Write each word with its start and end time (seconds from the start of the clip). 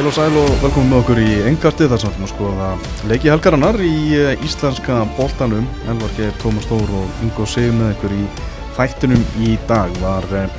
Heil 0.00 0.08
og 0.08 0.14
sæl 0.16 0.36
og 0.40 0.52
velkomin 0.62 0.88
með 0.88 0.98
okkur 1.02 1.18
í 1.20 1.32
engarti 1.44 1.84
þar 1.90 2.00
sem 2.00 2.08
við 2.08 2.14
ætlum 2.14 2.24
að 2.24 2.30
skoða 2.30 2.68
leiki 3.10 3.28
helgarannar 3.28 3.76
í 3.84 3.96
eh, 4.16 4.44
íslenska 4.46 4.94
boltanum. 5.18 5.66
Elvar 5.92 6.14
Geir, 6.16 6.30
Tómas 6.40 6.64
Stór 6.64 6.88
og 6.96 7.18
Ingo 7.20 7.44
Sig 7.44 7.66
með 7.76 7.90
ykkur 7.98 8.14
í 8.16 8.20
þættunum 8.78 9.26
í 9.44 9.50
dag. 9.68 9.92
Var 10.00 10.28
eh, 10.38 10.54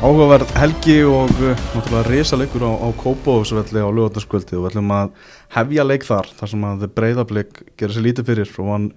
áhugaverð 0.00 0.54
helgi 0.62 0.94
og 1.04 1.28
eh, 1.44 1.60
náttúrulega 1.74 2.06
resa 2.06 2.38
leikur 2.40 2.64
á, 2.64 2.72
á 2.72 2.88
Kópavóðsvelli 3.02 3.84
á 3.84 3.88
lögataskvöldi 3.98 4.56
og 4.56 4.64
við 4.64 4.70
ætlum 4.70 4.96
að 4.96 5.12
hefja 5.58 5.86
leik 5.90 6.08
þar 6.08 6.32
þar 6.40 6.52
sem 6.54 6.66
að 6.70 6.88
breyðarbleik 6.96 7.62
gerir 7.76 7.98
sér 7.98 8.08
lítið 8.08 8.30
fyrir 8.32 8.56
og 8.64 8.72
hann 8.72 8.88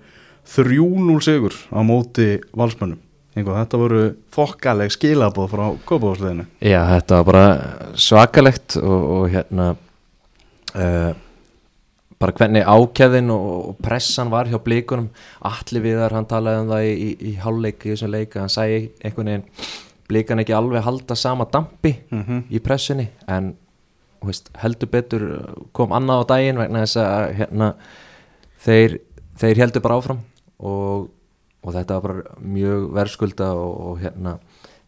3-0 0.56 1.20
sigur 1.28 1.60
á 1.76 1.84
móti 1.84 2.30
valsmönnum. 2.56 3.04
Ingo, 3.36 3.52
þetta 3.60 3.84
voru 3.84 4.08
þokkaleg 4.32 4.96
skilabóð 4.96 5.52
frá 5.58 5.68
Kópavóðsleðinu. 5.92 6.48
Já, 6.64 6.86
þetta 6.96 7.20
var 7.20 7.30
bara 7.34 7.46
svakalegt 8.00 8.80
og, 8.80 9.00
og 9.20 9.30
hérna 9.36 9.70
uh, 10.80 11.12
bara 12.20 12.36
hvernig 12.36 12.66
ákjæðin 12.68 13.32
og, 13.32 13.76
pressan 13.84 14.32
var 14.32 14.50
hjá 14.52 14.60
blíkunum 14.64 15.10
allir 15.48 15.86
viðar, 15.86 16.16
hann 16.18 16.28
talaði 16.30 16.64
um 16.64 16.74
það 16.74 16.88
í, 16.88 16.96
í, 16.96 17.12
í 17.32 17.36
hálfleik 17.40 17.86
í 17.86 17.94
þessum 17.94 18.14
leika, 18.16 18.44
hann 18.44 18.54
sæði 18.54 18.82
einhvern 19.04 19.32
veginn 19.32 19.48
blíkan 20.10 20.42
ekki 20.42 20.56
alveg 20.58 20.84
halda 20.84 21.16
sama 21.16 21.48
dampi 21.52 21.96
Mm 22.10 22.44
í 22.50 22.60
pressunni 22.66 23.10
en 23.28 23.54
veist, 24.26 24.50
heldur 24.58 24.90
betur 24.92 25.26
kom 25.72 25.94
annað 25.96 26.26
á 26.26 26.30
daginn 26.34 26.60
vegna 26.60 26.84
þess 26.84 26.98
að 26.98 27.26
hérna, 27.40 27.70
þeir, 28.66 28.98
þeir 29.40 29.62
heldur 29.64 29.86
bara 29.86 30.00
áfram 30.00 30.24
og, 30.60 31.10
og 31.64 31.76
þetta 31.76 32.00
var 32.00 32.08
bara 32.08 32.40
mjög 32.42 32.90
verðskulda 32.98 33.52
og, 33.54 33.78
og 33.90 34.02
hérna 34.04 34.40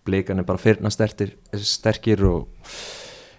blíkan 0.05 0.41
er 0.41 0.47
bara 0.47 0.61
fyrna 0.61 0.89
stertir, 0.91 1.35
sterkir 1.53 2.23
og 2.25 2.49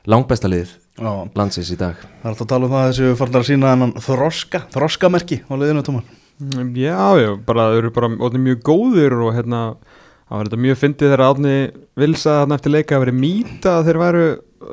langbesta 0.07 0.49
lið. 0.51 0.71
Já, 0.71 0.82
landsins 0.99 1.71
í 1.73 1.77
dag. 1.81 1.97
Það 1.97 2.27
er 2.27 2.31
alltaf 2.33 2.45
að 2.47 2.51
tala 2.53 2.67
um 2.69 2.73
það 2.75 2.83
að 2.83 2.91
þessu 2.93 3.17
farnar 3.17 3.41
að 3.43 3.49
sína 3.49 3.93
þroska, 4.07 4.61
þroskamerki 4.75 5.39
á 5.49 5.53
leiðinu 5.57 5.83
tóman. 5.87 6.05
Mm, 6.43 6.75
Já, 6.77 6.99
já, 7.23 7.31
bara 7.47 7.69
þau 7.71 7.79
eru 7.79 7.91
bara 7.95 8.09
orðin 8.19 8.43
mjög 8.47 8.63
góðir 8.67 9.15
og 9.23 9.35
hérna 9.37 9.61
það 10.29 10.37
var 10.39 10.49
þetta 10.49 10.63
mjög 10.65 10.79
fyndið 10.81 11.11
þegar 11.13 11.25
Átni 11.29 11.55
vilsa 12.03 12.35
þarna 12.43 12.57
eftir 12.59 12.73
leika 12.73 12.97
að 12.97 13.05
veri 13.07 13.15
mýta 13.21 13.75
að 13.79 13.87
þeir 13.89 13.99
væru 14.03 14.25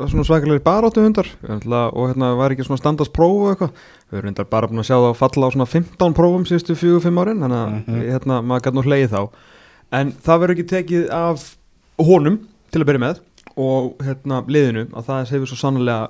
svona 0.09 0.23
svakalegir 0.27 0.63
baráttu 0.63 1.01
hundar 1.03 1.27
og 1.49 2.03
hérna 2.11 2.29
var 2.37 2.53
ekki 2.53 2.65
svona 2.67 2.77
standast 2.79 3.13
próf 3.13 3.39
og 3.41 3.49
eitthvað. 3.53 3.71
Við 4.09 4.19
erum 4.19 4.29
hundar 4.31 4.45
bara 4.49 4.67
búin 4.69 4.79
að 4.83 4.87
sjá 4.89 4.95
það 4.97 5.07
að 5.09 5.19
falla 5.19 5.49
á 5.49 5.53
svona 5.55 5.69
15 5.69 6.13
prófum 6.17 6.45
síðustu 6.49 6.75
4-5 6.77 7.21
árin 7.23 7.41
þannig 7.43 7.59
að 7.59 7.73
Mhm. 7.87 8.01
hérna 8.11 8.41
maður 8.45 8.65
gæti 8.67 8.75
nú 8.77 8.83
hleyið 8.85 9.09
þá. 9.15 9.21
En 9.91 10.11
það 10.13 10.39
verður 10.41 10.55
ekki 10.55 10.67
tekið 10.69 11.09
af 11.09 11.55
honum 11.99 12.39
til 12.71 12.81
að 12.81 12.85
byrja 12.89 13.03
með 13.05 13.19
og 13.59 14.03
hérna 14.05 14.41
liðinu 14.47 14.87
að 14.93 15.09
það 15.09 15.33
hefur 15.33 15.51
svo 15.51 15.59
sannlega 15.59 16.09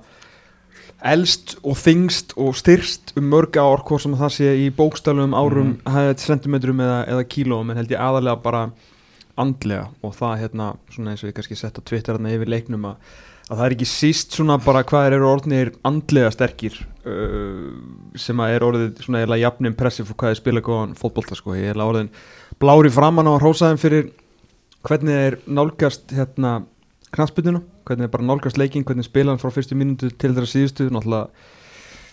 elst 1.00 1.56
og 1.64 1.78
þingst 1.80 2.36
og 2.40 2.58
styrst 2.60 3.14
um 3.20 3.30
mörg 3.32 3.56
ár 3.56 3.86
hvort 3.88 4.04
sem 4.04 4.16
það 4.20 4.34
sé 4.36 4.52
í 4.66 4.68
bókstælum 4.76 5.34
árum, 5.34 5.68
mm 5.68 5.82
-hmm. 5.86 6.14
centimetrum 6.16 6.80
eða, 6.80 7.08
eða 7.08 7.24
kílóum 7.24 7.72
en 7.72 7.78
held 7.78 7.92
ég 7.92 8.00
aðalega 8.00 8.44
bara 8.44 8.70
andlega 9.38 9.88
og 10.04 10.16
það 10.16 10.40
hérna 10.44 10.76
svona 10.92 11.12
eins 11.12 11.24
og 11.24 11.30
ég 11.30 11.36
kannski 11.38 11.56
sett 11.56 11.80
á 11.80 11.82
Twitter 11.82 12.18
hérna 12.18 12.34
yfir 12.34 12.52
leiknum 12.52 12.86
að, 12.86 12.96
að 13.50 13.58
það 13.58 13.66
er 13.66 13.76
ekki 13.76 13.86
síst 13.86 14.36
svona 14.36 14.58
bara 14.58 14.84
hvað 14.84 15.14
eru 15.14 15.30
orðnir 15.30 15.72
andlega 15.84 16.32
sterkir 16.32 16.76
uh, 17.06 17.72
sem 18.16 18.40
að 18.40 18.56
er 18.56 18.66
orðið 18.68 19.04
svona 19.06 19.24
eða 19.24 19.40
jafn 19.40 19.66
impressive 19.66 20.12
og 20.12 20.18
hvað 20.18 20.34
þeir 20.34 20.42
spila 20.42 20.62
góðan 20.62 20.98
fótbolta 21.00 21.36
sko, 21.36 21.56
ég 21.56 21.72
er 21.72 21.78
orðin 21.78 22.12
blári 22.60 22.92
framann 22.92 23.28
á 23.28 23.34
að 23.38 23.42
hrósa 23.46 23.72
þeim 23.72 23.80
fyrir 23.80 24.12
hvernig 24.84 25.16
þeir 25.16 25.40
nálgast 25.48 26.12
hérna 26.12 26.60
knastbytuna, 27.16 27.64
hvernig 27.88 28.12
bara 28.14 28.28
nálgast 28.28 28.60
leikin 28.60 28.86
hvernig 28.88 29.08
spila 29.08 29.34
hann 29.34 29.42
frá 29.42 29.54
fyrstu 29.54 29.78
mínútu 29.78 30.12
til 30.12 30.34
þeirra 30.36 30.50
síðustu 30.50 30.90
náttúrulega 30.94 31.58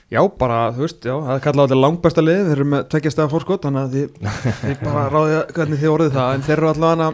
Já, 0.06 0.20
bara, 0.38 0.68
þú 0.70 0.84
veist, 0.84 1.00
já, 1.02 1.16
það 1.18 1.32
er 1.32 1.40
kallað 1.42 1.64
þetta 1.66 1.76
langbæsta 1.82 2.22
lið, 2.22 2.42
þeir 2.46 2.54
eru 2.54 2.66
með 2.70 2.82
tveggjastega 2.92 3.30
fórskot, 3.32 3.64
þannig 3.64 3.80
að 3.80 3.94
þið, 3.96 4.36
þið 4.60 4.76
bara 4.84 5.00
ráðið 5.16 5.40
hvernig 5.56 5.80
þið 5.80 5.90
orðið 5.90 6.12
það, 6.14 6.28
en 6.36 6.44
þeir 6.46 6.54
eru 6.56 6.68
allavega 6.70 7.08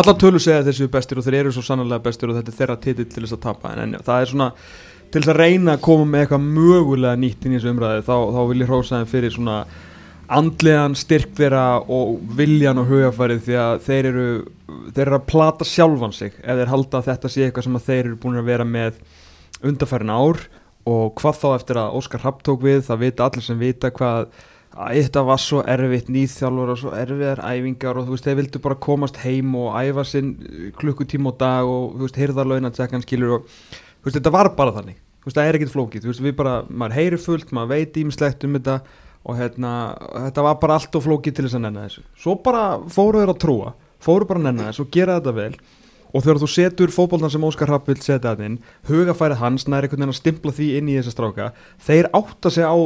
allar 0.00 0.16
tölu 0.22 0.40
segja 0.40 0.74
séu 0.78 0.88
bestir 0.94 1.20
og 1.20 1.26
þeir 1.26 1.36
eru 1.42 1.52
svo 1.52 1.64
sannlega 1.66 2.04
bestir 2.06 2.32
og 2.32 2.38
þetta 2.38 2.54
er 2.54 2.56
þeirra 2.62 2.78
titill 2.86 3.06
til 3.12 3.24
þess 3.26 3.36
að 3.36 3.42
tapa, 3.44 3.74
en, 3.74 3.92
en 3.98 4.06
það 4.06 4.24
er 4.24 4.32
svona 4.32 4.48
til 5.10 5.20
þess 5.20 5.32
að 5.34 5.40
reyna 5.42 5.76
að 5.76 5.84
koma 5.90 6.08
með 6.08 6.24
eitthvað 6.24 6.48
mögulega 6.56 7.20
nýtt 7.20 7.44
inn 7.44 7.52
í 7.52 7.60
þessu 7.60 7.74
umræði, 7.74 8.06
þá, 8.08 8.16
þá 8.32 8.40
vil 8.48 8.60
ég 8.62 8.72
hrósa 8.72 9.02
þeim 9.02 9.12
fyrir 9.12 9.36
svona 9.36 9.58
andlegan 10.30 10.94
styrk 10.98 11.32
þeirra 11.38 11.64
og 11.90 12.20
viljan 12.38 12.78
og 12.78 12.90
hugafærið 12.90 13.42
því 13.46 13.56
að 13.58 13.72
þeir 13.86 14.08
eru 14.12 14.28
þeir 14.94 15.02
eru 15.06 15.18
að 15.18 15.26
plata 15.32 15.66
sjálfan 15.66 16.14
sig 16.14 16.36
ef 16.38 16.60
þeir 16.60 16.70
halda 16.70 17.00
að 17.00 17.08
þetta 17.10 17.32
sé 17.32 17.46
eitthvað 17.46 17.66
sem 17.66 17.80
þeir 17.88 18.04
eru 18.04 18.20
búin 18.22 18.38
að 18.38 18.50
vera 18.52 18.66
með 18.68 19.00
undarfærin 19.66 20.14
ár 20.14 20.44
og 20.90 21.18
hvað 21.18 21.40
þá 21.40 21.48
eftir 21.56 21.80
að 21.82 21.98
Óskar 21.98 22.24
Rapp 22.24 22.40
tók 22.46 22.62
við 22.64 22.84
það 22.86 23.02
vita 23.04 23.26
allir 23.26 23.44
sem 23.44 23.60
vita 23.60 23.90
hvað 23.94 24.30
að 24.70 24.96
þetta 25.00 25.22
var 25.26 25.42
svo 25.42 25.60
erfitt 25.66 26.08
nýþjálfur 26.14 26.72
og 26.72 26.78
svo 26.78 26.94
erfiðar 26.94 27.42
æfingar 27.42 27.98
og 27.98 28.06
þú 28.06 28.14
veist 28.14 28.26
þeir 28.28 28.38
vildu 28.38 28.62
bara 28.62 28.78
komast 28.86 29.18
heim 29.24 29.52
og 29.58 29.74
æfa 29.74 30.06
sinn 30.06 30.32
klukkutíma 30.78 31.34
á 31.34 31.40
dag 31.42 31.70
og 31.70 31.96
þú 31.96 32.06
veist 32.06 32.20
hirðarlaun 32.22 32.70
að 32.70 32.76
tsekkan 32.78 33.04
skilur 33.04 33.40
og 33.40 33.48
þú 33.50 34.06
veist 34.06 34.20
þetta 34.20 34.34
var 34.36 34.52
bara 34.56 34.74
þannig. 34.78 35.00
Þú 35.20 35.28
veist 35.28 35.36
það 35.36 35.48
er 35.48 35.58
ekkit 35.58 35.72
flókið, 35.74 36.04
þú 36.04 36.12
veist 36.12 36.24
við 36.24 36.36
bara 36.38 36.54
maður 36.70 36.96
heyri 36.96 37.18
fullt, 37.20 37.50
maður 37.52 37.72
veit 37.74 37.98
ímislegt 38.00 38.46
um 38.46 38.54
þetta 38.56 38.76
og 39.26 39.36
hérna, 39.36 39.72
þetta 40.28 40.44
var 40.46 40.56
bara 40.62 40.78
allt 40.78 40.96
og 40.96 41.04
flókið 41.04 41.36
til 41.36 41.46
þess 41.46 41.58
að 41.58 41.64
nenna 41.66 41.84
þessu. 41.84 42.06
Svo 42.22 42.38
bara 42.44 42.64
fóru 42.92 43.20
þeir 43.20 43.34
að 43.34 43.42
trúa, 43.44 43.74
fóru 44.00 44.28
bara 44.28 44.40
að 44.40 44.48
nenna 44.48 44.70
þessu 44.70 44.86
og 44.86 44.94
gera 44.94 45.18
þetta 45.18 45.36
vel. 45.36 45.52
Og 46.10 46.24
þegar 46.24 46.40
þú 46.42 46.48
setur 46.50 46.94
fótboltan 46.94 47.30
sem 47.30 47.44
Óskar 47.46 47.70
Rapp 47.70 47.86
vil 47.86 48.00
setja 48.00 48.32
þetta 48.32 48.48
inn 48.48 48.56
hugafærið 48.88 49.42
hans 49.44 49.68
næri 49.68 49.86
einhvern 49.86 50.02
veginn 50.02 50.14
að 50.16 50.18
stimpla 50.18 50.54
því 50.56 50.70
inn 50.80 50.88
í 50.90 50.96
þessa 50.98 51.14
stráka. 51.14 51.50
Þeir 51.86 52.08
átta 52.18 52.50
sig 52.50 52.66
á 52.66 52.78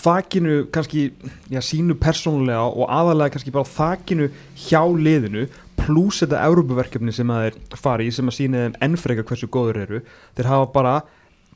þakinu 0.00 0.54
kannski 0.72 1.02
já, 1.50 1.60
sínu 1.66 1.96
persónulega 2.00 2.62
og 2.70 2.86
aðalega 2.88 3.34
kannski 3.34 3.52
bara 3.52 3.68
þakinu 3.68 4.30
hjá 4.54 4.80
liðinu 4.86 5.48
pluss 5.80 6.22
þetta 6.22 6.44
Európuverkefni 6.46 7.12
sem 7.12 7.30
að 7.34 7.48
þeir 7.48 7.80
fari 7.82 8.08
í 8.08 8.14
sem 8.14 8.30
að 8.30 8.36
sína 8.38 8.64
þeim 8.64 8.80
ennfrega 8.86 9.26
hversu 9.26 9.50
góður 9.50 9.82
eru. 9.84 10.02
Þeir 10.38 10.50
hafa 10.54 10.72
bara 10.72 10.96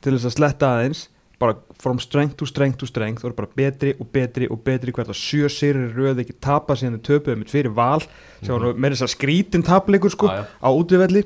til 0.03 0.13
þess 0.13 0.29
að 0.29 0.37
sletta 0.37 0.71
aðeins 0.75 1.05
bara 1.45 1.55
from 1.81 1.99
strength 2.03 2.35
to 2.39 2.45
strength 2.49 2.79
to 2.81 2.87
strength 2.89 3.23
og 3.23 3.29
eru 3.31 3.37
bara 3.39 3.51
betri 3.55 3.93
og 3.99 4.07
betri 4.15 4.47
og 4.51 4.63
betri 4.65 4.91
hvert 4.95 5.11
að 5.13 5.19
sjö 5.21 5.49
sérir 5.51 5.91
röð 5.95 6.23
ekki 6.25 6.35
tapa 6.41 6.73
síðan 6.79 6.97
þau 6.99 7.05
töpuðu 7.11 7.37
mitt 7.43 7.53
fyrir 7.53 7.73
val 7.77 8.01
sem 8.41 8.55
Mhm. 8.55 8.63
var 8.65 8.73
með 8.85 8.95
þess 8.95 9.05
að 9.07 9.13
skrítin 9.15 9.63
tapleikur 9.65 10.11
sko 10.11 10.27
já. 10.33 10.43
á 10.59 10.69
útvivelli 10.73 11.23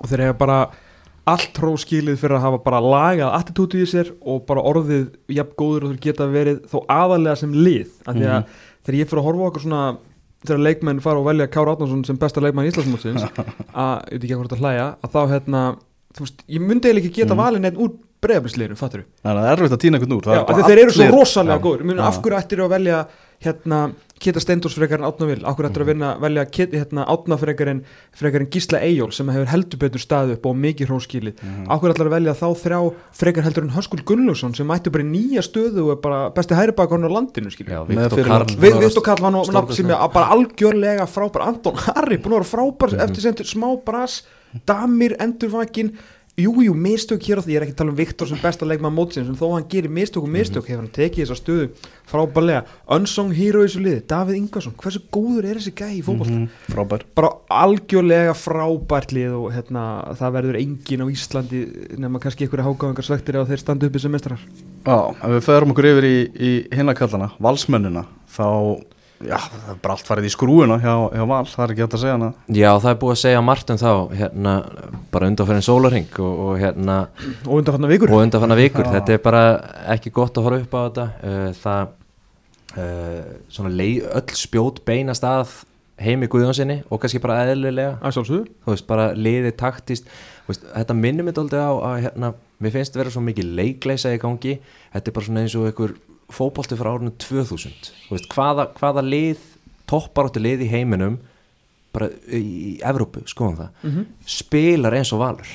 og 0.00 0.06
þeir 0.12 0.24
hefa 0.28 0.38
bara 0.38 0.58
allt 1.28 1.58
hróskilið 1.60 2.16
fyrir 2.16 2.38
að 2.38 2.44
hafa 2.46 2.58
bara 2.64 2.78
lagað 2.80 3.34
attitútið 3.36 3.82
í 3.84 3.88
sér 3.90 4.12
og 4.24 4.46
bara 4.48 4.62
orðið 4.64 5.10
jafn 5.28 5.52
góður 5.60 5.84
og 5.84 5.90
þeir 5.92 6.00
geta 6.06 6.26
verið 6.32 6.60
þó 6.70 6.78
aðalega 6.88 7.36
sem 7.36 7.52
lið 7.52 7.90
af 8.06 8.14
því 8.16 8.28
að 8.32 8.44
þegar 8.86 8.98
ég 9.02 9.08
fyrir 9.10 9.20
að 9.20 9.26
horfa 9.28 9.48
okkur 9.50 9.64
svona 9.66 9.82
þegar 10.46 10.62
leikmenn 10.64 11.00
fara 11.04 11.18
og 11.20 11.26
velja 11.26 11.46
Kára 11.52 11.74
Átnarsson 11.76 12.04
sem 12.06 12.16
besta 12.16 12.40
leikmann 12.40 12.64
í 12.64 12.70
Íslandsmótsins 12.72 13.26
að, 13.74 14.08
ég 14.08 14.16
veit 14.16 14.24
ekki 14.24 14.34
hvað 14.38 14.48
þetta 14.48 14.60
hlæja 14.62 14.86
að 15.04 15.12
þá 15.12 15.20
hérna, 15.34 15.62
þú 16.16 16.24
veist, 16.24 16.44
ég 16.48 16.60
myndi 16.64 16.88
eiginlega 16.88 17.04
ekki 17.10 17.16
geta 17.20 17.34
Mhm. 17.34 17.42
valið 17.44 17.60
neitt 17.66 17.78
úr 18.18 18.26
breyðabliðsliðinu, 18.26 18.76
fattur 18.78 19.04
að 19.22 19.38
það 19.38 19.46
er 19.48 19.54
erfitt 19.58 19.76
að 19.76 19.82
týna 19.84 19.98
einhvern 19.98 20.16
úr. 20.18 20.26
Það 20.26 20.34
Já, 20.34 20.42
er 20.42 20.68
þeir 20.68 20.82
eru 20.82 20.92
svo 20.96 21.08
rosalega 21.14 21.56
Já. 21.58 21.62
góður 21.62 21.84
Munu, 21.86 22.00
Já. 22.02 22.06
af 22.08 22.22
hverju 22.22 22.38
ættir 22.42 22.62
að 22.64 22.70
velja 22.74 23.06
hérna, 23.38 23.78
Keta 24.18 24.40
Steindors 24.42 24.74
frekar 24.74 24.98
en 24.98 25.06
Átna 25.06 25.26
Vil 25.28 25.44
af 25.46 25.54
hverju 25.54 25.68
ættir 25.70 25.82
að 25.84 25.90
vinna, 25.92 26.08
velja 26.18 26.42
hérna, 26.50 27.04
Átna 27.06 27.36
frekar 27.38 27.68
en, 27.70 27.84
frekar 28.18 28.40
en 28.42 28.48
Gísla 28.50 28.80
Eyjól 28.82 29.12
sem 29.14 29.28
hefur 29.30 29.46
heldur 29.46 29.78
betur 29.78 30.02
staðið 30.02 30.32
upp 30.34 30.46
og 30.50 30.56
mikið 30.58 30.90
hróskilið 30.90 31.34
Mhm. 31.44 31.68
af 31.70 31.78
hverju 31.80 31.94
ætlar 31.94 32.08
að 32.10 32.16
velja 32.16 32.34
þá 32.34 32.48
þrjá 32.64 32.80
frekar 33.14 33.42
heldur 33.46 33.62
en 33.62 33.70
Höskul 33.76 34.02
Gunnlaugsson 34.04 34.56
sem 34.56 34.66
mættu 34.66 34.90
bara 34.90 35.04
í 35.04 35.06
nýja 35.06 35.44
stöðu 35.46 35.84
og 35.86 35.90
er 35.94 36.00
bara 36.02 36.30
besti 36.34 36.54
hæri 36.58 36.74
bakarinn 36.74 37.06
á 37.06 37.10
landinu 37.14 37.46
Með 37.46 37.86
Viktor 37.86 38.18
fyrir- 38.18 38.26
Karl 38.26 38.46
Við, 38.58 38.80
Viktor 38.82 39.02
Karl 39.06 39.22
var 39.22 39.30
nafn 39.30 39.72
sem 39.72 39.86
er 39.90 40.08
bara 40.08 40.34
algjörlega 40.34 41.06
frábær 41.06 41.46
Anton 41.46 41.74
Harry, 41.76 42.16
búin 42.18 42.34
að 42.34 42.42
vera 42.42 42.50
frábær 42.50 42.90
Mhm. 42.92 43.00
eftir 43.06 43.22
sendur 43.22 43.46
smá 43.46 43.84
bras, 43.84 44.22
Damir 44.66 45.14
endurvakin, 45.20 45.92
jújú, 46.38 46.62
jú, 46.68 46.74
mistök 46.78 47.22
hér 47.26 47.40
og 47.40 47.44
því, 47.44 47.50
ég 47.52 47.56
er 47.58 47.64
ekki 47.66 47.74
að 47.74 47.78
tala 47.80 47.90
um 47.90 47.96
Viktor 47.98 48.28
sem 48.30 48.38
besta 48.42 48.66
leikmann 48.68 48.94
mótsins, 48.94 49.26
en 49.28 49.34
þó 49.36 49.48
hann 49.56 49.64
gerir 49.68 49.90
mistök 49.90 50.22
og 50.22 50.28
mistök 50.30 50.62
Mhm. 50.62 50.68
hefur 50.70 50.82
hann 50.84 50.92
tekið 50.94 51.24
þessa 51.26 51.38
stöðu 51.40 51.68
frábærlega, 52.08 52.64
unsung 52.94 53.32
hero 53.34 53.64
í 53.64 53.66
þessu 53.66 53.82
liði 53.82 54.02
Davíð 54.06 54.36
Ingarsson, 54.38 54.74
hversu 54.78 55.00
góður 55.12 55.44
er 55.50 55.56
þessi 55.58 55.74
gæi 55.74 55.98
í 55.98 56.02
fótboll 56.04 56.30
Mhm, 56.30 56.48
Frábær. 56.70 57.02
bara 57.14 57.28
algjörlega 57.50 58.34
frábært 58.38 59.12
lið 59.12 59.34
og 59.34 59.52
hérna, 59.52 60.14
það 60.16 60.32
verður 60.38 60.60
engin 60.60 61.02
á 61.02 61.06
Íslandi 61.10 61.98
nema 61.98 62.20
kannski 62.20 62.46
einhverja 62.46 62.64
hágáðingar 62.70 63.04
svektir 63.04 63.34
á 63.36 63.44
þeir 63.44 63.58
standa 63.58 63.86
uppi 63.86 63.98
sem 64.00 64.12
mestrar 64.12 64.38
Já, 64.86 65.10
ef 65.10 65.28
við 65.28 65.42
feðrum 65.44 65.72
okkur 65.74 65.90
yfir 65.90 66.04
í, 66.06 66.16
í 66.38 66.68
hinnakallana, 66.72 67.32
valsmennina, 67.40 68.06
þá, 68.30 68.84
já, 69.24 69.36
það 69.38 69.70
er 69.72 69.78
bara 69.82 69.94
allt 69.96 70.08
farið 70.08 70.28
í 70.28 70.32
skrúina 70.32 70.78
hjá, 70.82 70.92
hjá 71.14 71.24
val, 71.30 71.44
það 71.50 71.64
er 71.64 71.72
ekki 71.74 71.84
hægt 71.84 71.96
að 71.96 72.02
segja 72.02 72.16
hana. 72.16 72.30
Já, 72.54 72.68
það 72.74 72.90
er 72.90 72.98
búið 73.02 73.14
að 73.14 73.20
segja 73.22 73.44
margt 73.44 73.72
um 73.74 73.80
þá 73.82 73.92
hérna, 74.20 74.54
bara 75.14 75.30
undanferðin 75.32 75.66
sólarhing 75.66 76.20
og, 76.24 76.42
og 76.44 76.58
hérna 76.62 76.98
og 77.44 77.54
undanfarnar 77.58 77.94
vikur. 77.94 78.12
Og 78.14 78.24
undanfanna 78.26 78.58
vikur, 78.58 78.86
Já. 78.86 78.92
þetta 78.98 79.16
er 79.16 79.24
bara 79.24 79.44
ekki 79.96 80.14
gott 80.14 80.38
að 80.38 80.48
horfa 80.48 80.64
upp 80.66 80.76
á 80.76 80.80
þetta. 80.86 81.08
Uh, 81.22 81.48
það 81.62 81.94
uh, 82.78 83.32
svona 83.58 83.74
leið, 83.74 84.08
öll 84.20 84.38
spjót 84.42 84.82
beinast 84.88 85.26
að 85.26 85.56
heimi 85.98 86.28
Guðjónsinni 86.30 86.82
og 86.86 87.00
kannski 87.02 87.20
bara 87.22 87.40
eðlilega. 87.46 87.96
Að 88.02 88.20
þú 88.28 88.42
veist, 88.70 88.86
bara 88.88 89.10
liði 89.18 89.54
taktist. 89.58 90.06
Þú 90.44 90.52
veist, 90.52 90.68
þetta 90.74 90.96
minnir 90.96 91.26
mig 91.26 91.38
aldrei 91.40 91.58
á 91.58 91.74
að 91.74 91.96
hérna, 92.06 92.30
mér 92.62 92.74
finnst 92.76 92.98
vera 92.98 93.12
svo 93.12 93.22
mikið 93.26 93.50
leikleisa 93.58 94.14
í 94.14 94.20
gangi. 94.22 94.58
Þetta 94.94 95.10
er 95.10 95.16
bara 95.16 95.28
svona 95.28 95.42
eins 95.44 95.56
og 95.58 95.66
einhver 95.68 95.96
fótbolti 96.32 96.76
frá 96.78 96.92
árunum 96.92 97.14
2000 97.16 97.92
þú 98.08 98.16
veist, 98.16 98.28
hvaða, 98.34 98.68
hvaða 98.78 99.04
lið 99.06 99.44
topparáttu 99.88 100.42
lið 100.42 100.66
í 100.66 100.70
heiminum 100.72 101.18
bara 101.94 102.10
í, 102.28 102.76
Evrópu, 102.84 103.24
skoðum 103.30 103.62
það 103.62 104.02
spilar 104.28 104.98
eins 104.98 105.12
og 105.16 105.22
valur. 105.22 105.52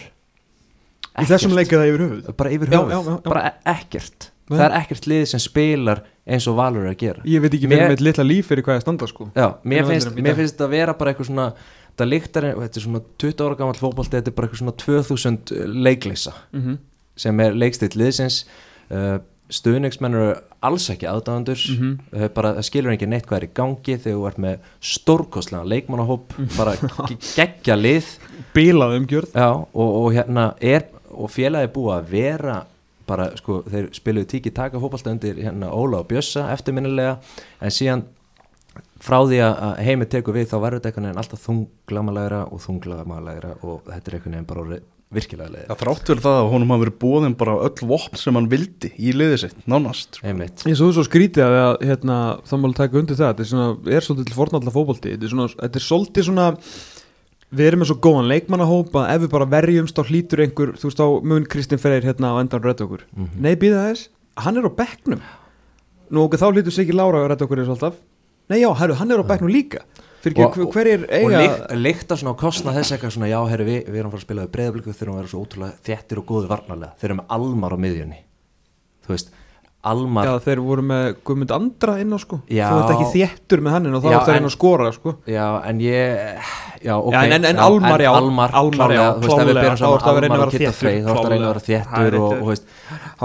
Í 1.14 1.28
þessum 1.30 1.54
leikið 1.54 1.78
það 1.78 1.90
yfir 1.92 2.04
höfuð? 2.04 2.30
Bara 2.40 2.54
yfir 2.56 2.72
höfuð, 2.74 2.94
já, 2.94 2.98
já, 2.98 3.12
já. 3.12 3.18
bara 3.28 3.44
e- 3.46 3.76
ekkert. 3.76 4.30
Nei. 4.44 4.58
það 4.58 4.66
er 4.66 4.74
ekkert 4.82 5.06
lið 5.08 5.22
sem 5.32 5.40
spilar 5.40 6.02
eins 6.28 6.46
og 6.52 6.58
valur 6.58 6.88
að 6.90 6.98
gera. 7.00 7.22
Ég 7.28 7.44
veit 7.44 7.54
ekki 7.56 7.70
Mér- 7.72 7.94
með 7.94 8.04
litla 8.04 8.26
líf 8.26 8.50
fyrir 8.52 8.66
hvað 8.66 8.80
ég 8.80 8.84
standa 8.84 9.08
sko. 9.08 9.30
Já, 9.38 9.48
mér 9.64 9.88
finnst, 9.88 10.12
mér 10.18 10.36
finnst 10.36 10.58
þetta 10.58 10.68
að 10.68 10.74
vera 10.74 10.96
bara 11.00 11.14
eitthvað 11.14 11.30
svona 11.30 11.46
þetta 11.94 12.08
líktar, 12.10 12.48
þetta 12.60 12.80
er 12.80 12.86
svona 12.88 13.02
20 13.24 13.46
ára 13.46 13.60
gammal 13.62 13.78
fótbolti 13.80 14.18
þetta 14.18 14.32
er 14.32 14.36
bara 14.36 14.50
eitthvað 14.50 14.64
svona 14.64 14.76
2000 14.84 15.54
leikleysa 15.88 16.34
mm 16.52 16.62
-hmm. 16.62 16.78
sem 17.16 17.40
er 17.40 17.54
leikstill 17.56 17.94
liðsins. 17.96 18.46
Uh, 18.92 19.20
stuðningsmenn 19.50 20.18
eru 20.18 20.36
alls 20.64 20.90
ekki 20.94 21.08
aðdáðandur 21.10 21.62
Mhm. 21.74 21.92
uh, 22.16 22.28
bara 22.36 22.54
það 22.58 22.68
skilur 22.70 22.94
ekki 22.96 23.08
neitt 23.12 23.26
hvað 23.28 23.38
er 23.42 23.48
í 23.48 23.54
gangi 23.60 23.98
þegar 24.00 24.18
þú 24.18 24.28
ert 24.30 24.38
með 24.46 24.58
stórkostlega 24.82 25.70
leikmannahóp. 25.74 26.38
Mhm. 26.38 26.58
bara 26.58 26.76
ge- 26.76 27.18
geggja 27.36 27.76
lið. 27.80 28.06
Bilað 28.54 28.98
umgjörð. 29.00 29.36
Og, 29.74 29.90
og 30.06 30.14
hérna 30.14 30.54
er 30.62 30.88
og 31.14 31.30
félagi 31.30 31.72
búið 31.74 31.94
að 32.00 32.10
vera 32.10 32.66
bara 33.06 33.30
sko, 33.38 33.62
þeir 33.68 33.90
spiluðu 33.94 34.26
tíki 34.32 34.52
taka 34.56 34.80
fótbolta 34.80 35.12
undir 35.12 35.36
hérna 35.36 35.68
Óla 35.76 36.00
og 36.00 36.08
Bjössa 36.08 36.48
eftirminnilega. 36.54 37.18
En 37.62 37.70
síðan 37.70 38.04
frá 39.04 39.20
því 39.28 39.40
að 39.44 39.78
heimi 39.84 40.06
tekur 40.10 40.34
við 40.34 40.48
þá 40.50 40.56
verður 40.64 40.80
þetta 40.80 40.90
einhvern 40.90 41.06
veginn 41.10 41.22
alltaf 41.22 41.44
þunglamalægra 41.44 42.40
og 42.54 42.62
þunglamalægra 42.64 43.52
og 43.64 43.82
þetta 43.90 44.08
er 44.08 44.16
einhvern 44.18 44.32
veginn 44.38 44.48
bara 44.48 44.80
virkilega 45.18 45.52
leið 45.54 45.68
Það 45.70 45.82
þrátt 45.84 46.10
fyrir 46.10 46.24
það 46.24 46.38
að 46.40 46.50
honum 46.54 46.74
hafa 46.74 46.84
verið 46.84 46.98
bóðin 47.04 47.36
bara 47.40 47.56
öll 47.68 47.88
vopn 47.92 48.20
sem 48.22 48.40
hann 48.40 48.50
vildi 48.52 48.92
í 48.98 49.14
liðið 49.16 49.40
sitt, 49.44 49.60
nánast 49.70 50.18
sko. 50.20 50.28
einmitt. 50.30 50.64
Ég 50.70 50.80
svo 50.80 50.90
svo 50.96 51.06
skrítið 51.08 51.46
að 51.48 51.86
hérna, 51.90 52.18
það 52.50 52.64
máli 52.64 52.80
taka 52.80 53.00
undir 53.02 53.20
það 53.20 53.32
þetta 53.32 53.46
er, 53.46 53.50
svona, 53.52 53.96
er 53.98 54.08
svolítið 54.08 54.30
til 54.30 54.38
fornalla 54.40 54.74
fótbolti 54.76 55.14
þetta 55.14 55.30
er, 55.30 55.56
þetta 55.64 55.82
er 55.82 55.88
svolítið 55.88 56.28
svona 56.30 56.48
við 57.54 57.68
erum 57.70 57.84
með 57.84 57.92
svo 57.92 58.00
góðan 58.02 58.32
leikmannahóp 58.32 58.96
að 58.98 59.12
ef 59.14 59.22
við 59.26 59.34
bara 59.36 59.50
verjumst 59.54 60.00
þá 60.00 60.10
hlýtur 60.10 60.42
einhver 60.48 60.74
þú 60.80 60.90
veist 60.90 61.04
á 61.06 61.08
mun 61.34 61.46
Kristinn 61.46 61.82
Freyr 61.82 62.08
hérna 62.08 62.34
á 62.34 62.42
endan 62.42 62.64
rödd 62.66 62.82
okkur. 62.82 63.06
Mhm. 63.14 63.38
nei 63.46 63.54
býða 63.54 63.84
þess, 63.92 64.10
hann 64.42 64.58
er 64.58 64.66
á 64.66 64.72
bekknum. 64.74 65.22
Nú 66.10 66.26
okkur 66.26 66.42
þá 66.42 66.48
hlýtur 66.50 66.74
sig 66.74 66.88
ekki 66.88 66.98
Lára 66.98 67.22
að 67.22 67.30
rödd 67.30 67.46
okkur 67.46 67.62
er 67.62 67.70
svolítið 67.70 68.02
nei 68.52 68.60
já, 68.62 68.70
herru, 68.76 68.98
hann 69.00 69.14
er 69.14 69.22
á 69.24 69.26
bekknum 69.28 69.52
líka 69.54 69.84
fyrir 70.24 70.40
ekki, 70.48 70.64
Og- 70.64 70.74
hverjir 70.78 71.04
og 71.04 71.14
eiga 71.20 71.44
lykt, 71.44 71.76
lykta 71.84 72.18
svona 72.20 72.34
á 72.34 72.42
kostna 72.44 72.74
þess 72.78 72.96
eitthvað 72.96 73.16
svona 73.18 73.30
já, 73.32 73.40
herri, 73.52 73.66
við, 73.70 73.80
við 73.92 74.00
erum 74.02 74.10
að 74.12 74.16
fara 74.16 74.22
að 74.24 74.28
spila 74.28 74.46
við 74.48 74.52
breyðabliku 74.58 74.96
þegar 74.96 75.14
við 75.14 75.22
erum 75.24 75.32
svo 75.34 75.44
ótrúlega 75.44 75.80
þéttir 75.90 76.22
og 76.24 76.28
góði 76.32 76.52
varnarlega. 76.54 76.94
Þeir 77.00 77.10
eru 77.12 77.20
með 77.22 77.34
Almar 77.38 77.76
á 77.76 77.78
miðjunni. 77.84 78.20
Þú 79.04 79.14
veist, 79.18 79.34
Almar 79.84 80.24
já, 80.30 80.34
þeir 80.46 80.60
voru 80.64 80.84
með 80.88 81.06
Guðmund 81.28 81.52
Andra 81.52 81.98
inn 82.00 82.14
á 82.16 82.20
sko. 82.24 82.38
Já. 82.48 82.70
þú 82.72 82.78
ert 82.80 82.92
ekki 82.94 83.08
þéttur 83.20 83.64
með 83.66 83.74
hann 83.76 83.88
inn 83.90 83.96
og 83.98 84.04
þá 84.06 84.08
Já, 84.08 84.16
er 84.16 84.22
það 84.24 84.30
en- 84.34 84.40
inn 84.40 84.48
að 84.48 84.54
skora 84.56 84.92
sko. 84.96 85.12
Já, 85.28 85.48
en 85.68 85.82
ég 85.84 86.38
já, 86.88 86.94
ok, 86.96 87.12
Já, 87.12 87.24
en- 87.36 87.46
en 87.50 87.60
Almar, 87.60 88.00
já, 88.00 88.12
Almar, 88.16 88.52
Almar, 88.56 88.78
klálega, 88.80 88.96
já, 88.96 89.12
þú 89.12 89.28
veist, 89.28 89.42
ef 89.44 89.48
við 89.50 89.60
reyna 89.60 89.76
að 89.76 89.84
Almar 89.84 90.48
og 90.48 90.54
þéttur, 90.54 90.72
Frey 90.80 91.02
þá 91.04 91.10
ertu 91.12 91.26
að 91.28 91.34
reyna 91.34 91.50
að 91.52 91.68
vera 91.68 91.84
Það 91.84 92.08
er 92.08 92.16
og, 92.16 92.32
og 92.32 92.48
veist. 92.48 92.64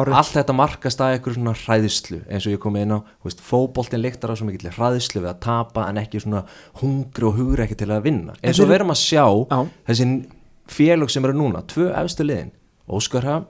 Allt 0.07 0.33
þetta 0.37 0.55
markast 0.55 1.01
að 1.01 1.17
einhver 1.17 1.35
svona 1.35 1.55
hræðislu 1.59 2.21
eins 2.31 2.47
og 2.47 2.53
ég 2.53 2.61
kom 2.63 2.77
inn 2.77 2.93
á, 2.95 2.99
fótboltin 3.25 4.01
líktar 4.03 4.31
á 4.31 4.39
svo 4.39 4.47
mikill 4.47 4.71
hræðislu 4.71 5.21
við 5.25 5.31
að 5.33 5.41
tapa 5.41 5.89
en 5.89 5.97
ekki 5.99 6.21
svona 6.23 6.45
hungri 6.81 7.25
og 7.27 7.35
hugri 7.35 7.65
ekki 7.67 7.77
til 7.83 7.89
að 7.91 8.03
vinna. 8.05 8.35
Eins 8.43 8.59
og 8.61 8.67
þeir- 8.67 8.71
við 8.71 8.75
erum 8.79 8.91
að 8.95 9.03
sjá 9.03 9.25
Já. 9.51 9.69
þessi 9.89 10.27
félög 10.69 11.11
sem 11.11 11.25
eru 11.25 11.33
núna, 11.35 11.63
tvö 11.67 11.91
efstu 12.05 12.23
liðin 12.25 12.51
Óskar 12.89 13.25
Hafn 13.25 13.47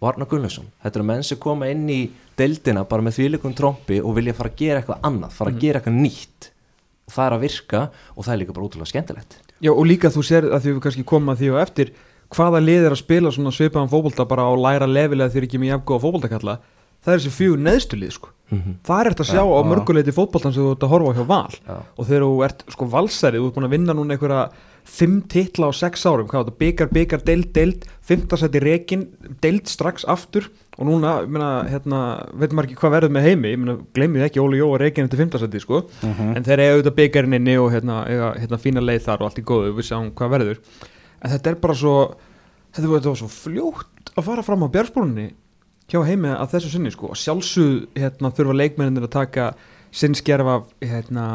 og 0.00 0.08
Arnar 0.08 0.26
Gunnlaugsson. 0.26 0.66
Þetta 0.82 0.96
eru 0.96 1.04
menn 1.04 1.22
sem 1.22 1.38
koma 1.38 1.66
inn 1.70 1.86
í 1.88 2.10
deildina 2.36 2.84
bara 2.88 3.02
með 3.02 3.18
þvíleikum 3.18 3.54
trompi 3.54 4.00
og 4.02 4.14
vilja 4.16 4.34
fara 4.34 4.50
að 4.50 4.56
gera 4.56 4.80
eitthvað 4.82 5.00
annað, 5.02 5.32
fara 5.32 5.50
Mhm. 5.50 5.56
að 5.56 5.60
gera 5.60 5.80
eitthvað 5.80 6.00
nýtt. 6.00 6.50
Og 7.06 7.12
það 7.14 7.26
er 7.26 7.32
að 7.36 7.40
virka 7.40 7.90
og 8.16 8.24
það 8.24 8.32
er 8.32 8.38
líka 8.38 8.52
bara 8.54 8.66
útrúlega 8.66 8.92
skemmtilegt. 8.92 9.36
Já 9.62 9.70
og 9.70 9.84
líka 9.86 10.08
þú 10.10 10.22
sér 10.24 10.42
að 10.52 10.60
því 10.62 10.72
við 10.74 10.80
kannski 10.80 11.04
komum 11.04 11.34
að 11.34 11.38
því 11.38 11.52
og 11.52 11.60
eftir 11.68 11.90
hvaða 12.34 12.62
lið 12.64 12.86
er 12.88 12.94
að 12.96 13.02
spila 13.02 13.32
svona 13.34 13.52
svipaðan 13.54 13.90
fótbolta 13.92 14.26
bara 14.28 14.46
á 14.46 14.52
læra 14.58 14.88
lefilega 14.90 15.32
eru 15.34 15.48
ekki 15.48 15.60
með 15.62 15.74
jafngóða 15.74 16.04
fótboltakalla 16.04 16.58
það 17.04 17.12
er 17.14 17.20
þessi 17.20 17.34
fjögur 17.36 17.60
neðstu 17.64 17.98
lið 18.00 18.14
sko. 18.16 18.30
Mhm. 18.52 18.76
það 18.84 19.00
er 19.00 19.08
eftir 19.10 19.24
að 19.24 19.30
sjá 19.32 19.40
Já, 19.40 19.56
á 19.56 19.60
mörguleiti 19.64 20.12
fótboltan 20.14 20.52
sem 20.52 20.62
þú 20.62 20.72
ert 20.74 20.84
að 20.84 20.92
horfa 20.92 21.14
hjá 21.16 21.26
val. 21.26 21.54
Já. 21.64 21.76
og 21.98 22.06
þegar 22.06 22.24
þú 22.24 22.44
ert 22.44 22.64
sko 22.74 22.86
valsari 22.92 23.40
þú 23.40 23.48
ert 23.48 23.56
búin 23.56 23.68
að 23.68 23.74
vinna 23.76 23.96
núna 23.96 24.14
einhverja 24.14 24.42
fimm 24.84 25.22
titla 25.32 25.68
á 25.68 25.72
sex 25.72 26.04
árum, 26.04 26.28
hvað 26.28 26.52
byggar, 26.60 26.90
byggar, 26.92 27.22
deild, 27.24 27.52
deild 27.56 27.86
fimmtasætti 28.04 28.60
rekin, 28.60 29.06
deild 29.40 29.66
strax 29.66 30.04
aftur. 30.04 30.50
Og 30.76 30.84
núna, 30.88 31.22
ég 31.24 31.30
meina, 31.32 31.64
hérna 31.70 32.00
veit 32.34 32.52
maður 32.52 32.68
ekki 32.68 32.78
hvað 32.82 32.94
verður 32.98 33.14
með 33.14 33.26
heimi, 33.28 33.52
ég 33.54 33.60
meina, 33.62 33.76
gleymið 33.96 34.26
ekki 34.26 34.42
Óli 34.42 34.58
Jó 34.58 34.66
og 34.74 34.80
rekin 34.82 35.06
eftir 35.06 35.22
fimmtasætti, 35.22 35.62
sko. 35.62 35.84
En 36.02 36.44
þeir 36.44 36.60
eiga 36.64 36.74
auðvitað 36.74 36.96
byggarinn 36.98 37.38
inni 37.38 37.54
og 37.62 37.70
hérna, 37.72 38.02
eiga, 38.10 38.32
hérna 38.42 38.60
fína 38.60 38.82
leið 38.84 39.06
þar 39.06 39.22
og 39.22 39.30
allt 39.30 39.40
í 39.40 39.46
góðu, 39.46 39.72
við 39.78 39.88
sjáum 39.88 40.10
hvað 40.18 40.34
verður 40.34 40.60
en 41.24 41.32
þetta 41.32 41.50
er 41.50 41.58
bara 41.62 41.78
svo 41.78 41.96
þetta 42.74 42.86
var, 42.88 43.00
þetta 43.00 43.12
var 43.12 43.20
svo 43.22 43.32
fljótt 43.32 44.14
að 44.14 44.28
fara 44.28 44.44
fram 44.46 44.66
á 44.66 44.74
björnsbólunni 44.74 45.28
hjá 45.90 46.00
heimi 46.06 46.32
að 46.32 46.54
þessu 46.54 46.72
sinni 46.74 46.92
sko. 46.94 47.10
Og 47.12 47.20
sjálfsög 47.20 47.98
hérna 47.98 48.32
þurfa 48.34 48.56
leikmenninir 48.56 49.08
að 49.08 49.14
taka 49.18 49.50
sinn 49.94 50.16
skerf 50.18 50.50
af 50.50 50.72
hérna 50.82 51.26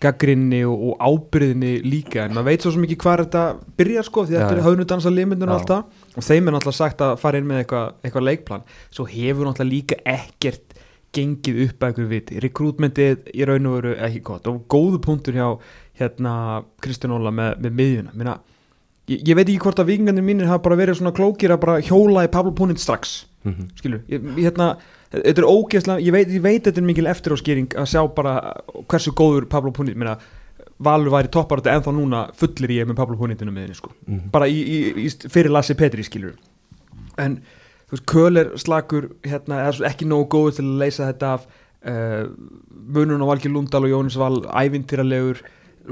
gaggrinni 0.00 0.62
og, 0.64 0.84
og 0.90 1.02
ábyrðinni 1.02 1.72
líka. 1.84 2.24
En 2.24 2.36
maður 2.36 2.48
veit 2.48 2.64
svo 2.64 2.84
ekki 2.84 2.98
hvað 3.00 3.24
þetta 3.24 3.44
byrjar 3.80 4.08
sko 4.08 4.24
því 4.26 4.36
þetta 4.36 4.52
er 4.54 4.60
já. 4.62 4.66
höfnudansa 4.68 5.12
limundun 5.12 5.52
og 5.52 5.58
allt 5.58 5.72
það. 5.72 6.06
Og 6.14 6.26
þeim 6.26 6.48
er 6.48 6.56
náttúrulega 6.56 6.78
sagt 6.78 7.04
að 7.04 7.16
fara 7.20 7.40
inn 7.40 7.48
með 7.50 7.62
eitthvað 7.64 8.06
eitthva 8.08 8.24
leikplan. 8.24 8.66
Svo 8.88 9.06
hefur 9.10 9.48
náttúrulega 9.48 9.74
líka 9.74 10.00
ekkert 10.08 10.78
gengið 11.16 11.62
upp 11.66 11.82
að 11.82 11.90
eitthvað 11.90 12.12
viti. 12.14 12.40
Rekrútmentið 12.46 13.30
í 13.34 13.48
raun 13.48 13.68
og 13.68 13.76
veru 13.80 13.96
ekki 14.06 14.22
gott. 14.30 14.48
Og 14.48 14.62
góðu 14.70 15.02
punktur 15.04 15.36
hjá 15.36 15.48
hérna 16.00 16.34
Kristján 16.80 17.16
Óla 17.18 17.34
með, 17.34 17.58
með 17.66 17.76
miðjuna. 17.82 18.14
Minna, 18.16 18.38
ég, 19.10 19.20
ég 19.28 19.36
veit 19.38 19.48
ekki 19.48 19.60
hvort 19.64 19.80
að 19.82 19.90
vikingarnir 19.92 20.24
mínir 20.26 20.48
hafa 20.50 20.62
bara 20.68 20.78
verið 20.80 21.00
svona 21.00 21.12
klókir 21.16 21.52
að 21.54 21.60
bara 21.64 21.80
hjóla 21.84 22.24
í 22.28 22.30
Pablo 22.32 22.52
Púnit 22.56 22.78
strax 22.82 23.24
Mhm. 23.44 23.70
skilur, 23.80 24.00
ég, 24.12 24.20
hérna 24.36 24.74
þetta 25.10 25.38
er 25.40 25.46
ógeðslega, 25.48 26.02
ég 26.04 26.12
veit, 26.12 26.28
ég 26.28 26.42
veit 26.44 26.62
þetta 26.66 26.76
er 26.82 26.84
mikil 26.84 27.06
eftiráskýring 27.08 27.68
að 27.72 27.86
sjá 27.88 28.02
bara 28.14 28.34
hversu 28.86 29.14
góður 29.16 29.46
Pablo 29.48 29.72
Púnit, 29.72 29.96
minna 29.96 30.18
Valur 30.80 31.10
væri 31.12 31.28
toppar 31.32 31.60
þetta 31.60 31.72
ennþá 31.78 31.92
núna 31.96 32.20
fullir 32.36 32.70
ég 32.72 32.86
með 32.88 32.96
Pablo 32.96 33.16
Púnitinu 33.16 33.50
með 33.52 33.64
henni 33.66 33.76
sko 33.76 33.90
Mhm. 34.06 34.30
bara 34.30 34.46
í, 34.46 34.60
í, 34.60 35.08
fyrir 35.32 35.50
Lassi 35.50 35.74
Petri 35.74 36.02
skilur 36.04 36.34
en 37.18 37.40
þú 37.90 37.96
veist, 37.96 38.06
Köl 38.06 38.36
er 38.38 38.52
slagur 38.56 39.08
hérna, 39.24 39.72
ekki 39.88 40.06
nógu 40.06 40.28
góður 40.28 40.56
til 40.56 40.64
að 40.64 40.78
leysa 40.84 41.08
þetta 41.12 41.32
af 41.34 41.46
uh, 41.86 42.26
munun 42.92 43.24
á 43.24 43.26
Valgi 43.32 43.48
Lundal 43.48 43.84
og 43.84 43.90
Jónis 43.90 44.16
Val 44.20 44.42
ævintýralegur 44.52 45.40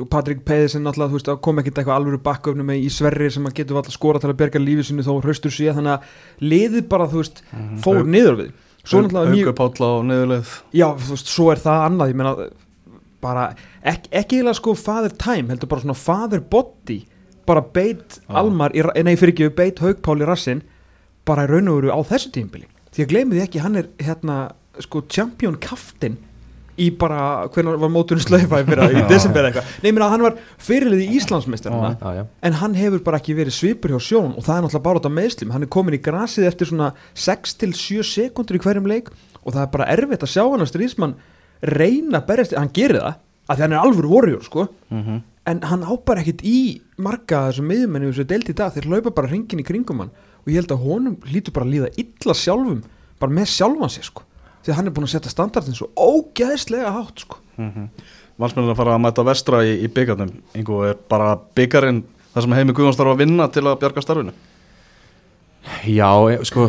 Patrik 0.07 0.45
Peiðisen 0.47 0.83
náttúrulega, 0.87 1.11
þú 1.11 1.19
veist, 1.19 1.31
kom 1.43 1.59
ekkert 1.59 1.79
eitthvað 1.81 1.97
alvöru 1.99 2.21
bakköfnu 2.23 2.65
með 2.69 2.85
í 2.85 2.89
Sverri 2.93 3.31
sem 3.35 3.47
að 3.49 3.55
getur 3.59 3.77
alltaf 3.81 3.93
skora 3.97 4.21
til 4.23 4.31
að 4.31 4.37
berga 4.39 4.59
lífið 4.63 4.85
sinni 4.91 5.03
þó 5.03 5.17
hraustur 5.25 5.51
síðan 5.51 5.81
þannig 5.81 5.93
að 5.97 6.47
liðið 6.53 6.89
bara, 6.89 7.09
þú 7.11 7.23
veist, 7.23 7.43
fór 7.83 7.99
Hauk- 8.03 8.07
niður 8.15 8.37
við. 8.43 8.53
Svo 8.85 9.03
náttúrulega 9.03 9.35
mjög, 9.35 9.49
Hauka 9.49 9.57
Páll 9.59 9.89
á 9.89 9.93
neðulegð 10.09 10.53
já, 10.73 10.87
þú 10.97 11.11
veist, 11.17 11.27
svo 11.35 11.51
er 11.53 11.59
það 11.65 11.83
annað 11.89 12.09
ég 12.13 12.19
meina, 12.23 12.35
bara 13.21 13.45
ekki, 13.83 14.09
ekki 14.13 14.37
eiginlega 14.39 14.55
sko 14.61 14.75
father 14.79 15.11
time, 15.19 15.49
heldur 15.51 15.69
bara 15.69 15.83
svona 15.83 15.99
father 15.99 16.41
body, 16.41 17.01
bara 17.49 17.61
beit 17.63 18.21
Já. 18.21 18.37
Almar, 18.39 18.71
í, 18.77 18.83
ra- 18.85 18.95
nei 19.03 19.17
fyrir 19.17 19.35
ekki, 19.35 19.51
beit 19.57 19.79
Haugpál 19.83 20.21
í 20.23 20.29
rassin, 20.29 20.63
bara 21.27 21.45
í 21.45 21.51
raun 21.51 21.69
og 21.69 21.81
veru 21.83 21.91
á 21.93 22.01
þessu 22.07 22.31
tímbili, 22.33 22.69
því 22.95 23.05
að 23.05 23.11
gleymið 23.13 23.43
ekki 23.45 23.61
hann 23.65 23.77
er 23.77 23.89
hérna, 23.99 24.39
sko, 24.81 25.03
champion 25.11 25.57
kaftin 25.61 26.17
í 26.79 26.89
bara, 26.99 27.21
hvernig 27.55 27.81
var 27.83 27.93
móturinn 27.93 28.25
slaufaði 28.25 28.67
fyrir 28.69 28.83
það, 28.85 28.97
í 28.99 29.05
desember 29.13 29.49
eitthvað? 29.49 29.71
Nei, 29.83 29.89
ég 29.91 29.97
meina, 29.97 30.11
hann 30.13 30.25
var 30.27 30.37
fyrirlið 30.69 31.05
í 31.05 31.09
já. 32.19 32.25
en 32.49 32.59
hann 32.61 32.77
hefur 32.79 33.03
bara 33.07 33.21
ekki 33.21 33.37
verið 33.39 33.57
svipur 33.59 33.95
hjá 33.95 34.01
sjón 34.09 34.35
og 34.35 34.45
það 34.47 34.57
er 34.57 34.67
náttúrulega 34.67 34.87
bara 34.89 35.03
út 35.03 35.09
af 35.11 35.17
meðslum 35.19 35.55
hann 35.55 35.67
er 35.67 35.73
komin 35.75 35.99
í 35.99 36.03
grasið 36.03 36.49
eftir 36.51 36.71
svona 36.71 36.93
6 37.15 37.57
til 37.63 37.73
7 37.75 38.07
sekundur 38.07 38.59
í 38.59 38.63
hverjum 38.63 38.91
leik 38.91 39.11
og 39.43 39.55
það 39.55 39.65
er 39.65 39.73
bara 39.75 39.89
erfitt 39.95 40.27
að 40.27 40.35
sjá 40.35 40.45
hann 40.45 40.65
að 40.65 40.71
stríðsmann 40.73 41.17
reyna 41.75 42.21
að 42.21 42.29
berjast, 42.29 42.55
hann 42.59 42.73
gerir 42.75 43.03
það 43.03 43.19
að 43.49 43.57
því 43.57 43.65
hann 43.65 43.75
er 43.75 43.83
alvöru 43.83 44.13
vorjur 44.13 44.45
sko. 44.45 44.69
Mhm. 44.93 45.23
en 45.49 45.63
hann 45.65 45.81
á 45.81 45.93
bara 46.05 46.21
ekkit 46.21 46.43
í 46.45 46.83
marga 47.01 47.49
þessum 47.49 47.71
miðjumenni 47.71 48.11
þessu 48.11 48.27
deilt 48.29 48.51
í 48.53 48.55
dag, 48.55 48.73
þeir 48.75 48.91
laupa 48.93 49.15
bara 49.17 49.31
hringin 49.31 49.63
í 49.63 49.65
kringum 49.65 50.03
hann 50.03 50.11
og 50.45 50.51
ég 50.53 50.61
held 50.61 50.75
að 50.75 50.83
honum 50.85 51.17
lítur 51.25 51.55
bara 51.57 51.65
að 51.65 51.73
líða 51.73 51.89
illa 51.97 52.35
sjálfum, 52.37 52.83
bara 53.19 53.33
með 53.33 53.49
sjálfan 53.55 53.95
sér 53.95 54.05
sko, 54.11 54.27
því 54.63 54.73
að 54.73 54.79
hann 54.79 54.91
er 54.91 54.95
búin 54.97 55.09
að 55.09 55.15
setja 55.15 55.33
standardin 55.33 55.77
svo 55.79 55.91
ógeðslega 55.97 56.93
hátt 56.95 57.25
sko. 57.25 57.41
Valsmennin 58.39 58.71
að 58.71 58.79
fara 58.79 58.95
að 58.95 59.03
mæta 59.03 59.25
vestra 59.27 59.65
í, 59.67 59.73
í 59.83 59.89
byggarnum 59.91 60.31
Ingo 60.59 60.85
er 60.87 60.99
bara 61.11 61.33
byggarinn 61.59 62.05
það 62.35 62.45
sem 62.45 62.55
heimi 62.59 62.77
Guðjóns 62.77 62.99
þarf 63.01 63.17
að 63.17 63.23
vinna 63.25 63.49
til 63.51 63.65
að 63.67 63.81
bjarga 63.83 64.05
starfinu. 64.05 64.35
Já, 65.91 66.11
e- 66.31 66.45
sko 66.47 66.69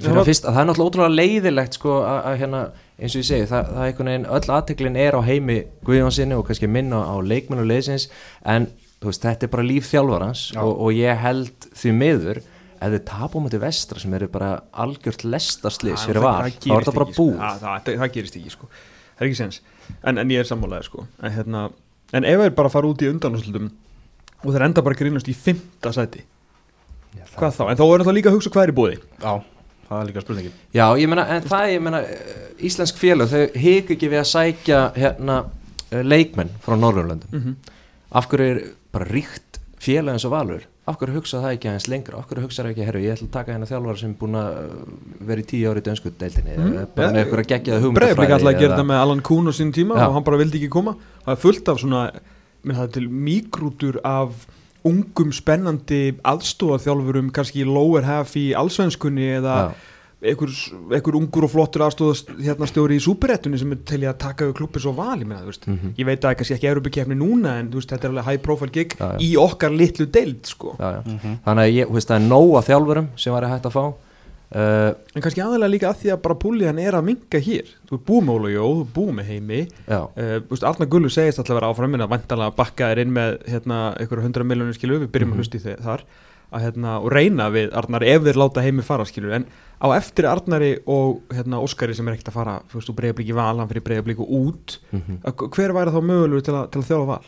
fyrir 0.00 0.20
að 0.20 0.30
fyrst, 0.30 0.46
það 0.46 0.60
er 0.60 0.68
náttúrulega 0.68 0.90
ótrúlega 0.90 1.16
leiðilegt 1.16 1.76
sko 1.76 1.96
að, 2.00 2.20
að 2.30 2.36
hérna, 2.40 2.60
eins 3.00 3.16
og 3.16 3.20
ég 3.22 3.26
segi, 3.28 3.48
það, 3.50 3.72
það 3.72 3.82
er 3.82 3.90
einhvern 3.90 4.10
veginn 4.12 4.28
öll 4.36 4.54
aðteklin 4.56 5.00
er 5.00 5.18
á 5.18 5.20
heimi 5.26 5.58
Guðjónsinni 5.88 6.38
og 6.38 6.46
kannski 6.48 6.70
minna 6.70 7.02
á 7.04 7.14
leikmennu 7.20 7.66
leysins 7.68 8.06
en 8.48 8.70
þú 9.00 9.10
veist, 9.10 9.26
þetta 9.26 9.46
er 9.46 9.52
bara 9.52 9.66
líf 9.66 9.90
þjálfarans 9.90 10.46
Já. 10.54 10.62
og, 10.62 10.72
og 10.86 10.96
ég 10.96 11.20
held 11.24 11.68
því 11.82 11.94
miður 11.96 12.42
ef 12.80 12.94
þið 12.94 13.04
tapum 13.10 13.46
þetta 13.48 13.60
vestra 13.66 14.00
sem 14.02 14.14
eru 14.16 14.28
bara 14.32 14.50
algjört 14.84 15.24
lestaslis 15.28 16.06
fyrir 16.08 16.22
val, 16.24 16.48
þá 16.48 16.72
er 16.76 16.84
þetta 16.86 16.96
bara 16.96 17.10
búið. 17.16 17.36
það, 17.38 17.60
það, 17.60 17.84
það, 17.84 17.98
það 18.02 18.12
gerist 18.16 18.38
ekki 18.40 18.52
sko. 18.54 18.68
það 19.14 19.20
er 19.24 19.28
ekki 19.30 19.38
sens 19.42 19.60
en, 20.04 20.18
en 20.22 20.30
ég 20.34 20.40
er 20.44 20.48
sammálaðið 20.48 20.88
sko. 20.88 21.06
en, 21.22 21.34
hérna, 21.36 21.62
en 22.16 22.24
ef 22.32 22.42
þeir 22.44 22.54
bara 22.58 22.72
fara 22.72 22.90
út 22.90 23.04
í 23.04 23.10
undanúslutum 23.12 23.70
og 24.40 24.52
þeir 24.54 24.66
enda 24.70 24.84
bara 24.86 24.96
grínast 25.00 25.28
í 25.28 25.36
fymta 25.36 25.92
sæti 25.96 26.22
Já, 27.10 27.24
það- 27.26 27.38
hvað 27.40 27.56
þá, 27.58 27.62
en 27.72 27.80
þá 27.80 27.84
er 27.90 28.04
það 28.06 28.16
líka 28.16 28.30
að 28.30 28.36
hugsa 28.38 28.52
hvað 28.54 28.66
er 28.68 28.72
í 28.72 28.76
búði 28.80 28.98
Já, 29.20 29.32
það 29.90 29.96
er 30.00 30.08
líka 30.12 30.22
spurningin. 30.22 30.52
Já, 30.78 30.84
ég 31.02 31.08
meina, 31.10 31.24
en 31.34 31.42
það, 31.50 31.64
ég 31.74 31.80
meina 31.82 32.00
eh, 32.06 32.44
Íslensk 32.70 33.00
félag, 33.00 33.32
þau 33.32 33.58
hik 33.64 33.90
ekki 33.96 34.10
við 34.12 34.20
að 34.22 34.28
sækja 34.30 34.80
hérna 34.94 35.36
eh, 35.90 36.04
leikmenn 36.06 36.52
frá 36.64 36.76
Norrlöndum 36.78 37.34
mm 37.34 37.76
af 38.10 38.26
hverju 38.26 38.46
er 38.50 38.56
bara 38.90 39.06
ríkt 39.06 39.60
félag 39.78 40.16
eins 40.16 40.24
og 40.26 40.32
valur 40.32 40.64
hverju 40.98 41.16
hugsa 41.18 41.40
það 41.42 41.54
ekki 41.56 41.68
aðeins 41.70 41.88
lengra 41.92 42.22
hverju 42.28 42.44
hugsa 42.46 42.62
það 42.62 42.70
ekki, 42.72 42.86
herru, 42.88 43.02
ég 43.04 43.14
ætla 43.16 43.26
að 43.26 43.34
taka 43.36 43.54
hérna 43.54 43.68
þjálfara 43.70 44.00
sem 44.00 44.12
er 44.12 44.18
búin 44.20 44.38
að 44.40 44.58
uh, 44.60 44.94
vera 45.30 45.42
í 45.42 45.46
tíu 45.50 45.70
ári 45.70 45.82
í 45.82 45.86
dönsku 45.86 46.12
deildinni 46.20 46.56
mm. 46.56 46.78
bara 46.96 47.12
með 47.14 47.20
eitthvað 47.22 47.42
að 47.42 47.50
gegja 47.52 47.76
það 47.76 47.86
Breiðblik 48.00 48.32
hugmyndafræði 48.32 48.36
alltaf 48.36 48.52
að 48.52 48.60
gera 48.60 48.72
þetta 48.74 48.88
með 48.90 49.02
Alan 49.04 49.22
Kuhn 49.30 49.50
á 49.50 49.52
sín 49.60 49.74
tíma 49.76 49.98
Já. 49.98 50.04
og 50.06 50.16
hann 50.16 50.26
bara 50.28 50.40
vildi 50.40 50.60
ekki 50.60 50.72
koma 50.72 50.96
það 51.26 51.34
er 51.34 51.42
fullt 51.44 51.70
af 51.72 51.82
svona 51.84 52.02
minn, 52.16 52.76
það 52.78 52.86
er 52.86 52.94
til 52.96 53.06
mígrútur 53.28 54.00
af 54.06 54.48
ungum 54.90 55.32
spennandi 55.36 56.02
aðstóðaþjálfurum 56.24 57.32
kannski 57.36 57.66
lower 57.68 58.06
half 58.08 58.36
í 58.40 58.50
allsvenskunni 58.56 59.28
eða 59.40 59.56
Já. 59.60 59.72
Einhver, 60.20 60.50
einhver 60.92 61.16
ungur 61.16 61.46
og 61.46 61.50
flottur 61.54 61.84
aðstóðast 61.86 62.32
hérna 62.44 62.66
stjóri 62.68 62.98
í 62.98 63.04
súperettunni 63.04 63.58
sem 63.60 63.72
er 63.72 63.78
til 63.88 64.00
að 64.04 64.18
taka 64.20 64.44
við 64.50 64.56
klubbi 64.60 64.82
svo 64.84 64.92
val 64.98 65.16
ég, 65.18 65.24
meina, 65.26 65.40
þú 65.46 65.52
veist. 65.52 65.66
Mhm. 65.70 65.94
ég 65.96 66.06
veit 66.10 66.18
að 66.18 66.26
það 66.26 66.30
er 66.34 66.38
kannski 66.42 66.56
ekki 66.58 66.70
Europakefni 66.74 67.16
núna 67.16 67.54
en 67.60 67.70
þú 67.72 67.80
veist, 67.80 67.90
þetta 67.94 68.04
er 68.04 68.10
alveg 68.14 68.28
high 68.28 68.42
profile 68.44 68.70
gig 68.74 68.96
Já, 68.98 69.06
já. 69.14 69.18
í 69.24 69.30
okkar 69.40 69.70
litlu 69.72 70.06
deild 70.06 70.44
sko. 70.46 70.76
Já, 70.78 71.00
já. 71.00 71.02
þannig 71.46 71.64
að 71.64 71.72
ég, 71.74 71.86
þú 71.88 71.98
veist, 72.00 72.08
það 72.12 72.20
er 72.20 72.28
nóg 72.28 72.52
að 72.60 72.68
þjálfurum 72.70 73.08
sem 73.16 73.34
væri 73.34 73.50
hægt 73.54 73.66
að 73.70 73.76
fá 73.78 73.84
uh, 74.50 74.92
en 75.14 75.22
kannski 75.24 75.42
aðalega 75.44 75.70
líka 75.74 75.88
að 75.92 76.00
því 76.02 76.10
að 76.14 76.22
bara 76.24 76.36
púliðan 76.42 76.80
er 76.82 76.96
að 76.98 77.04
minga 77.06 77.40
hér 77.46 77.68
þú 77.88 77.96
er 77.98 78.02
búið 78.10 78.24
með 78.26 78.34
Óla 78.40 78.50
Jó, 78.54 78.64
þú 78.74 78.80
er 78.84 78.90
búið 78.96 79.12
með 79.20 79.30
heimi 79.30 79.60
Uh, 79.90 80.40
veist, 80.50 80.64
Arna 80.66 80.86
Gullu 80.90 81.10
segist 81.10 81.38
alltaf 81.40 81.54
að 81.54 81.60
vera 81.60 81.70
áfram 81.72 81.90
minna 81.94 82.06
vantanlega 82.10 82.50
að 82.52 82.58
bakka 82.60 82.90
er 82.92 83.00
inn 83.04 83.14
með 83.14 83.38
hérna, 83.50 83.78
einhverju 83.98 84.26
hundra 84.26 84.44
miljónir 84.46 84.76
skilu, 84.76 84.98
við 85.00 85.10
byrjum 85.14 85.30
Mhm. 85.30 85.38
að 85.38 85.42
hlusta 85.42 85.58
í 85.58 85.76
þar 85.86 86.02
að, 86.50 86.62
hérna, 86.66 86.96
og 87.00 87.12
reyna 87.14 87.46
við 87.54 87.70
Arnar 87.78 88.02
ef 88.02 88.22
þeir 88.26 88.38
láta 88.42 88.62
heimi 88.64 88.82
fara 88.82 89.04
skilu 89.06 89.32
en 89.32 89.44
á 89.80 89.86
eftir 89.96 90.26
Arnari 90.28 90.72
og 90.86 91.22
hérna, 91.32 91.60
Óskari 91.64 91.94
sem 91.96 92.06
er 92.08 92.14
ekkert 92.18 92.28
að 92.32 92.36
fara 92.36 92.54
þú 92.68 92.78
veist, 92.78 92.90
úr 92.92 92.96
breyðablíki 93.00 93.34
val, 93.36 93.56
hann 93.58 93.68
fyrir 93.70 93.84
breyðablíku 93.86 94.26
út 94.28 94.78
mm 94.92 95.20
að, 95.24 95.46
hver 95.56 95.72
væri 95.72 95.94
þá 95.94 96.00
mögulegur 96.04 96.44
til, 96.44 96.54
að- 96.54 96.70
til 96.74 96.80
að 96.82 96.88
þjóla 96.90 97.06
val? 97.06 97.24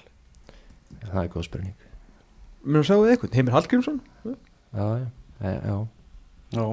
það 1.13 1.23
er 1.25 1.29
góð 1.33 1.45
spurning 1.49 1.75
Mér 2.65 2.79
að 2.85 2.87
sjá 2.87 2.97
við 3.01 3.11
eitthvað, 3.17 3.35
Heimir 3.35 3.55
Hallgrímsson? 3.57 4.01
já, 4.23 4.87
já, 5.01 5.07
já, 5.43 5.61
já. 5.67 5.77
Já, 6.53 6.67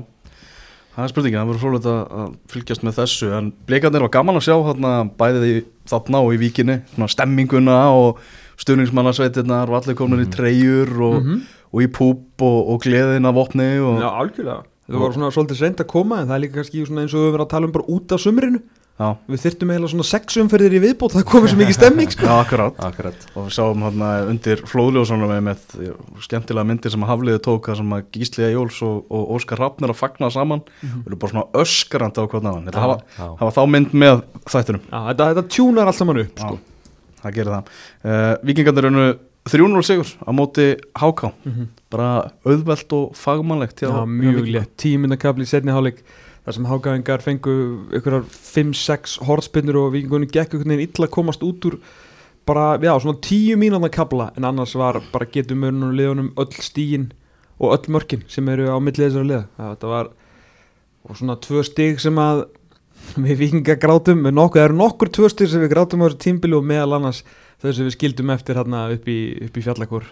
það 0.96 1.04
er 1.06 1.12
spurningin, 1.14 1.40
það 1.40 1.50
verður 1.50 1.64
frólægt 1.64 1.88
að 1.90 2.02
að 2.20 2.34
fylgjast 2.52 2.84
með 2.84 2.98
þessu 3.00 3.30
en 3.38 3.48
blikarnir 3.66 4.04
var 4.04 4.12
gaman 4.14 4.36
að 4.38 4.46
sjá 4.50 4.56
þarna 4.68 4.92
bæðið 5.18 5.46
í 5.50 5.56
þarna 5.90 6.22
og 6.26 6.34
í 6.36 6.42
víkinni 6.44 6.76
svona 6.94 7.08
stemminguna 7.10 7.78
og 7.96 8.20
stuðningsmannasveitirnar 8.60 9.72
og 9.72 9.80
allir 9.80 9.96
komin 9.98 10.26
í 10.26 10.30
treyjur 10.34 10.92
og, 11.02 11.24
Mhm. 11.24 11.42
og 11.74 11.82
í 11.82 11.88
púp 11.88 12.42
og, 12.42 12.70
og 12.74 12.82
gleðin 12.84 13.26
af 13.26 13.34
vopni 13.36 13.70
og, 13.80 14.02
Já, 14.02 14.10
algjörlega 14.12 14.64
Það 14.90 15.06
var 15.06 15.16
svona 15.16 15.32
svolítið 15.36 15.64
reynd 15.64 15.82
að 15.84 15.90
koma 15.94 16.20
en 16.20 16.30
það 16.30 16.36
er 16.36 16.44
líka 16.44 16.60
kannski 16.60 16.84
eins 16.84 17.14
og 17.14 17.24
við 17.24 17.34
verðum 17.34 17.46
að 17.46 17.52
tala 17.54 17.70
um 17.70 17.74
bara 17.76 17.90
út 17.96 18.16
af 18.16 18.22
sumrinu. 18.24 18.62
Já, 19.00 19.14
Við 19.32 19.40
þyrftum 19.46 19.70
eiginlega 19.72 19.90
svona 19.94 20.06
sex 20.10 20.38
umferðir 20.42 20.74
í 20.76 20.80
viðbót 20.84 21.14
það 21.16 21.24
komið 21.30 21.52
svo 21.54 21.58
mikið 21.62 21.76
stemming 21.78 22.10
sko. 22.12 22.26
já, 22.28 22.32
akkurat. 22.36 22.82
Akkurat. 22.84 23.22
Og 23.32 23.46
við 23.46 23.54
sáum 23.56 23.86
hérna 23.86 24.10
undir 24.28 24.64
flóðljósanum 24.68 25.32
með, 25.32 25.46
með 25.46 25.94
skemmtilega 26.26 26.68
myndir 26.68 26.92
sem 26.92 27.06
að 27.06 27.12
Hafliði 27.14 27.40
tók 27.46 27.70
þar 27.72 27.80
sem 27.80 27.94
að 27.96 28.10
Gísliða 28.18 28.50
Jóls 28.58 28.82
og, 28.84 28.98
og 29.08 29.32
Óskar 29.38 29.62
Hrafnir 29.62 29.94
að 29.94 30.00
fagna 30.02 30.32
saman. 30.36 30.66
Og 30.84 31.08
eru 31.08 31.20
bara 31.22 31.32
svona 31.32 31.64
öskrandi 31.64 32.20
á 32.20 32.28
hvern 32.28 32.52
annan. 32.52 32.68
Þetta 32.68 32.84
hafa, 32.84 33.00
hafa 33.40 33.56
þá 33.56 33.62
mynd 33.78 33.96
með 34.04 34.20
þættinum. 34.52 34.84
Já, 34.92 35.00
þetta, 35.14 35.30
þetta 35.32 35.46
tjúnar 35.56 35.94
allt 35.94 36.02
saman 36.02 36.22
upp 36.26 36.44
Já, 36.44 36.50
sko. 36.50 36.92
það 37.24 37.40
gerir 37.40 37.56
það. 37.56 37.74
Uh, 38.04 38.32
Víkingarnir 38.52 38.92
eru 38.92 39.08
3-0 39.48 39.86
sigur 39.88 40.10
á 40.26 40.32
móti 40.36 40.66
HK 41.00 41.32
bara 41.90 42.10
auðvelt 42.44 42.92
og 42.98 43.16
fagmannlegt 43.18 43.86
Já, 43.86 43.94
mjög 44.06 44.50
létt, 44.50 44.76
tímindakabli 44.78 45.48
í 45.48 45.50
setni 45.50 45.72
hálfleik 45.74 46.04
þar 46.46 46.56
sem 46.58 46.68
hágæðingar 46.70 47.24
fengu 47.24 47.56
ykkurar 47.96 48.28
5-6 48.28 49.20
hortspinnur 49.28 49.78
og 49.86 49.94
vikingunni 49.96 50.30
gekk 50.30 50.54
einhvern 50.54 50.76
veginn 50.76 50.90
illa 50.90 51.08
að 51.08 51.16
komast 51.16 51.44
út 51.46 51.66
úr 51.70 51.80
bara, 52.50 52.80
já, 52.82 52.94
svona 53.00 53.20
10 53.22 53.60
mínúna 53.62 53.90
kabla 53.94 54.32
en 54.38 54.48
annars 54.50 54.76
var 54.76 55.02
bara 55.14 55.28
getum 55.30 55.62
mörnum 55.62 55.92
og 55.92 55.98
liðunum 56.00 56.32
öll 56.42 56.64
stígin 56.66 57.12
og 57.60 57.76
öll 57.76 57.94
mörkin 57.94 58.24
sem 58.28 58.48
eru 58.50 58.70
á 58.72 58.78
millið 58.80 59.10
þessari 59.10 59.30
liða. 59.30 59.44
Það, 59.58 59.90
var 59.92 61.20
svona 61.20 61.36
tvö 61.44 61.64
stig 61.68 62.00
sem 62.02 62.18
að 62.22 62.46
við 63.20 63.44
vikinga 63.44 63.76
grátum, 63.80 64.26
það 64.28 64.64
eru 64.64 64.80
nokkur 64.80 65.12
tvö 65.14 65.30
stig 65.32 65.52
sem 65.52 65.62
við 65.64 65.74
grátum 65.76 66.04
á 66.04 66.08
þessu 66.08 66.22
tímbili 66.26 66.58
og 66.58 66.66
meðal 66.68 66.98
annars 66.98 67.24
þau 67.62 67.72
sem 67.74 67.86
við 67.90 67.96
skildum 67.98 68.30
eftir 68.36 68.56
hérna 68.60 68.86
upp 68.94 69.08
í, 69.12 69.18
í 69.46 69.50
fjallakur 69.64 70.06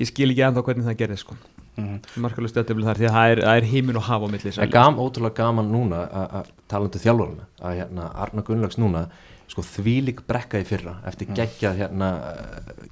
ég 0.00 0.08
skil 0.08 0.30
ekki 0.32 0.44
ennþá 0.46 0.62
hvernig 0.64 0.86
það 0.88 1.00
gerði 1.02 1.18
sko. 1.20 1.34
Mhm. 1.80 2.00
markalust 2.20 2.54
stöðtöfli 2.56 2.84
þar 2.84 2.98
því 2.98 3.06
að 3.08 3.14
það 3.14 3.30
er, 3.32 3.40
er 3.56 3.66
heimin 3.70 3.96
og 3.96 4.02
hafa 4.02 4.26
á 4.26 4.32
milli 4.32 4.50
Það 4.52 4.64
er 4.66 4.72
gam, 4.74 4.96
ótrúlega 5.00 5.34
gaman 5.38 5.68
núna 5.70 6.00
að- 6.10 6.32
að 6.40 6.48
talandi 6.68 6.98
þjálfurina 6.98 7.44
að 7.62 7.76
hérna, 7.78 8.08
Arna 8.24 8.42
Gunnlaugs 8.42 8.76
núna 8.76 9.04
sko, 9.48 9.62
þvílík 9.62 10.24
brekka 10.26 10.60
í 10.60 10.66
fyrra 10.66 10.96
eftir 11.06 11.30
geggja, 11.32 11.72
hérna, 11.78 12.10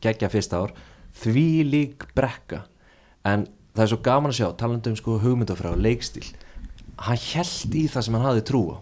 geggja 0.01 0.29
fyrsta 0.31 0.63
ár 0.63 0.73
þvílík 1.21 2.07
brekka. 2.15 2.63
En 3.25 3.47
það 3.75 3.83
er 3.83 3.91
svo 3.93 4.01
gaman 4.03 4.31
að 4.33 4.39
sjá 4.41 4.49
talandi 4.57 4.91
um 4.91 4.97
sko, 4.97 5.19
hugmyndafræð 5.19 5.75
og 5.77 5.83
leikstíl 5.85 6.27
hann 7.07 7.21
held 7.33 7.75
í 7.79 7.85
það 7.93 8.05
sem 8.07 8.17
hann 8.19 8.27
hafði 8.27 8.43
trú 8.49 8.63
á. 8.75 8.77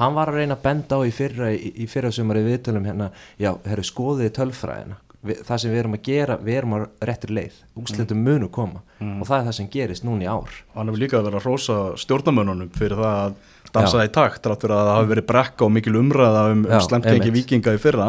Hann 0.00 0.16
var 0.16 0.32
að 0.32 0.40
reyna 0.40 0.56
að 0.58 0.64
benda 0.64 0.98
á 0.98 1.00
í 1.06 1.12
fyrra 1.14 1.52
í, 1.54 1.70
í 1.82 1.86
fyrra 1.86 2.10
sumari 2.12 2.42
viðtölum 2.46 2.88
hérna, 2.88 3.10
já, 3.38 3.52
herru, 3.66 3.86
skoðið 3.86 4.32
tölfræðina 4.40 4.98
við, 5.26 5.42
það 5.46 5.62
sem 5.62 5.72
við 5.72 5.82
erum 5.82 5.96
að 5.96 6.02
gera, 6.08 6.38
við 6.40 6.58
erum 6.60 6.76
á 6.76 6.78
réttir 7.10 7.34
leið. 7.36 7.60
Úrslitum 7.80 8.24
munu 8.26 8.50
koma. 8.52 8.84
Og 9.00 9.24
það 9.28 9.38
er 9.38 9.48
það 9.48 9.56
sem 9.58 9.70
gerist 9.72 10.06
núna 10.06 10.26
í 10.26 10.30
ár. 10.30 10.60
Hann 10.76 10.90
hefur 10.90 11.02
líka 11.04 11.22
verið 11.22 11.40
að 11.40 11.46
hrósa 11.46 11.80
stjórnamönunum 12.00 12.70
fyrir 12.76 13.00
það 13.00 13.18
að 13.24 13.40
dansa 13.70 14.04
í 14.04 14.10
takt 14.12 14.42
þrátt 14.44 14.64
fyrir 14.64 14.74
að 14.76 14.88
það 14.88 14.96
hafi 14.96 15.10
verið 15.12 15.26
brekka 15.28 15.66
og 15.66 15.74
mikil 15.74 15.98
umræða 16.00 16.46
um, 16.52 16.64
Já, 16.66 16.80
um 16.82 17.04
einmitt. 17.04 17.28
vikinga 17.36 17.76
í 17.76 17.82
fyrra. 17.82 18.08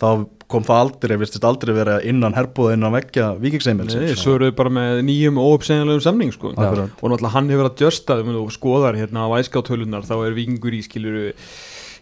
Þá 0.00 0.08
kom 0.50 0.64
það 0.66 0.80
aldrei, 0.84 1.16
virtist 1.20 1.46
aldrei 1.46 1.72
verið 1.74 1.96
að 1.96 2.06
innan 2.10 2.34
herbúða 2.34 2.74
innan 2.74 2.94
vekja 2.96 3.28
vikingseimil 3.38 3.86
Nei, 3.90 4.14
svo 4.18 4.34
eru 4.34 4.48
við 4.48 4.56
bara 4.58 4.72
með 4.74 5.02
nýjum 5.06 5.38
óuppsegjanlegum 5.38 6.02
samning 6.02 6.32
sko. 6.34 6.54
Og 6.54 6.58
náttúrulega 6.58 7.34
hann 7.36 7.50
hefur 7.52 7.68
að 7.70 7.76
djösta 7.82 8.18
og 8.20 8.54
skoðar 8.54 8.98
hérna 8.98 9.28
á 9.30 9.34
æskátölunar 9.38 10.08
þá 10.08 10.16
er 10.24 10.38
vikingur 10.38 10.74
í 10.74 10.82
skiluru 10.86 11.28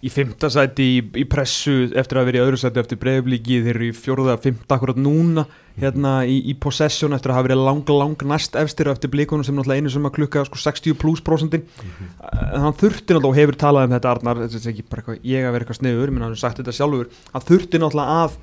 í 0.04 0.10
fymta 0.12 0.50
sæti 0.52 0.84
í, 0.96 0.98
í 1.22 1.24
pressu 1.30 1.88
eftir 1.98 2.20
að 2.20 2.28
vera 2.28 2.40
í 2.40 2.42
öðru 2.44 2.60
sæti 2.60 2.82
eftir 2.82 3.00
breyðblíki 3.02 3.62
þeir 3.64 3.72
eru 3.74 3.88
í 3.88 3.96
fjórða, 3.96 4.36
fymta 4.42 4.76
akkurat 4.76 5.00
núna 5.00 5.44
hérna 5.78 6.20
í, 6.26 6.36
í 6.50 6.54
possession 6.58 7.14
eftir 7.16 7.32
að 7.32 7.38
hafa 7.38 7.46
verið 7.48 7.64
lang, 7.66 7.90
lang 8.00 8.24
næst 8.30 8.58
efstir 8.58 8.90
eftir 8.92 9.10
blíkunum 9.12 9.46
sem 9.46 9.58
náttúrulega 9.58 9.82
einu 9.82 9.92
sem 9.94 10.06
að 10.06 10.14
klukka 10.18 10.44
sko 10.46 10.60
60 10.62 10.98
pluss 10.98 11.24
prosentin 11.24 11.66
en 11.82 12.64
hann 12.66 12.78
þurfti 12.78 13.14
náttúrulega 13.14 13.32
og 13.32 13.38
hefur 13.38 13.58
talað 13.58 13.88
um 13.88 13.96
þetta 13.96 14.12
Arnar, 14.14 14.42
þetta 14.44 14.62
er 14.62 14.72
ekki 14.72 14.86
bara 14.86 15.04
eitthvað, 15.04 15.20
ég 15.32 15.46
að 15.46 15.54
vera 15.54 15.66
eitthvað 15.66 15.80
sniður 15.80 16.14
menn 16.14 16.26
hann 16.26 16.34
hefur 16.34 16.44
sagt 16.44 16.62
þetta 16.62 16.76
sjálfur, 16.78 17.12
hann 17.34 17.46
þurfti 17.50 17.82
náttúrulega 17.82 18.22
að 18.22 18.38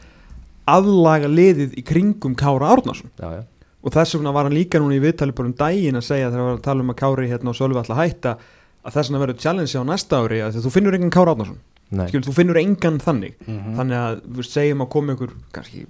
aðlaga 0.76 1.32
liðið 1.32 1.76
í 1.80 1.86
kringum 1.86 2.36
Kára 2.40 2.72
Árnarsson 2.74 3.12
já, 3.20 3.28
já, 3.40 3.44
og 3.86 3.96
þess 3.96 4.18
vegna 4.18 4.36
var 4.36 4.48
hann 4.48 4.58
líka 4.58 4.82
núna 4.82 4.98
í 4.98 5.04
viðtali 5.04 5.36
bara 5.38 5.52
um 5.52 5.58
daginn 5.60 6.00
að 6.00 6.08
segja 6.08 6.32
þegar 6.32 6.42
hann 6.42 6.50
var 6.50 6.60
að 6.60 6.68
tala 6.68 6.86
um 6.86 6.94
að 6.94 7.02
Kári 7.04 7.28
hérna 7.30 7.52
og 7.52 7.60
Sölvi 7.60 7.84
að 7.84 8.00
hætta 8.00 8.38
að 8.86 8.98
þess 8.98 9.10
vegna 9.10 9.24
verður 9.24 9.42
challenge 9.42 9.82
á 9.82 9.84
næsta 9.90 10.20
ári 10.22 10.44
að 10.46 10.62
þú 10.64 10.74
finnur 10.76 10.98
engan 10.98 11.14
Kára 11.14 11.34
Átnarsson 11.36 11.62
Skil, 11.94 12.24
þú 12.26 12.34
finnur 12.34 12.58
engan 12.60 12.98
þannig. 13.00 13.36
Mhm. 13.46 13.74
þannig 13.78 13.98
að 14.02 14.22
við 14.36 14.48
segjum 14.50 14.82
að 14.82 14.90
koma 14.90 15.16
ykkur 15.16 15.34
kannski 15.54 15.86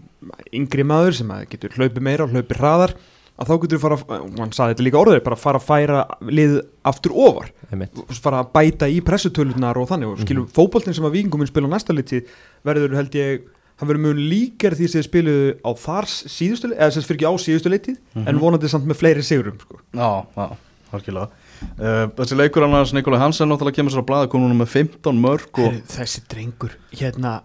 yngri 0.52 0.84
maður 0.84 1.14
sem 1.16 1.30
að 1.32 1.46
getur 1.50 1.78
hlaupið 1.78 2.02
meira 2.04 2.26
og 2.26 2.34
hlaupið 2.36 2.60
hraðar 2.60 2.94
að 3.36 3.48
þá 3.50 3.54
getur 3.64 3.80
fara, 3.80 3.96
og 3.96 4.38
hann 4.40 4.52
saði 4.56 4.74
þetta 4.76 4.86
líka 4.86 5.00
orðið 5.00 5.24
bara 5.24 5.36
fara 5.40 5.60
að 5.60 5.66
færa 5.68 6.04
lið 6.24 6.54
aftur 6.88 7.12
ofar. 7.12 7.50
Einmitt. 7.72 7.98
Fara 8.24 8.44
að 8.44 8.52
bæta 8.56 8.88
í 8.88 9.02
pressutölunar 9.04 9.80
og 9.80 9.90
þannig. 9.90 10.12
Og 10.12 10.24
skilur 10.24 10.46
mm 10.46 10.54
fótboltin 10.56 10.96
sem 10.96 11.08
að 11.08 11.18
vikingum 11.18 11.44
mun 11.44 11.48
spila 11.48 11.68
á 11.68 11.76
næsta 11.76 11.96
liti 11.96 12.22
verður 12.64 12.96
held 12.96 13.16
ég 13.16 13.42
hann 13.76 13.90
verður 13.90 14.04
mun 14.06 14.22
líkar 14.32 14.76
því 14.76 14.88
sem 14.88 15.02
þið 15.02 15.08
spiluðu 15.10 15.48
á 15.68 15.72
þar 15.76 16.06
síðustu 16.08 16.72
eða 16.76 16.92
sem 16.96 17.04
fyrir 17.04 17.20
ekki 17.20 17.28
á 17.28 17.34
síðustu 17.44 17.72
leitið 17.72 17.98
en 18.24 18.40
vonandi 18.40 18.72
samt 18.72 18.88
með 18.88 19.00
fleiri 19.02 19.24
sigurum 19.24 19.60
sko. 19.60 19.80
Já, 19.92 20.24
já, 20.32 20.56
harkilega 20.94 21.28
uh, 21.80 22.06
Þessi 22.18 22.38
leikur 22.40 22.66
annars 22.68 22.94
Nikolai 22.96 23.20
Hansen 23.22 23.52
náttúrulega 23.52 23.80
kemur 23.80 23.94
sér 23.94 24.06
á 24.06 24.10
blaða 24.10 24.32
konunum 24.32 24.64
með 24.64 24.72
15 24.74 25.22
mörg 25.26 25.62
og 25.66 25.78
þessi 25.94 26.24
drengur 26.32 26.74
hérna, 26.96 27.38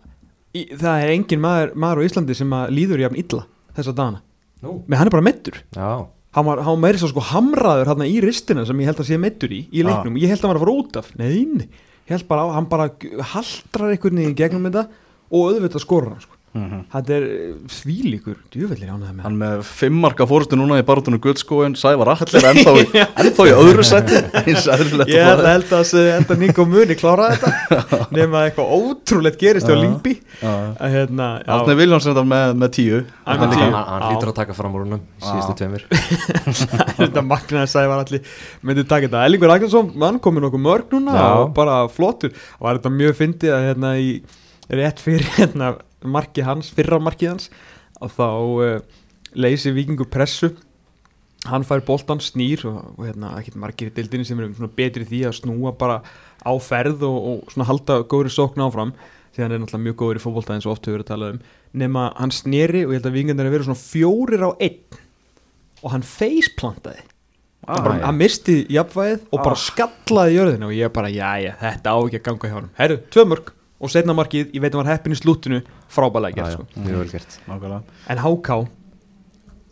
í, 0.55 0.69
það 0.75 1.05
er 1.05 1.13
engin 1.17 1.43
maður, 1.45 1.75
maður 1.75 2.03
á 2.03 2.07
Íslandi 2.09 2.39
sem 2.39 2.57
að 2.57 2.73
líður 2.79 3.05
jafn 3.07 3.21
illa 3.23 3.45
þessa 3.77 3.95
dagana, 3.95 4.25
Nú. 4.65 4.81
með 4.87 5.01
hann 5.01 5.11
er 5.11 5.15
bara 5.17 5.27
meittur 5.29 5.61
já, 5.77 5.91
hann 6.37 6.49
var, 6.49 6.65
hann 6.65 6.75
var 6.77 6.83
meiri 6.87 7.03
svo 7.03 7.13
sko 7.13 7.27
hamraður 7.31 7.93
hérna 7.93 8.09
í 8.11 8.19
ristina 8.25 8.67
sem 8.67 8.83
ég 8.83 8.91
held 8.91 9.05
að 9.05 9.13
sé 9.13 9.21
meittur 9.21 9.55
í, 9.55 9.65
í 9.71 9.87
leiknum. 9.87 10.19
Ég 10.21 10.33
held 10.33 10.43
að 10.43 10.49
hann 10.49 10.55
var 10.55 10.61
að 10.61 10.67
fara 10.67 10.81
út 10.83 10.99
af, 11.01 11.15
neðin 11.19 11.71
held 12.11 12.27
bara 12.27 12.43
á, 12.43 12.49
hann 12.57 12.67
bara 12.71 12.89
haldrar 13.33 13.93
einhvern 13.95 14.19
veginn 14.19 14.35
í 14.35 14.39
gegnum 14.39 14.67
þetta 14.67 14.87
og 15.31 15.53
auðvitað 15.53 15.85
skorur 15.85 16.15
hann 16.15 16.25
sko. 16.25 16.40
Mhm. 16.51 16.79
þetta 16.91 17.15
er 17.15 17.25
svílíkur, 17.71 18.39
djúvellir 18.51 18.91
ánæði 18.91 19.13
með 19.15 19.23
hann 19.23 19.37
með 19.39 19.61
fimm 19.69 20.01
marka 20.03 20.27
fórstu 20.27 20.57
núna 20.59 20.81
í 20.81 20.87
barátunum 20.87 21.21
guldskóin 21.23 21.77
Sævar 21.79 22.11
Allir 22.17 22.49
ennþá 22.49 22.73
í, 22.75 22.87
ennþá 23.23 23.47
í 23.47 23.53
öðru 23.55 23.85
seti 23.87 24.19
ég 25.15 25.29
held 25.47 25.71
að 25.79 25.93
enda 26.17 26.37
Nico 26.41 26.65
Muni 26.67 26.97
klára 26.99 27.31
þetta. 27.35 27.79
Nema 28.17 28.45
eitthvað 28.49 28.73
ótrúlegt 28.77 29.39
gerist 29.41 29.71
á. 29.71 29.75
Lingby 29.79 30.17
að 30.43 30.97
hérna 30.97 31.29
já, 31.39 31.53
Átni 31.55 31.77
Viljáns 31.79 32.09
er 32.09 32.15
þetta 32.15 32.27
með, 32.33 32.57
með 32.65 32.75
tíu. 32.77 33.01
Hann 33.29 33.47
lítur 34.11 34.33
að 34.33 34.37
taka 34.41 34.57
fram 34.57 34.75
úr 34.75 34.87
húnum 34.87 35.07
síðustu 35.23 35.57
tveimur. 35.61 35.87
Þetta 36.99 37.25
magnaði 37.27 37.73
sagði 37.73 37.93
var 37.93 38.05
allir 38.05 38.37
myndi 38.67 38.87
taka 38.91 39.07
þetta. 39.07 39.25
Ellingur 39.29 39.53
Ragnarsson, 39.55 39.95
hann 40.03 40.21
komið 40.25 40.49
nokkuð 40.49 40.65
mörg 40.67 40.95
núna 40.97 41.17
Já. 41.17 41.27
og 41.41 41.55
bara 41.57 41.81
flottur. 41.93 42.35
Og 42.59 42.69
var 42.69 42.81
þetta 42.81 42.95
mjög 42.99 43.19
fyndið 43.23 43.57
að 43.57 43.67
hérna 43.71 43.95
í 44.01 44.13
rétt 44.71 45.03
fyrir 45.03 45.27
hérna 45.39 45.75
markið 46.07 46.47
hans, 46.49 46.71
fyrra 46.75 46.99
markið 47.03 47.33
hans 47.35 47.51
og 48.01 48.13
þá 48.17 48.27
uh, 48.31 48.81
leysi 49.37 49.73
vikingur 49.77 50.09
pressu. 50.11 50.55
Hann 51.49 51.65
fær 51.65 51.81
boltan 51.87 52.21
snýr 52.21 52.67
og, 52.69 52.79
og 52.99 53.07
hérna 53.09 53.35
ekkert 53.41 53.57
margir 53.61 53.89
í 53.89 53.95
dildinni 53.97 54.27
sem 54.29 54.41
eru 54.41 54.53
svona 54.57 54.73
betri 54.77 55.07
því 55.09 55.23
að 55.29 55.39
snúa 55.39 55.73
bara 55.81 56.01
á 56.45 56.53
ferð 56.61 57.05
og, 57.09 57.17
og 57.31 57.53
svona 57.55 57.69
halda 57.71 58.01
góðri 58.09 58.33
sókn 58.35 58.61
áfram 58.65 58.93
því 59.31 59.45
hann 59.45 59.55
er 59.55 59.61
náttúrulega 59.63 59.85
mjög 59.87 59.97
góður 60.03 60.19
í 60.19 60.23
fótbolta 60.25 60.57
eins 60.57 60.67
og 60.67 60.75
oft 60.75 60.85
hefur 60.89 60.99
verið 60.99 61.07
að 61.07 61.13
tala 61.15 61.31
um. 61.33 61.39
Nema 61.81 62.03
hann 62.19 62.33
snýri 62.35 62.83
og 62.85 62.93
ég 62.93 62.99
held 63.01 63.09
að 63.09 63.17
vikingarnir 63.17 63.57
eru 63.57 63.69
svona 63.69 63.81
fjórir 63.81 64.43
á 64.45 64.51
einn 64.59 65.01
og 65.81 65.95
hann 65.95 66.05
faceplantaði. 66.05 67.05
Ah, 67.61 67.77
hann, 67.77 67.85
bara, 67.87 67.97
hann 68.09 68.19
misti 68.21 68.57
jafnvægið 68.73 69.25
og 69.31 69.41
bara 69.45 69.57
Ah. 69.57 69.63
skallaði 69.65 70.37
jörðinu 70.37 70.69
og 70.69 70.75
ég 70.77 70.93
bara, 70.97 71.09
já, 71.13 71.31
já, 71.45 71.53
þetta 71.61 71.93
á 71.93 71.97
ekki 72.01 72.21
að 72.21 72.27
ganga 72.29 72.49
hjá 72.51 72.57
hann 72.59 72.71
herru, 72.81 72.97
tvö 73.13 73.25
mörg 73.31 73.53
og 73.81 73.93
setna 73.93 74.15
markið 74.17 74.53
ég 74.55 74.61
veit 74.63 74.75
að 74.75 74.81
hann 74.81 74.85
var 74.87 74.93
heppin 74.93 75.15
í 75.15 75.19
slúttinu 75.19 75.63
frábælega 75.91 76.37
Já, 76.37 76.43
gert 76.43 76.53
já, 76.53 76.59
sko. 76.59 76.85
mjög 76.85 77.01
vel 77.01 77.11
gert. 77.15 77.39
Nákvæmlega. 77.49 77.99
En 78.13 78.23
HK 78.25 78.59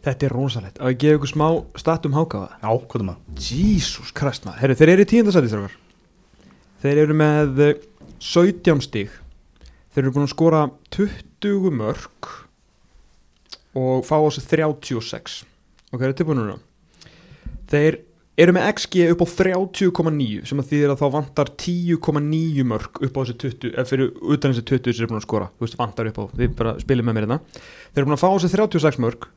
þetta 0.08 0.28
er 0.28 0.34
rosalegt. 0.34 0.80
Að 0.80 0.94
ég 0.94 1.00
gefa 1.02 1.18
ykkur 1.18 1.32
smá 1.34 1.48
stat 1.82 2.08
um 2.08 2.16
HK 2.16 2.40
það 2.40 2.64
Já, 2.64 2.70
hvað 2.88 3.02
er 3.02 3.06
maður? 3.10 3.44
Jesus 3.50 4.12
Christ 4.16 4.48
maður. 4.48 4.62
Herru, 4.64 4.78
þeir 4.80 4.94
eru 4.94 5.06
í 5.06 5.10
tíundasæti 5.12 5.52
þeir 6.78 7.02
eru 7.02 7.14
með 7.18 7.62
eh, 7.64 7.80
17 8.22 8.82
stig. 8.86 9.14
Þeir 9.92 10.04
eru 10.04 10.14
búin 10.14 10.28
að 10.28 10.34
skora 10.34 10.60
20 10.94 11.72
mörg 11.74 12.28
og 13.78 14.06
fá 14.06 14.16
á 14.18 14.28
sig 14.34 14.46
36 14.48 15.42
ok, 15.92 16.00
er 16.00 16.10
þetta 16.10 16.20
tilbúin 16.22 16.40
núna? 16.42 16.56
Þeir 17.68 17.98
eru 18.38 18.54
með 18.54 18.68
XG 18.70 19.08
upp 19.12 19.24
á 19.24 19.26
30,9 19.40 20.46
sem 20.46 20.62
að 20.62 20.70
þýðir 20.70 20.92
að 20.94 21.00
þá 21.00 21.08
vantar 21.16 21.50
10,9 21.58 22.66
mörg 22.70 23.02
upp 23.02 23.18
á 23.18 23.20
þessi 23.22 23.36
20 23.42 23.74
eða 23.74 23.88
fyrir 23.88 24.12
utan 24.22 24.54
þessi 24.54 24.66
20 24.70 24.94
sem 24.94 25.06
er 25.06 25.10
búin 25.10 25.20
að 25.20 25.26
skora. 25.26 25.50
Þú 25.58 25.66
veist, 25.66 25.78
vantar 25.80 26.10
upp 26.12 26.22
á, 26.22 26.24
þið 26.38 26.54
bara 26.60 26.76
spilið 26.78 27.08
með 27.08 27.18
mér 27.18 27.26
hérna. 27.26 27.40
Þeir 27.90 28.02
eru 28.02 28.08
búin 28.10 28.18
að 28.18 28.24
fá 28.24 28.30
sig 28.38 28.54
36 28.54 29.02
mörg 29.02 29.28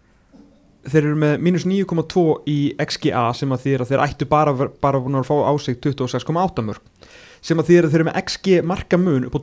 þeir 0.82 1.04
eru 1.06 1.18
með 1.22 1.36
mínus 1.46 1.66
9,2 1.70 2.24
í 2.50 2.58
XGA 2.82 3.26
sem 3.38 3.52
að 3.54 3.66
þýðir 3.66 3.84
að 3.84 3.92
þeir 3.92 4.04
ættu 4.06 4.28
bara, 4.30 4.54
bara 4.82 5.02
búin 5.02 5.20
að 5.20 5.30
fá 5.30 5.36
á 5.46 5.54
sig 5.62 5.78
26,8 5.84 6.66
mörg 6.66 7.12
sem 7.42 7.62
að 7.62 7.70
þýðir 7.70 7.88
að 7.88 7.94
þeir 7.94 8.00
eru 8.00 8.08
með 8.10 8.20
XG 8.22 8.58
marka 8.70 9.00
mun 9.02 9.28
upp 9.28 9.38
á 9.38 9.42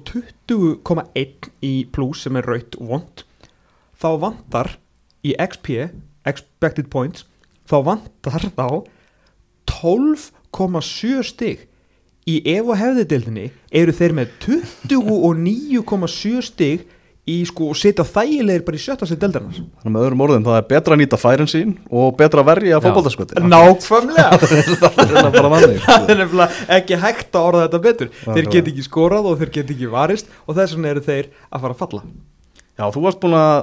20,1 0.50 1.50
í 1.67 1.73
plus 1.95 2.25
sem 2.27 2.38
er 2.38 2.47
raut 2.47 2.79
og 2.79 2.93
vond. 2.93 3.25
Þá 3.99 4.09
vantar 4.23 4.75
í 5.27 5.35
XP 5.38 5.73
expected 6.29 6.91
points 6.91 7.27
þá 7.69 7.77
vantar 7.87 8.49
þá 8.55 8.67
12,7 9.78 11.25
stig 11.32 11.64
í 12.28 12.38
ef 12.52 12.66
og 12.68 12.76
hefðidildinni 12.76 13.49
eru 13.73 13.92
þeir 13.97 14.12
með 14.18 14.32
29,7 14.44 16.42
stig 16.44 16.87
í 17.28 17.42
sko 17.44 17.75
setja 17.76 18.04
þægilegir 18.08 18.62
bara 18.64 18.78
í 18.78 18.80
sjötta 18.80 19.04
sér 19.08 19.18
dildarnas 19.20 19.58
Þannig 19.82 19.92
með 19.92 20.04
öðrum 20.06 20.23
orðum, 20.25 20.44
það 20.47 20.58
er 20.61 20.66
betra 20.70 20.97
að 20.97 21.00
nýta 21.02 21.19
færin 21.21 21.50
sín 21.50 21.75
og 21.93 22.14
betra 22.17 22.41
að 22.41 22.49
verja 22.49 22.78
Já. 22.78 22.80
fótboltaskvöti 22.86 23.43
Nákvæmlega 23.45 24.30
Það 24.38 25.02
er 25.04 25.67
sko. 25.76 25.82
Það 25.84 26.12
er 26.14 26.21
nefnilega 26.23 26.49
ekki 26.78 27.00
hægt 27.02 27.36
að 27.36 27.49
orða 27.50 27.67
þetta 27.67 27.82
betur 27.84 28.08
Þeir 28.14 28.30
Nákvæmlega. 28.30 28.54
get 28.56 28.71
ekki 28.73 28.86
skorað 28.86 29.28
og 29.28 29.36
þeir 29.43 29.52
get 29.58 29.73
ekki 29.76 29.91
varist 29.93 30.32
og 30.47 30.56
þess 30.56 30.76
vegna 30.78 30.93
eru 30.95 31.04
þeir 31.04 31.28
að 31.52 31.67
fara 31.67 31.76
að 31.76 31.82
falla 31.84 32.02
Já, 32.78 32.84
þú 32.95 33.04
varst 33.04 33.21
búin 33.21 33.36
að 33.36 33.56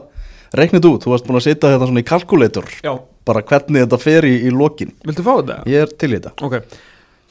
þetta 0.62 0.89
út 0.91 1.06
Þú 1.06 1.12
varst 1.13 1.28
búin 1.28 1.39
að 1.39 1.46
setja 1.48 1.72
þetta 1.74 1.88
svona 1.89 2.02
í 2.04 2.08
kalkulator 2.10 2.68
Já, 2.86 2.94
Bara 3.26 3.41
hvernig 3.41 3.86
þetta 3.86 3.98
fer 4.02 4.26
í, 4.30 4.34
í 4.46 4.52
lokin. 4.54 4.91
Viltu 5.06 5.24
fá 5.26 5.32
þetta? 5.39 5.56
Ég 5.72 5.82
er 5.86 5.94
til 5.98 6.12
í 6.12 6.18
þetta. 6.20 6.34
Ok, 6.46 6.82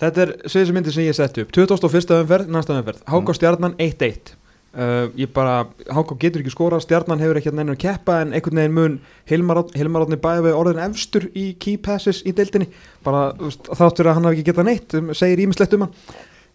þetta 0.02 0.24
er 0.24 0.32
sem 0.50 0.72
myndi 0.74 0.90
sem 0.94 1.04
ég 1.06 1.14
sett 1.14 1.38
upp. 1.38 1.52
21. 1.54 2.16
umferð, 2.18 2.48
næsta 2.50 2.74
umferð. 2.74 3.04
Háká 3.06 3.36
stjarnan 3.38 3.76
1-1 3.78 4.32
uh, 4.74 5.06
Ég 5.14 5.30
bara, 5.36 5.68
Háká 5.94 6.18
getur 6.18 6.42
ekki 6.42 6.50
skora 6.50 6.80
Stjarnan 6.82 7.22
hefur 7.22 7.38
ekki 7.38 7.52
að 7.52 7.60
neina 7.60 7.76
að 7.76 7.82
keppa 7.86 8.18
En 8.24 8.34
einhvern 8.34 8.58
veginn 8.58 8.74
mun 8.74 8.98
Hilmar 9.30 9.62
Árni- 9.62 9.78
Hilmar 9.78 10.06
Átni 10.08 10.18
bæði 10.26 10.46
við 10.48 10.58
orðin 10.58 10.82
efstur 10.88 11.28
í 11.30 11.46
key 11.62 11.78
passes 11.78 12.24
í 12.26 12.34
deildinni. 12.34 12.66
Bara 13.06 13.28
þáttur 13.38 14.10
að 14.10 14.18
hann 14.18 14.26
hafi 14.30 14.40
ekki 14.40 14.50
getað 14.50 14.70
neitt 14.72 14.98
um, 14.98 15.12
Segir 15.14 15.46
ímislegt 15.46 15.78
um 15.78 15.86
hann. 15.86 15.94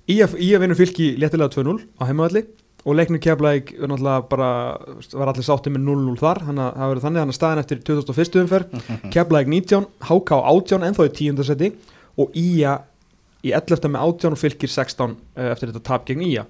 Í 0.09 0.19
að 0.25 0.35
vinna 0.65 0.75
fylki 0.75 1.13
léttilega 1.21 1.53
2-0 1.55 1.79
á 1.95 2.03
heimavalli 2.09 2.43
og 2.85 2.95
leiknum 2.95 3.19
veist, 3.19 5.15
var 5.17 5.31
allir 5.31 5.45
sátti 5.45 5.71
með 5.73 5.83
0-0 5.87 6.19
þar 6.19 6.41
þannig 6.47 6.63
að 6.63 6.77
það 6.77 6.91
verður 6.91 7.05
þannig 7.05 7.21
að 7.23 7.35
staðin 7.37 7.63
eftir 7.63 7.81
2001. 7.89 8.39
umferð 8.43 8.87
keflaðið 9.13 9.51
19, 9.55 9.89
HK 10.09 10.39
18 10.39 10.87
ennþá 10.87 11.07
í 11.09 11.13
10. 11.19 11.43
seti 11.49 11.71
og 12.19 12.39
Ía 12.39 12.77
í 13.43 13.53
11. 13.55 13.91
með 13.91 14.01
18 14.07 14.35
og 14.35 14.39
fylgir 14.39 14.71
16 14.71 15.15
eh, 15.35 15.51
eftir 15.51 15.71
þetta 15.71 15.85
tap 15.91 16.07
gegn 16.07 16.23
Ía 16.27 16.45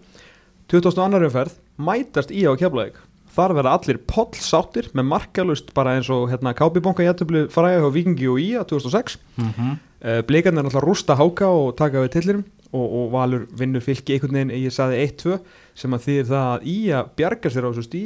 2002. 0.70 1.24
umferð 1.30 1.58
mætast 1.82 2.34
Ía 2.34 2.54
og 2.54 2.62
keflaðið 2.62 3.02
þar 3.34 3.56
verða 3.58 3.76
allir 3.78 4.00
poll 4.10 4.34
sáttir 4.38 4.90
með 4.98 5.10
markalust 5.12 5.74
bara 5.78 5.98
eins 5.98 6.10
og 6.14 6.30
hérna 6.32 6.56
KB 6.58 6.82
Banka 6.84 7.06
jættöflu 7.06 7.46
fræði 7.54 7.82
hjá 7.84 7.92
Vikingi 7.96 8.30
og 8.30 8.42
Ía 8.42 8.64
2006 8.70 9.18
uh, 9.18 10.22
Blikarnir 10.28 10.62
er 10.62 10.68
náttúrulega 10.68 10.82
að 10.82 10.88
rústa 10.88 11.18
háka 11.20 11.52
og 11.54 11.76
taka 11.80 12.04
við 12.06 12.16
tillirum 12.18 12.48
og, 12.72 12.86
og 12.86 13.12
Valur 13.14 13.46
vinnur 13.58 13.84
fylki 13.84 14.16
einhvern 14.16 14.40
veginn 14.40 14.56
ég 14.56 14.74
saði 14.74 15.04
1-2 15.08 15.38
sem 15.78 15.96
að 15.96 16.08
þýðir 16.08 16.32
það 16.32 16.50
að 16.54 16.68
Ía 16.74 17.04
bjargar 17.18 17.56
sér 17.56 17.68
á 17.68 17.70
þessu 17.72 17.88
stí 17.88 18.04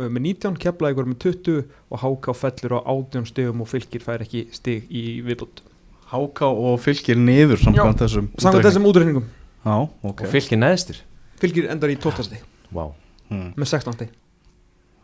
með 0.00 0.22
19, 0.24 0.56
kepla 0.60 0.92
ykkur 0.94 1.10
með 1.10 1.18
20 1.26 1.64
og 1.90 2.00
háka 2.00 2.34
fellur 2.36 2.78
á 2.78 2.80
18 2.84 3.26
stigum 3.28 3.64
og 3.64 3.68
fylkir 3.68 4.04
fær 4.04 4.24
ekki 4.24 4.46
stig 4.56 4.86
í 4.88 5.20
viðbútt 5.26 5.60
Háká 6.10 6.48
og 6.50 6.80
fylgir 6.82 7.18
niður 7.18 7.60
samkvæmt 7.62 8.00
þessum 8.02 8.30
Samkvæmt 8.34 8.66
þessum 8.66 8.86
útreikningum. 8.90 9.26
Já, 9.62 9.74
ok. 9.78 10.24
Og 10.24 10.32
fylgir 10.32 10.58
neðstir? 10.58 10.98
Fylkir 11.38 11.68
endar 11.70 11.92
í 11.92 11.98
12 12.02 12.26
stig. 12.26 12.40
Wow. 12.74 12.96
hmm. 13.28 13.52
með 13.54 13.70
16 13.76 13.94
stig. 13.94 14.10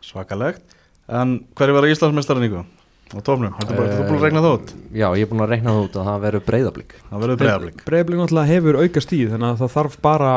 Svakalegt. 0.03 0.75
En 1.07 1.37
hverju 1.55 1.77
var 1.77 1.87
Íslandsmeistarinn 1.87 2.49
ykkur? 2.49 2.65
Á 3.07 3.19
tófnum, 3.23 3.53
þetta 3.55 3.75
er 3.77 3.91
þú 3.93 4.05
búin 4.09 4.17
að 4.17 4.23
regna 4.25 4.41
það 4.43 4.55
út. 4.57 4.71
Já, 4.91 5.07
ég 5.15 5.23
er 5.23 5.29
búin 5.31 5.43
að 5.45 5.51
reikna 5.53 5.73
það 5.73 5.83
út 5.85 5.97
að 5.97 6.07
það 6.09 6.23
verður 6.25 6.45
breyðablík 6.47 6.95
Það 7.07 7.21
verður 7.23 7.37
breiðablík 7.41 7.83
Breiðablik 7.87 8.19
náttúrulega 8.21 8.51
hefur 8.51 8.79
auka 8.81 9.03
stíð 9.05 9.29
þannig 9.33 9.47
að 9.47 9.61
það 9.61 9.71
þarf 9.77 9.95
bara 10.03 10.31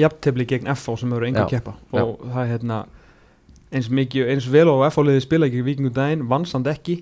jafntefli 0.00 0.46
gegn 0.50 0.68
FH 0.74 0.96
sem 1.00 1.14
hefur 1.14 1.26
enga 1.30 1.40
Já, 1.40 1.44
að 1.46 1.54
keppa 1.54 1.74
og 2.02 2.26
það 2.26 2.42
er 2.42 2.50
hérna 2.50 2.80
eins 3.70 3.88
mikið, 4.00 4.26
eins 4.34 4.50
vel 4.52 4.66
og 4.72 4.84
FH 4.90 5.06
liði 5.06 5.24
spila 5.24 5.48
gegn 5.48 5.66
vikingum 5.70 5.94
daginn, 5.96 6.26
vansand 6.28 6.68
ekki. 6.70 6.98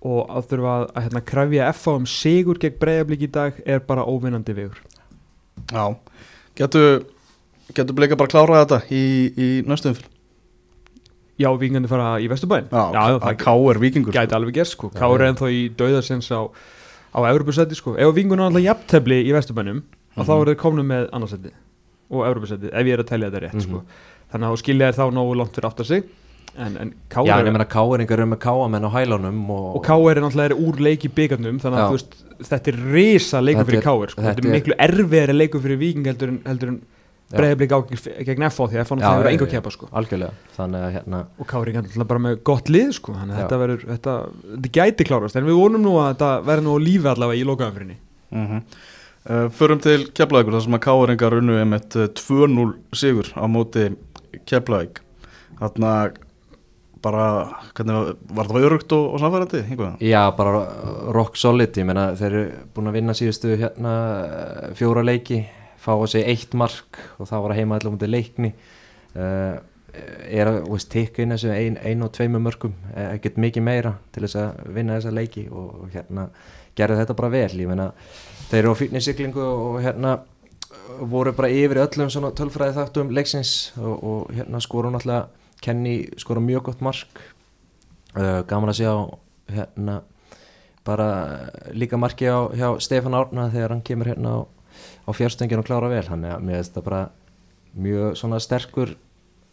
Og 0.00 0.20
að 0.32 0.46
þurfa 0.52 0.74
að, 0.74 0.84
að 0.96 1.06
hérna, 1.06 1.24
krefja 1.28 1.72
FH 1.74 1.96
um 2.00 2.06
sigur 2.08 2.60
gegn 2.60 2.78
Breiðablik 2.80 3.24
í 3.26 3.30
dag 3.32 3.58
er 3.68 3.82
bara 3.84 4.06
óvinnandi 4.08 4.54
vegur 4.56 4.78
Já, 5.72 5.84
getur 6.56 7.02
Getur 7.70 7.94
bleika 7.94 8.16
bara 8.18 8.30
klárað 8.32 8.64
þetta 8.64 8.78
í, 8.96 9.02
í 9.30 9.48
næstu 9.68 9.92
umfyrir 9.92 10.08
Já, 11.40 11.48
vikingandi 11.56 11.88
fara 11.88 12.10
í 12.20 12.28
Vesturbæn 12.28 12.68
Já, 12.68 12.82
já 12.92 13.00
að 13.14 13.20
það 13.24 13.36
K 13.40 13.54
er 13.72 13.80
vikingur 13.86 14.12
gæti 14.16 14.36
alveg 14.36 14.54
gerst 14.60 14.76
sko, 14.76 14.90
Káur 14.92 15.20
er 15.24 15.30
ennþá 15.32 15.48
í 15.56 15.60
dauðarsins 15.80 16.28
á, 16.36 16.40
á 17.16 17.18
Evropasæti 17.32 17.78
sko, 17.78 17.96
ef 17.96 18.14
vikingun 18.14 18.40
er 18.44 18.50
alltaf 18.50 18.66
jafntefli 18.66 19.20
í 19.24 19.32
Vesturbænum 19.34 19.82
og 20.16 20.26
þá 20.26 20.30
Mhm. 20.34 20.40
er 20.42 20.46
þeir 20.54 20.60
komnu 20.60 20.82
með 20.84 21.08
annarsæti 21.16 21.52
og 22.10 22.26
Evropasæti, 22.26 22.68
ef 22.72 22.86
ég 22.86 22.92
er 22.92 23.02
að 23.04 23.06
telja 23.08 23.30
þetta 23.30 23.42
rétt 23.46 23.54
Mhm. 23.54 23.60
sko. 23.66 23.82
þannig 24.32 24.46
að 24.46 24.52
þá 24.52 24.58
skilja 24.62 24.90
þér 24.92 24.98
þá 25.00 25.12
nógu 25.14 25.36
langt 25.36 25.54
fyrir 25.56 25.66
aftar 25.70 25.84
sig. 25.86 26.04
En, 26.58 26.76
en 26.76 26.94
Káur 27.08 27.26
já, 27.26 27.38
en 27.38 27.46
ég 27.46 27.52
meina 27.52 27.64
káeringar 27.64 28.18
eru 28.18 28.26
með 28.26 28.38
káamenn 28.42 28.82
á 28.86 28.90
hælunum 28.90 29.50
og, 29.50 29.76
og 29.76 29.84
Káur 29.86 30.10
er 30.16 30.20
náttúrulega 30.20 30.58
úr 30.58 30.80
leik 30.82 31.04
í 31.06 31.08
byggarnum 31.14 31.60
þannig 31.62 31.78
að 31.78 31.90
veist, 31.94 32.14
þetta 32.42 32.68
er 32.72 32.78
risa 32.92 33.40
leikur 33.40 33.62
Þetta 33.64 33.70
fyrir 33.70 33.82
Káur 33.86 34.10
sko. 34.10 34.20
þetta 34.22 34.34
þetta 34.34 34.46
er 34.46 34.54
miklu 34.58 34.74
erfiðari 34.78 35.36
leikur 35.38 35.60
fyrir 35.62 35.78
viking 35.78 36.04
heldur 36.10 36.28
en, 36.28 36.40
heldur 36.44 36.68
en 36.68 36.80
Já. 37.30 37.38
breyðablík 37.38 37.70
á 37.70 37.78
gegn- 38.26 38.46
FH 38.50 38.64
því 38.66 38.78
að 38.78 38.84
FH 38.84 38.90
Já, 38.90 38.98
náttúrulega 38.98 39.14
hefur 39.14 39.26
já, 39.26 39.30
enga 39.30 39.44
já. 39.44 39.46
að 39.46 39.52
keppa 39.54 39.70
sko. 39.70 39.88
algjörlega 39.92 40.32
þannig 40.56 40.86
að 40.86 40.94
hérna 40.96 41.18
og 41.38 41.46
Kári 41.46 41.70
er 41.70 41.76
náttúrulega 41.78 42.08
bara 42.10 42.22
með 42.24 42.38
gott 42.42 42.68
lið 42.68 42.88
sko. 42.96 43.12
þannig 43.14 43.34
að 43.34 43.42
þetta 43.42 43.58
verður 43.60 43.84
þetta, 43.90 44.14
þetta 44.54 44.72
gæti 44.78 45.06
klárast 45.06 45.36
en 45.38 45.46
við 45.46 45.60
vonum 45.60 45.84
nú 45.84 45.92
að 46.00 46.08
þetta 46.10 46.30
verður 46.48 46.66
nú 46.66 46.78
lífi 46.82 47.12
allavega 47.12 47.38
í 47.38 47.46
lokaðanfyrinni 47.46 47.96
mm 48.30 48.46
-hmm. 48.46 48.64
uh, 49.30 49.48
Förum 49.50 49.80
til 49.80 50.00
Keflavíkur 50.10 50.56
þar 50.58 50.64
sem 50.66 50.74
að 50.74 50.84
K-eringar 50.88 51.38
unnu 51.38 51.60
einmitt 51.60 51.96
uh, 51.96 52.08
2-0 52.08 52.74
sigur 52.92 53.30
á 53.38 53.46
móti 53.46 53.94
Keflavík 54.46 54.98
Þarna 55.60 56.12
bara, 57.00 57.24
hvernig 57.76 57.94
var, 57.94 58.16
var 58.34 58.48
það 58.50 58.66
örugt 58.66 58.92
og, 58.92 59.14
og 59.14 59.20
samfærandi? 59.20 59.62
Já, 60.04 60.30
bara 60.36 60.66
rock 61.12 61.36
solid, 61.36 61.72
ég 61.76 61.86
meina 61.88 62.10
þeir 62.18 62.32
eru 62.32 62.44
búin 62.74 62.90
að 62.90 62.92
vinna 62.98 63.16
síðustu 63.16 63.56
hérna 63.56 63.94
fjóra 64.74 65.04
leiki 65.04 65.46
fá 65.80 65.92
á 65.96 66.04
sig 66.10 66.26
eitt 66.28 66.54
mark 66.54 67.00
og 67.18 67.28
það 67.30 67.44
var 67.44 67.54
að 67.54 67.60
heima 67.60 67.78
allar 67.78 67.94
mútið 67.96 68.14
leikni. 68.14 68.54
Uh, 69.10 69.58
er 70.30 70.46
að 70.46 70.84
tikka 70.86 71.24
inn 71.24 71.34
þessu 71.34 71.50
ein, 71.50 71.78
ein 71.82 72.02
og 72.06 72.12
tveimu 72.14 72.38
mörgum 72.38 72.76
eh, 72.94 73.16
ekkert 73.16 73.40
mikið 73.42 73.64
meira 73.66 73.96
til 74.14 74.22
þess 74.22 74.38
að 74.38 74.60
vinna 74.76 74.98
þessa 74.98 75.14
leiki 75.16 75.48
og 75.50 75.88
hérna 75.90 76.28
gerði 76.78 77.00
þetta 77.00 77.16
bara 77.18 77.32
vel, 77.32 77.56
ég 77.58 77.66
meina 77.66 77.88
þeir 78.52 78.60
eru 78.60 78.74
á 78.76 78.80
fyrnisiklingu 78.80 79.42
og 79.42 79.80
hérna 79.82 80.12
voru 81.10 81.32
bara 81.34 81.50
yfir 81.50 81.82
öllum 81.82 82.10
svona 82.12 82.32
tölfræði 82.36 82.76
þáttum 82.78 83.10
leiksins 83.14 83.72
og, 83.80 83.96
og 83.98 84.32
hérna 84.36 84.62
skoru 84.62 84.92
náttúrulega 84.94 85.26
Kenny 85.60 86.06
skoru 86.16 86.40
mjög 86.40 86.70
gott 86.70 86.80
mark. 86.80 87.18
Uh, 88.16 88.40
gaman 88.48 88.72
að 88.72 88.78
sjá 88.80 88.92
hérna 89.52 90.00
bara 90.86 91.08
líka 91.76 91.98
marki 92.00 92.26
á 92.26 92.48
hjá 92.56 92.68
Stefán 92.80 93.14
Árna 93.14 93.50
þegar 93.52 93.74
hann 93.74 93.84
kemur 93.84 94.08
hérna 94.08 94.32
á, 94.32 94.38
á 95.06 95.10
fjárstöngin 95.16 95.60
og 95.62 95.66
klára 95.68 95.88
vel. 95.92 96.04
Hann 96.10 96.24
er 96.24 96.38
mér 96.42 96.60
finnst 96.60 96.76
það 96.78 96.86
bara 96.90 97.02
mjög 97.80 98.16
svona 98.18 98.40
sterkur 98.42 98.94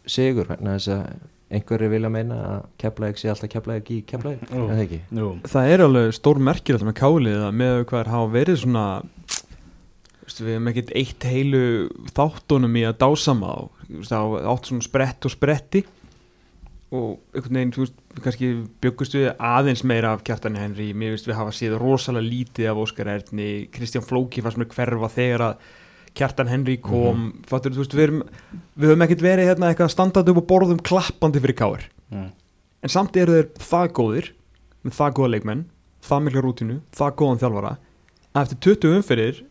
sigur 0.08 0.48
hérna 0.52 0.78
þess 0.78 0.94
að 0.96 1.18
einhverju 1.58 1.90
vilja 1.94 2.10
meina 2.12 2.38
að 2.44 2.64
keflaðið 2.84 3.20
sé 3.22 3.30
alltaf 3.32 3.52
keflaðið 3.54 3.92
í 3.96 3.98
keflaðið, 4.10 4.42
Jú. 4.52 4.64
eða 4.68 4.82
ekki? 4.84 4.98
Jú, 5.16 5.28
Það 5.48 5.70
er 5.74 5.84
alveg 5.86 6.10
stór 6.18 6.42
merkir 6.44 6.76
alltaf 6.76 6.90
með 6.90 6.98
kálið 7.00 7.44
að 7.48 7.54
með 7.62 7.78
hvað 7.88 8.02
er 8.02 8.10
hafa 8.12 8.32
verið 8.34 8.58
svona 8.64 8.86
við 10.38 10.50
hefum 10.54 10.68
ekkert 10.70 10.92
eitt 11.00 11.24
heilu 11.26 11.62
þáttunum 12.14 12.76
í 12.78 12.84
að 12.86 12.98
dásama 13.02 13.48
á. 13.48 13.58
Þú 13.88 14.02
veist, 14.02 14.12
það 14.12 14.36
átt 14.52 14.68
svona 14.70 14.86
sprett 14.86 15.26
og 15.30 15.34
spretti 15.34 15.82
og 16.96 17.18
einhvern 17.36 17.58
veginn, 17.60 17.74
þú 17.76 17.84
veist, 17.84 17.98
kannski 18.24 18.52
byggust 18.84 19.18
við 19.18 19.26
aðeins 19.44 19.84
meira 19.88 20.14
af 20.16 20.24
kjartani 20.28 20.62
Henry. 20.62 20.94
Mér 20.96 21.16
veist 21.16 21.28
við 21.28 21.36
hafa 21.36 21.56
séð 21.56 21.76
rosalega 21.82 22.30
lítið 22.30 22.72
af 22.72 22.80
Óskar 22.86 23.12
Erni, 23.12 23.50
Kristján 23.74 24.06
Flóki 24.08 24.44
fannst 24.46 24.62
mér 24.62 24.72
hverfa 24.72 25.12
þegar 25.18 25.46
að 25.50 25.68
kjartan 26.18 26.50
Henry 26.52 26.78
kom, 26.82 27.20
mm 27.28 27.46
fattur, 27.48 27.74
þú 27.76 27.84
veist, 27.84 27.96
við, 27.96 28.04
erum, 28.08 28.22
við 28.76 28.92
höfum 28.92 29.06
ekkert 29.06 29.24
verið 29.24 29.50
hérna 29.52 29.72
eitthvað 29.72 29.94
standað 29.94 30.32
upp 30.34 30.42
og 30.42 30.48
borðum 30.50 30.82
klappandi 30.84 31.42
fyrir 31.44 31.58
káir 31.58 31.86
mm. 32.12 32.28
en 32.84 32.92
samt 32.92 33.18
eru 33.20 33.38
þeir 33.38 33.48
það 33.70 33.94
góðir 34.00 34.30
með 34.84 34.98
það 34.98 35.14
góða 35.20 35.32
leikmenn, 35.36 35.64
það 36.08 36.26
mikla 36.26 36.44
rútinu 36.44 36.80
það 36.96 37.16
góðan 37.22 37.42
þjálfara. 37.44 37.74
Að 38.34 38.42
eftir 38.44 38.60
20 38.68 38.98
umferðir 38.98 39.42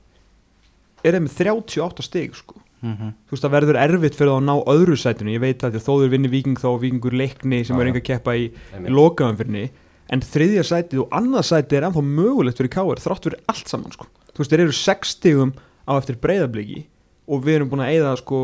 er 1.02 1.16
þeir 1.16 1.24
með 1.24 1.38
38 1.40 2.06
stig 2.06 2.36
sko. 2.38 2.60
Mm 2.82 3.12
þú 3.26 3.34
veist 3.34 3.44
það 3.44 3.54
verður 3.56 3.78
erfitt 3.80 4.16
fyrir 4.18 4.30
þá 4.30 4.36
að 4.36 4.46
ná 4.46 4.54
öðru 4.72 4.96
sætinu 5.00 5.32
ég 5.32 5.40
veit 5.40 5.64
að 5.64 5.78
þó 5.80 5.92
þeir 6.02 6.10
vinni 6.12 6.28
viking 6.28 6.58
þá 6.60 6.68
vikingur 6.82 7.14
leikni 7.16 7.64
sem 7.64 7.78
er 7.80 7.86
já. 7.86 7.88
enga 7.90 8.02
að 8.02 8.08
keppa 8.10 8.34
í, 8.36 8.44
í 8.52 8.92
lokaumferðinni 8.92 9.70
en 10.12 10.22
þriðja 10.22 10.64
sætið 10.66 11.02
og 11.02 11.16
annað 11.18 11.46
sætið 11.50 11.78
er 11.78 11.86
ennþá 11.88 12.02
mögulegt 12.06 12.60
fyrir 12.60 12.72
káir 12.76 13.02
þrátt 13.02 13.26
fyrir 13.26 13.40
allt 13.50 13.72
saman 13.72 13.94
sko. 13.96 14.06
þú 14.32 14.42
veist 14.42 14.52
þeir 14.52 14.64
eru 14.66 14.76
6 14.76 15.14
stigum 15.16 15.54
á 15.88 15.92
eftir 15.96 16.20
breyðabliki 16.22 16.84
og 17.26 17.42
við 17.42 17.58
erum 17.58 17.72
búin 17.72 17.82
að 17.82 17.96
eyða 17.96 18.12
sko, 18.20 18.38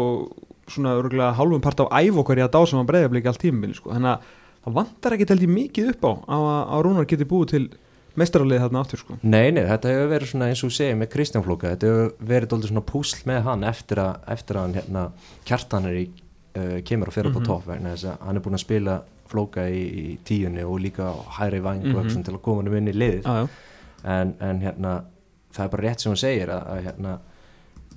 svona 0.67 0.97
örgulega 0.99 1.37
hálfum 1.39 1.63
part 1.63 1.85
á 1.85 1.87
æf 2.03 2.19
okkar 2.23 2.41
í 2.41 2.47
að 2.47 2.55
dásama 2.57 2.89
breyðabliki 2.89 3.31
allt 3.31 3.43
tímabili 3.45 3.79
sko. 3.79 3.93
þannig 3.95 4.17
að 4.17 4.27
það 4.65 4.77
vantar 4.81 5.17
ekki 5.17 5.29
held 5.31 5.47
ég 5.47 5.55
mikið 5.55 5.93
upp 5.93 6.07
á 6.09 6.13
að, 6.13 6.49
að 6.49 6.85
Rúnar 6.87 7.09
geti 7.11 7.29
búið 7.29 7.55
til 7.55 7.65
mestrarlið 8.21 8.61
þarna 8.65 8.81
aftur 8.85 8.99
sko. 9.01 9.17
Nei, 9.23 9.51
nei, 9.55 9.63
þetta 9.69 9.89
hefur 9.93 10.11
verið 10.13 10.31
svona 10.33 10.49
eins 10.53 10.63
og 10.65 10.71
þú 10.71 10.77
segir 10.77 10.97
með 11.01 11.11
Kristján 11.15 11.45
Flóka, 11.47 11.71
þetta 11.73 11.87
hefur 11.93 12.13
verið 12.33 12.51
doldið 12.53 12.73
svona 12.73 12.85
púsl 12.93 13.23
með 13.31 13.43
hann 13.49 13.65
eftir 13.65 14.03
að, 14.03 14.19
eftir 14.37 14.57
að 14.57 14.63
hann 14.67 14.75
hérna, 14.81 15.05
kjartan 15.49 15.89
er 15.89 15.97
í, 16.03 16.05
uh, 16.59 16.77
kemur 16.85 17.09
og 17.09 17.17
fer 17.17 17.27
upp 17.31 17.37
Mhm. 17.39 17.45
á 17.45 17.49
topp 17.49 17.67
vegna 17.67 17.95
þess 17.95 18.05
að 18.13 18.27
hann 18.27 18.37
er 18.37 18.41
búin 18.43 18.55
að 18.59 18.65
spila 18.67 19.03
Flóka 19.33 19.65
í, 19.65 19.83
í 20.13 20.19
tíunni 20.29 20.63
og 20.65 20.79
líka 20.85 21.09
hæri 21.39 21.61
vang 21.65 21.81
Mhm. 21.83 21.95
og 21.97 22.03
eitthvað 22.05 22.13
svona 22.13 22.25
til 22.25 22.35
að 22.35 22.43
koma 22.43 22.63
hann 22.63 22.77
inn 22.77 22.89
í 22.93 22.99
liðið 22.99 23.27
ah, 23.27 23.47
en, 24.05 24.35
en 24.41 24.61
hérna, 24.61 25.05
það 25.55 25.65
er 25.65 25.69
bara 25.69 25.83
rétt 25.89 26.01
sem 26.01 26.13
hún 26.13 26.21
segir 26.21 26.49
að, 26.53 26.67
að 26.69 26.83
hérna, 26.85 27.19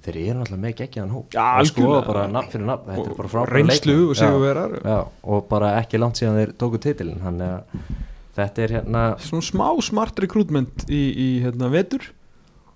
þeir 0.05 0.15
eru 0.21 0.39
náttúrulega 0.39 0.61
með 0.61 0.75
geggjaðan 0.79 1.11
hóp 1.15 1.29
Já, 1.33 1.59
og 1.59 1.65
skoða 1.65 2.01
bara 2.05 2.27
nafn 2.29 2.51
fyrir 2.53 2.65
nafn, 2.69 2.85
þetta 2.93 3.09
er 3.11 3.15
bara 3.17 3.29
frábæra 3.29 3.55
leikmenn. 3.65 4.09
og 4.09 4.85
Já. 4.85 4.97
og 5.23 5.47
bara 5.49 5.71
ekki 5.81 5.97
langt 5.99 6.15
síðan 6.21 6.37
þeir 6.39 6.51
tóku 6.61 6.77
titilin 6.79 7.19
þannig 7.19 7.49
að 7.49 7.63
þetta 8.35 8.63
er 8.65 8.73
hérna 8.79 9.03
svona 9.23 9.45
smá 9.47 9.67
smart 9.85 10.19
recruitment 10.23 10.85
í, 10.89 11.01
í 11.15 11.27
hérna, 11.45 11.69
vetur. 11.73 12.09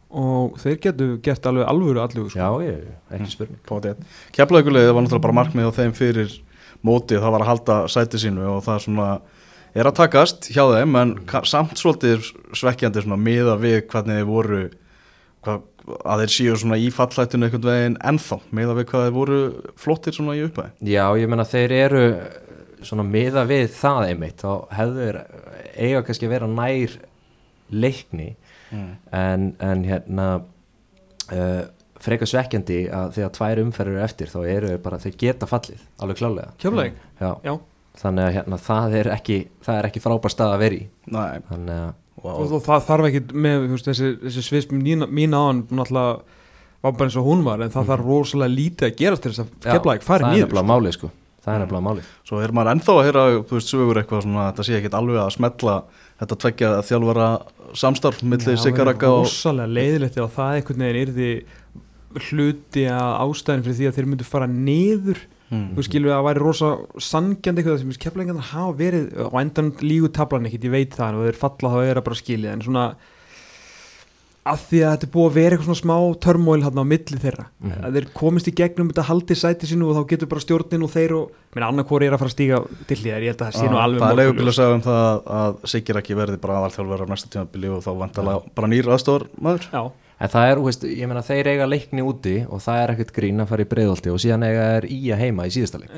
Og 0.09 0.55
þeir 0.57 0.77
getur 0.81 1.17
gert 1.21 1.45
alveg 1.45 1.67
alvöru 1.69 2.01
allugu 2.01 2.31
sko. 2.31 2.39
já, 2.41 2.49
ég, 2.65 2.85
ekki 3.13 3.33
spurning. 3.35 3.59
Keflavíkulegið 4.33 4.93
var 4.95 5.03
náttúrulega 5.05 5.25
bara 5.27 5.37
markmið 5.37 5.67
á 5.69 5.77
þeim 5.77 5.93
fyrir 5.93 6.31
mótið, 6.81 7.19
það 7.21 7.35
var 7.35 7.43
að 7.45 7.49
halda 7.51 7.75
sæti 7.93 8.21
sínu 8.23 8.47
og 8.55 8.63
það 8.65 8.79
svona 8.87 9.09
er 9.77 9.85
að 9.85 9.97
takast 9.99 10.47
hjá 10.49 10.63
þeim 10.71 10.95
en 10.97 11.11
ka- 11.29 11.43
samt 11.45 11.77
svolítið 11.77 12.25
svekkjandi 12.57 13.03
svona 13.05 13.19
miða 13.21 13.53
við 13.61 13.83
hvernig 13.91 14.17
þeir 14.17 14.25
voru 14.31 14.61
hvað, 15.45 15.61
að 16.09 16.23
þeir 16.23 16.33
séu 16.39 16.55
svona 16.63 16.79
í 16.81 16.89
fallættinu 16.95 17.45
einhvern 17.45 17.69
veginn 17.69 17.99
ennþá, 18.09 18.39
miða 18.49 18.77
við 18.79 18.89
hvað 18.89 19.05
þeir 19.05 19.15
voru 19.19 19.39
flottir 19.77 20.17
svona 20.17 20.37
í 20.39 20.41
upphæði. 20.47 20.73
Já, 20.89 21.05
ég 21.21 21.29
menna 21.29 21.45
þeir 21.45 21.75
eru 21.83 22.03
svona 22.85 23.05
miða 23.07 23.45
við 23.49 23.67
það 23.75 24.05
einmitt 24.11 24.43
þá 24.43 24.51
hefur 24.77 25.21
eiga 25.75 26.03
kannski 26.07 26.29
að 26.29 26.35
vera 26.37 26.51
nær 26.51 26.99
leikni 27.69 28.35
Mm. 28.69 28.89
en, 29.09 29.45
en 29.65 29.79
hérna 29.81 30.25
uh, 31.33 31.61
frekar 31.99 32.29
svekkjandi 32.29 32.83
að 32.93 33.15
þegar 33.15 33.31
tvær 33.33 33.61
umferður 33.63 33.95
eru 33.97 34.03
eftir 34.05 34.29
þá 34.29 34.37
eru 34.45 34.69
þeir 34.69 34.83
bara, 34.83 34.99
þeir 35.01 35.15
geta 35.23 35.47
fallið 35.49 35.81
alveg 35.97 36.19
klálega 36.19 36.51
Keflavík? 36.61 36.99
Já. 37.17 37.31
Já. 37.47 37.55
þannig 38.03 38.27
að 38.27 38.35
hérna, 38.37 38.59
það 38.67 38.97
er 38.99 39.09
ekki 39.15 39.37
það 39.65 39.79
er 39.79 39.87
ekki 39.89 40.03
frábær 40.03 40.35
stað 40.35 40.53
að 40.53 40.61
vera 40.63 40.77
í 40.77 40.83
Nei, 41.15 41.41
þannig 41.49 41.79
að 41.79 41.89
wow. 42.21 42.35
og, 42.35 42.53
og 42.59 42.65
það 42.67 42.85
þarf 42.91 43.09
ekki 43.09 43.23
með 43.47 43.65
veist, 43.73 43.89
þessi, 43.89 44.11
þessi 44.27 44.45
sviðs 44.51 44.69
mín, 44.75 45.33
áðan 45.33 45.63
náttúrulega 45.65 46.37
var 46.79 46.93
bara 46.95 47.09
eins 47.09 47.17
og 47.19 47.25
hún 47.27 47.41
var 47.49 47.65
en 47.65 47.73
það 47.73 47.89
þarf 47.89 48.05
rosalega 48.05 48.53
lítið 48.53 48.91
að 48.91 48.97
gerast 49.01 49.25
til 49.25 49.33
þess 49.33 49.47
að 49.47 49.49
Já, 49.49 49.71
Keflavík 49.73 50.05
fari 50.05 50.27
það 50.27 50.29
er 50.29 50.37
nýður 50.37 50.45
nefnilega 50.45 50.71
málið 50.75 50.99
sko 50.99 51.11
það 51.49 51.55
er 51.57 51.63
nefnilega 51.65 51.85
málið 51.87 52.11
Svo 52.29 52.41
er 52.43 52.53
maður 52.55 52.71
ennþá 52.75 52.95
að 52.95 53.07
heyra, 53.07 53.23
þú 53.49 53.57
veist, 53.57 53.73
sögur 53.73 54.01
eitthvað 54.01 54.23
svona, 54.25 54.45
þetta 54.51 54.67
sé 54.67 54.77
ekkit 54.79 54.99
alveg 54.99 55.19
að 55.23 55.33
smetla 55.35 55.75
þetta 56.19 56.37
tveggja 56.43 56.69
þjálfara 56.89 57.29
samstarf 57.79 58.21
milli 58.23 58.55
Sigaraka 58.59 59.09
og... 59.13 59.25
rosalega 59.25 59.73
leiðilegt 59.79 60.21
ef 60.21 60.37
það 60.37 60.55
einhvern 60.59 60.85
veginn 60.85 61.01
er 61.01 61.13
því 61.17 62.29
hluti 62.29 62.85
að 62.89 63.11
ástæðin 63.25 63.65
fyrir 63.67 63.77
því 63.79 63.89
að 63.89 63.99
þeir 63.99 64.09
myndu 64.13 64.29
fara 64.29 64.49
niður 64.49 65.25
Mm. 65.49 65.71
þú 65.73 65.83
skilur 65.87 66.11
að 66.13 66.19
það 66.19 66.25
væri 66.27 66.41
rosa 66.43 66.67
sangjandi 67.01 67.61
eitthvað 67.63 67.79
sem 67.81 67.93
keflingarnar 68.03 68.49
hafa 68.51 68.73
verið 68.77 69.05
á 69.17 69.33
endan 69.41 69.71
lígu 69.81 70.11
tablan 70.13 70.45
ekkit, 70.45 70.67
ég 70.67 70.73
veit 70.75 70.93
það 70.93 71.17
og 71.17 71.23
þeir 71.25 71.39
falla 71.41 71.71
þá 71.73 71.77
er 71.81 71.97
það 71.97 72.05
bara 72.05 72.17
skilið 72.19 72.51
en 72.51 72.61
svona 72.67 72.83
að 74.49 74.61
því 74.69 74.79
að 74.83 74.91
þetta 74.93 75.05
er 75.07 75.11
búið 75.13 75.27
að 75.29 75.35
vera 75.39 75.55
eitthvað 75.55 75.67
svona 75.69 75.79
smá 75.81 75.95
törmóil 76.25 76.63
hann 76.65 76.81
á 76.81 76.85
milli 76.91 77.19
þeirra 77.23 77.45
Mhm. 77.59 77.83
að 77.85 77.93
þeir 77.99 78.07
komist 78.19 78.47
í 78.49 78.53
gegnum 78.59 78.89
þetta 78.91 79.05
haldi 79.09 79.35
sæti 79.37 79.69
sínu 79.69 79.89
og 79.89 79.95
þá 79.99 80.07
getur 80.13 80.29
bara 80.31 80.41
stjórnin 80.45 80.83
og 80.83 80.91
þeir 80.93 81.13
og 81.19 81.31
menn 81.55 81.67
annarkor 81.69 82.03
er 82.03 82.11
að 82.13 82.19
fara 82.23 82.29
að 82.31 82.35
stíga 82.37 82.59
til 82.87 82.97
hlýðar 82.97 83.23
ég 83.23 83.31
held 83.33 83.41
að 83.41 83.47
það 83.51 83.59
sé 83.59 83.69
nú 83.69 83.77
Ah, 83.79 83.83
alveg 83.85 83.99
Það 83.99 84.09
er 84.09 84.15
morgunljós. 84.15 84.19
leigubíl 84.19 84.49
að 84.49 84.57
segja 84.59 84.75
um 84.75 84.81
það 84.89 85.23
að 85.39 85.69
Sigiraki 85.73 86.15
verði 86.19 86.37
bara 86.41 86.53
aðalþjálfur 86.59 87.03
á 87.03 87.11
næsta 87.13 87.29
tímabili 87.29 87.69
og 87.69 87.83
þá 87.83 87.91
vantalega 88.03 88.41
bara 88.55 88.67
nýr 88.67 88.85
aðstofar 88.93 89.27
maður. 89.41 89.65
Já, 89.73 89.91
En 90.19 90.27
það 90.27 90.49
er, 90.51 90.57
þú 90.59 90.63
veist, 90.67 90.81
ég 90.83 91.07
meina 91.07 91.21
þeir 91.23 91.47
eiga 91.47 91.65
leikni 91.69 92.01
úti 92.03 92.33
og 92.51 92.59
það 92.59 92.79
er 92.83 92.91
ekkert 92.91 93.13
grín 93.15 93.39
að 93.39 93.47
fara 93.47 93.63
í 93.63 93.69
breiðolti 93.71 94.11
og 94.11 94.19
síðan 94.19 94.43
eiga 94.43 94.65
er 94.75 94.83
í 94.91 94.97
að 95.15 95.21
heima 95.23 95.45
í 95.47 95.53
síðasta 95.55 95.79
leik 95.79 95.95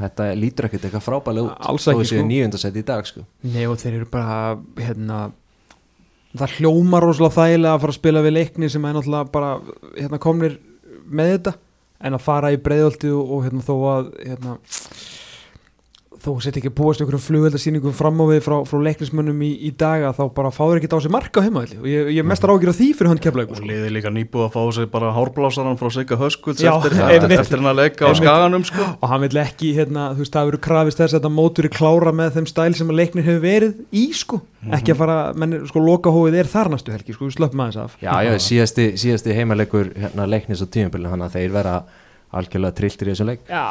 þetta 0.00 0.28
lítur 0.38 0.68
ekkert 0.68 0.86
eitthvað 0.88 1.06
frábælega 1.06 1.50
út 1.52 1.68
Alls 1.70 1.88
ekki, 1.92 2.06
sko. 2.10 2.26
nýjundasæti 2.28 2.82
í 2.82 2.86
dag 2.88 3.08
sko. 3.08 3.24
Nei 3.46 3.64
og 3.68 3.78
þeir 3.80 4.00
eru 4.00 4.08
bara 4.10 4.38
hérna 4.80 5.20
það 6.34 6.56
hljómar 6.58 7.06
rosalega 7.06 7.36
þægilega 7.38 7.74
að 7.76 7.84
fara 7.84 7.94
að 7.94 8.00
spila 8.00 8.24
við 8.24 8.36
leikni 8.38 8.70
sem 8.72 8.88
er 8.88 8.96
náttúrulega 8.96 9.30
bara 9.34 9.52
hérna 9.94 10.20
komnir 10.22 10.56
með 11.04 11.30
þetta 11.34 11.54
en 12.04 12.16
að 12.18 12.24
fara 12.24 12.52
í 12.52 12.58
breiðolti 12.60 13.12
og, 13.14 13.30
og 13.36 13.44
hérna 13.46 13.64
þó 13.64 13.74
að 13.92 14.10
hérna 14.24 14.56
þó 16.24 16.30
sett 16.42 16.58
ekki 16.58 16.70
að 16.72 16.76
búast 16.78 17.02
einhverjum 17.02 17.22
flugveldarsýningum 17.24 17.94
fram 17.96 18.20
á 18.20 18.24
við 18.30 18.40
frá, 18.46 18.56
frá 18.68 18.78
leiknismönnum 18.88 19.42
í, 19.44 19.50
í 19.68 19.70
daga 19.78 20.12
þá 20.16 20.22
bara 20.36 20.50
fáður 20.54 20.80
ekki 20.80 20.90
á 20.90 20.98
sig 21.04 21.12
marka 21.12 21.40
á 21.40 21.44
heimaðli 21.44 21.76
og 21.80 21.88
ég, 21.90 22.10
ég 22.16 22.26
mestar 22.26 22.52
ágjur 22.54 22.72
af 22.72 22.78
því 22.78 22.88
fyrir 22.96 23.10
hann 23.12 23.22
keflaug 23.22 23.52
og 23.54 23.60
liði 23.68 23.90
líka 23.92 24.12
nýbúið 24.14 24.46
að 24.46 24.54
fá 24.56 24.62
sig 24.78 24.88
bara 24.92 25.12
hárblásaran 25.16 25.78
frá 25.80 25.88
Sigga 25.94 26.18
Höskulds 26.20 26.64
eftir, 26.64 26.96
eftir, 27.04 27.36
eftir 27.38 27.60
hann 27.60 27.70
að 27.72 27.80
leika 27.82 28.08
á 28.08 28.12
skaganum 28.16 28.64
sko. 28.68 28.88
og 28.98 29.06
hann 29.12 29.24
vill 29.26 29.40
ekki, 29.44 29.74
hérna, 29.76 30.02
þú 30.14 30.24
veist, 30.24 30.34
það 30.34 30.50
verður 30.50 30.64
krafist 30.68 31.00
þess 31.02 31.12
að 31.12 31.18
þetta 31.20 31.32
mótur 31.34 31.68
er 31.68 31.74
klára 31.74 32.12
með 32.16 32.38
þeim 32.38 32.48
stæl 32.50 32.72
sem 32.78 32.90
að 32.90 33.00
leiknir 33.02 33.28
hefur 33.28 33.44
verið 33.44 33.72
í, 33.92 34.04
sko. 34.16 34.40
Ekki 34.72 34.94
að 34.94 35.00
fara, 35.02 35.18
menn, 35.36 35.58
sko, 35.68 35.82
lokahóið 35.84 36.38
er 36.40 36.48
þar 36.48 36.72
næstu 36.72 36.94
helgi, 36.94 37.12
sko, 37.16 37.28
við 37.28 37.36
slöppum 37.36 37.60
aðeins 37.64 37.80
af. 37.84 37.98
Já, 38.00 38.12
já, 38.24 38.32
síðasti, 38.40 38.96
síðasti 39.00 39.36
að 42.34 42.40
algjörlega 42.42 42.76
trilltir 42.80 43.10
í 43.10 43.14
þessum 43.14 43.30
leik. 43.30 43.44
Já, 43.48 43.64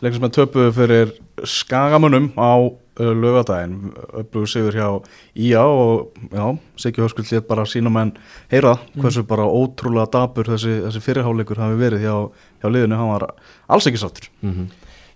Leikur 0.00 0.18
sem 0.18 0.28
er 0.28 0.34
töpuð 0.38 0.70
fyrir 0.78 1.14
skagamunum 1.48 2.30
á 2.38 2.52
uh, 2.62 3.12
lögadaginn 3.18 3.92
upplugur 4.22 4.50
sigur 4.50 4.78
hjá 4.78 4.88
IA 5.34 5.62
og 5.66 6.18
já, 6.30 6.44
Siggi 6.78 7.02
Höskuld 7.02 7.30
létt 7.34 7.48
bara 7.50 7.66
sína 7.66 7.92
menn 7.92 8.14
heyra 8.52 8.76
hversu 8.96 9.26
bara 9.26 9.46
ótrúlega 9.46 10.08
dabur 10.14 10.54
þessi, 10.54 10.80
þessi 10.86 11.02
fyrirháleikur 11.04 11.62
hafi 11.62 11.80
verið 11.80 12.06
hjá, 12.06 12.14
hjá 12.62 12.70
liðinu, 12.70 12.98
hann 13.00 13.16
var 13.16 13.32
alls 13.68 13.90
ekki 13.90 14.02
sáttur. 14.04 14.30
Mm 14.42 14.68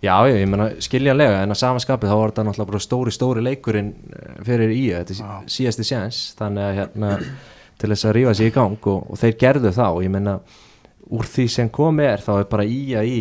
Já, 0.03 0.27
já, 0.27 0.35
ég 0.35 0.49
meina 0.51 0.65
skiljanlega 0.83 1.45
en 1.45 1.55
að 1.55 1.61
samanskapið 1.61 2.11
þá 2.11 2.17
var 2.19 2.33
þetta 2.33 2.45
náttúrulega 2.49 2.71
bara 2.73 2.79
stóri, 2.83 3.13
stóri 3.15 3.43
leikurinn 3.47 3.93
eh, 4.11 4.33
fyrir 4.43 4.73
í 4.75 4.81
þetta 4.91 5.15
er 5.15 5.45
síðasti 5.55 5.87
séns 5.87 6.23
þannig 6.41 6.65
að 6.65 6.79
hérna 6.81 7.11
til 7.79 7.91
þess 7.93 8.09
að 8.09 8.15
rífa 8.17 8.33
sig 8.35 8.51
í 8.51 8.55
gang 8.57 8.89
og, 8.91 9.05
og 9.07 9.21
þeir 9.21 9.37
gerðu 9.39 9.71
þá 9.77 9.87
ég 10.03 10.11
meina 10.11 10.35
úr 11.11 11.25
því 11.27 11.47
sem 11.51 11.69
komið 11.71 12.11
er 12.13 12.21
þá 12.25 12.33
er 12.39 12.49
bara 12.53 12.65
í 12.65 12.81
að 12.99 13.09
í, 13.11 13.21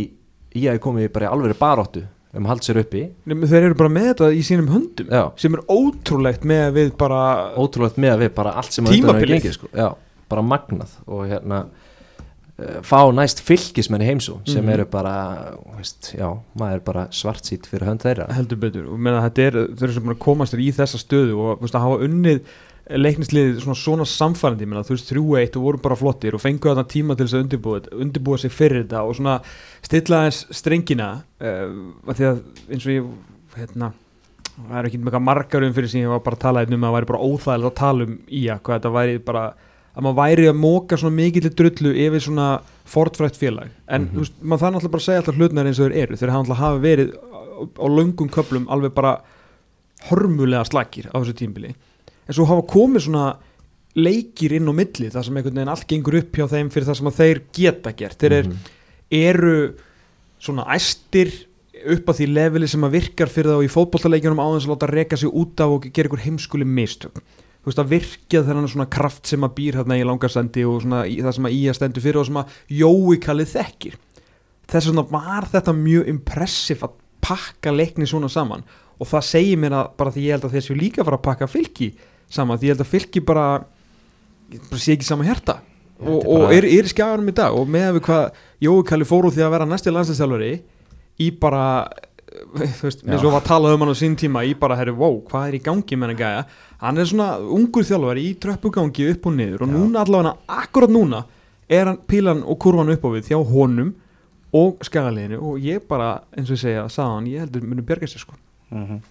í 0.56 0.68
að 0.70 0.80
komið 0.84 1.12
bara 1.16 1.26
í 1.26 1.32
alveg 1.32 1.58
baróttu 1.60 2.04
um 2.32 2.46
að 2.46 2.50
halda 2.54 2.64
sér 2.64 2.78
uppi 2.80 3.02
Nefnir, 3.28 3.50
þeir 3.52 3.66
eru 3.70 3.76
bara 3.82 3.90
með 3.92 4.06
þetta 4.14 4.28
í 4.32 4.42
sínum 4.48 4.70
höndum 4.72 5.10
Já. 5.12 5.24
sem 5.42 5.54
er 5.58 5.64
ótrúlegt 5.68 6.46
með 6.48 6.62
að 6.70 6.78
við 6.80 6.92
bara 7.02 7.22
ótrúlegt 7.60 7.98
með 8.00 8.14
að 8.16 8.22
við 8.26 8.34
bara 8.38 8.54
allt 8.62 8.72
sem 8.78 8.86
Tímabilið. 8.88 9.50
sko. 9.58 9.68
bara 10.32 10.42
magnað 10.48 10.94
og 11.12 11.26
hérna 11.28 11.66
uh, 11.66 12.78
fá 12.88 13.02
næst 13.12 13.42
fylgismenn 13.44 14.04
í 14.06 14.08
heimsó 14.08 14.38
sem 14.48 14.64
Mhm. 14.64 14.72
eru 14.78 14.86
bara 14.86 15.16
veist, 15.76 16.14
já, 16.16 16.30
maður 16.56 16.74
er 16.80 16.80
bara 16.88 17.08
svartsýtt 17.12 17.68
fyrir 17.68 17.88
hönd 17.90 18.00
þeirra 18.06 18.30
heldur 18.38 18.58
betur 18.64 18.88
og 18.88 19.00
meina 19.00 19.22
þetta 19.28 19.48
er, 19.50 19.60
þeir 19.76 19.84
eru 19.90 19.94
sem 20.00 20.10
að 20.16 20.20
komast 20.24 20.54
í 20.56 20.72
þessa 20.72 21.02
stöðu 21.04 21.36
og 21.36 21.60
veist, 21.66 21.76
að 21.76 21.84
hafa 21.88 22.06
unnið 22.08 22.42
leiknisliðið 22.98 23.62
svona, 23.64 23.78
svona 23.78 24.06
samfærandi 24.10 24.68
meina, 24.68 24.84
þú 24.84 24.96
veist, 24.96 25.10
3-1 25.14 25.58
og 25.60 25.64
voru 25.66 25.82
bara 25.84 25.96
flottir 26.00 26.36
og 26.36 26.42
fengu 26.44 26.70
þarna 26.72 26.84
tíma 26.92 27.16
til 27.16 27.26
þess 27.28 27.38
að 27.38 27.44
undirbúa, 27.46 27.82
undirbúa 27.96 28.38
sig 28.42 28.52
fyrir 28.52 28.84
þetta 28.84 29.04
og 29.08 29.16
svona 29.16 29.38
stilla 29.86 30.24
eins 30.28 30.44
strengina 30.52 31.10
uh, 31.42 31.74
því 32.12 32.28
að 32.30 32.42
eins 32.72 32.86
og 32.88 32.94
ég 32.96 33.10
hérna, 33.58 33.92
það 34.68 34.78
er 34.82 34.90
ekki 34.92 35.02
með 35.06 35.20
margar 35.24 35.64
um 35.68 35.74
fyrir 35.76 35.92
síðan 35.92 36.08
ég 36.10 36.14
var 36.16 36.24
bara 36.26 36.40
að 36.40 36.46
tala 36.46 36.66
um 36.68 36.78
að 36.78 36.88
það 36.88 36.96
væri 36.98 37.12
bara 37.12 37.26
óþægilegt 37.28 37.72
að 37.72 37.80
tala 37.82 38.08
um 38.08 38.16
í 38.28 38.44
að 38.52 38.64
hvað 38.66 38.80
þetta 38.80 38.94
væri 38.98 39.18
bara 39.32 39.46
að 39.92 40.06
maður 40.06 40.20
væri 40.22 40.46
að 40.48 40.60
móka 40.62 40.98
svona 41.00 41.18
mikið 41.18 41.48
til 41.48 41.56
drullu 41.60 41.92
yfir 42.06 42.24
svona 42.24 42.48
fortfrætt 42.88 43.36
félag 43.40 43.70
en 43.88 44.06
Mhm. 44.08 44.14
þú 44.16 44.24
veist, 44.24 44.36
maður 44.42 44.62
þarf 44.62 44.74
náttúrulega 44.76 44.92
bara 44.96 45.06
segja 45.08 45.20
alltaf 45.22 45.36
hlutnar 45.40 45.68
eins 45.68 45.80
og 45.80 45.92
þeir 45.92 45.98
eru 46.02 46.16
hafa 46.16 46.32
náttúrulega 46.32 46.64
hafa 46.64 46.80
verið 46.86 47.10
á, 47.12 47.62
á 47.76 47.86
löngum 47.92 48.30
köplum 48.32 48.66
alveg 48.72 48.94
bara 48.96 49.14
hörmulega 50.10 50.64
slakir 50.66 51.10
á 51.12 51.16
þessu 51.20 51.36
tímbili 51.38 51.76
en 52.28 52.34
svo 52.38 52.46
hafa 52.50 52.66
komið 52.70 53.06
svona 53.08 53.26
leikir 53.96 54.54
inn 54.56 54.70
á 54.72 54.74
milli 54.76 55.10
þar 55.12 55.26
sem 55.28 55.38
einhvern 55.38 55.58
veginn 55.60 55.72
allt 55.74 55.88
gengur 55.90 56.16
upp 56.22 56.38
hjá 56.38 56.46
þeim 56.48 56.70
fyrir 56.72 56.88
það 56.88 57.00
sem 57.02 57.12
þeir 57.18 57.42
geta 57.58 57.92
gert. 58.00 58.20
Þeir 58.22 58.32
er, 58.38 58.44
Mhm. 58.48 58.58
eru 59.12 59.74
svona 60.40 60.66
æstir 60.72 61.32
upp 61.92 62.06
á 62.08 62.14
því 62.14 62.28
leveli 62.32 62.68
sem 62.68 62.82
að 62.82 62.92
virkar 62.92 63.28
fyrir 63.28 63.52
þá 63.52 63.66
í 63.66 63.72
fótbollaleikjunum 63.74 64.40
á 64.40 64.48
þess 64.54 64.68
að 64.68 64.74
láta 64.76 64.92
reka 64.92 65.18
sig 65.18 65.30
út 65.34 65.60
af 65.60 65.70
og 65.70 65.82
gera 65.94 66.08
ykkur 66.10 66.24
heimskuli 66.26 66.64
mistök. 66.66 67.20
Þú 67.62 67.66
veist 67.70 67.80
að 67.80 67.90
virkja 67.90 68.44
þennan 68.44 68.68
svona 68.70 68.90
kraft 68.90 69.28
sem 69.28 69.42
að 69.42 69.54
býr 69.56 69.74
hérna 69.78 69.98
í 70.00 70.06
langarsendi 70.06 70.64
og 70.66 70.82
svona 70.82 71.04
í, 71.06 71.20
það 71.22 71.34
sem 71.36 71.46
að 71.46 71.52
í 71.54 71.62
að 71.70 71.76
stendur 71.78 72.02
fyrir 72.02 72.20
og 72.20 72.26
sem 72.26 72.36
að 72.36 72.48
Jói 72.70 73.18
kallið 73.20 73.52
þekkir. 73.54 73.96
Þess 74.68 74.88
vegna 74.88 75.04
var 75.12 75.46
þetta 75.52 75.74
mjög 75.76 76.08
impressiv 76.08 76.80
að 76.82 76.92
pakka 77.22 77.72
leikni 77.72 78.08
svona 78.08 78.30
saman. 78.30 78.64
Og 79.00 79.08
það 79.08 79.24
segir 79.28 79.58
mér 79.58 79.72
að 79.78 79.98
bara 79.98 80.12
því 80.12 80.22
ég 80.26 80.32
held 80.32 80.46
að 80.46 80.56
þessu 80.58 80.78
líka 80.80 81.04
fara 81.04 81.18
að 81.18 81.24
pakka 81.28 81.48
fylki 81.48 81.94
saman 82.32 82.58
því 82.62 82.70
ég 82.70 82.76
held 82.76 82.86
að 82.86 82.92
fylki 82.94 83.24
bara, 83.28 83.46
bara 84.70 84.80
sé 84.82 84.96
ekki 84.96 85.08
sama 85.08 85.28
hjarta. 85.28 85.60
Já, 86.02 86.08
og, 86.08 86.22
er 86.24 86.30
og 86.32 86.40
bara- 86.46 86.54
er, 86.58 86.66
er 86.66 86.88
í 86.88 86.92
skjáðanum 86.94 87.30
í 87.30 87.36
dag 87.38 87.58
og 87.60 87.68
með 87.70 87.90
að 87.90 87.98
við 88.00 88.06
hvað 88.08 88.40
Jói 88.66 88.86
Kalli 88.90 89.06
fór 89.06 89.28
úr 89.28 89.36
því 89.36 89.44
að 89.46 89.52
vera 89.54 89.68
næsti 89.70 89.92
landslýstjálfari 89.94 90.54
í 91.22 91.28
bara 91.38 91.66
þú 92.32 92.86
veist, 92.88 93.04
eins 93.06 93.22
og 93.26 93.34
var 93.36 93.42
að 93.44 93.48
tala 93.52 93.74
um 93.76 93.84
hann 93.84 93.92
á 93.94 93.98
sín 94.00 94.16
tíma 94.18 94.42
í 94.48 94.56
bara, 94.58 94.78
herri, 94.80 94.94
wow, 94.96 95.20
hvað 95.30 95.50
er 95.52 95.58
í 95.60 95.62
gangi 95.62 95.98
með 96.00 96.14
hann 96.14 96.20
gæja? 96.22 96.44
Hann 96.82 96.98
er 96.98 97.10
svona 97.12 97.28
ungur 97.44 97.84
þjálfari 97.86 98.24
í 98.32 98.36
tröppugangi 98.42 99.10
upp 99.12 99.28
og 99.30 99.36
niður 99.38 99.66
og 99.66 99.70
Já. 99.70 99.74
núna 99.76 100.06
allavega, 100.06 100.34
akkurat 100.48 100.90
núna 100.96 101.26
er 101.70 101.86
hann 101.92 102.00
pílan 102.08 102.42
og 102.48 102.58
kurvan 102.64 102.90
upp 102.96 103.04
á 103.06 103.10
við 103.14 103.30
hjá 103.34 103.38
honum 103.52 103.92
og 104.58 104.82
skagaliðinu. 104.84 105.38
Og 105.40 105.60
ég 105.64 105.86
bara, 105.88 106.22
eins 106.36 106.50
og 106.50 106.58
ég 106.58 106.64
segja, 106.64 106.88
sagði 106.92 107.14
hann, 107.16 107.28
ég 107.32 107.44
heldur 107.46 107.68
munum 107.68 107.86
bjarga 107.88 108.10
sér 108.10 108.24
sko. 108.26 108.34
Mhm. 108.72 109.02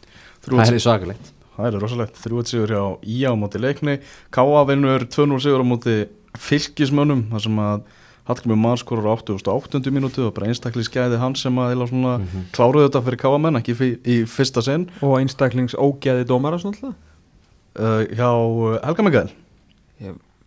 það 0.42 0.72
er 0.72 0.80
svakalegt 0.80 1.30
Það 1.56 1.66
er 1.74 1.80
rosalegt, 1.82 2.20
3-1 2.24 2.50
sigur 2.52 2.70
hjá 2.72 2.82
IA 3.04 3.32
á 3.32 3.36
móti 3.36 3.60
leikni 3.60 3.98
K.A. 4.32 4.60
vinnur 4.68 5.02
2-0 5.04 5.40
sigur 5.44 5.60
á 5.60 5.66
móti 5.66 5.96
fylgismönnum 6.38 7.26
þar 7.32 7.42
sem 7.46 7.58
að 7.64 7.82
Hallgrimur 8.30 8.60
Már 8.62 8.78
skorur 8.78 9.08
á 9.10 9.16
88. 9.18 9.90
mínútu 9.90 10.22
og 10.28 10.34
bara 10.36 10.46
einstaklega 10.46 10.86
skæði 10.86 11.18
hann 11.18 11.34
sem 11.34 11.56
að 11.58 11.72
eða 11.74 11.88
svona 11.90 12.12
Mhm. 12.20 12.44
kláruðu 12.54 12.86
þetta 12.88 13.02
fyrir 13.08 13.18
K.A. 13.24 13.38
menn 13.38 13.56
ekki 13.58 13.74
í, 13.74 13.90
í 14.06 14.16
fyrsta 14.30 14.62
sinn 14.62 14.88
og 15.02 15.18
einstaklings 15.18 15.74
ógeði 15.74 16.24
dómara 16.28 16.60
svona 16.62 16.76
alltaf 16.76 16.94
uh, 17.80 18.02
hjá 18.14 18.30
uh, 18.30 18.78
Helga 18.86 19.02
Mikael 19.02 19.30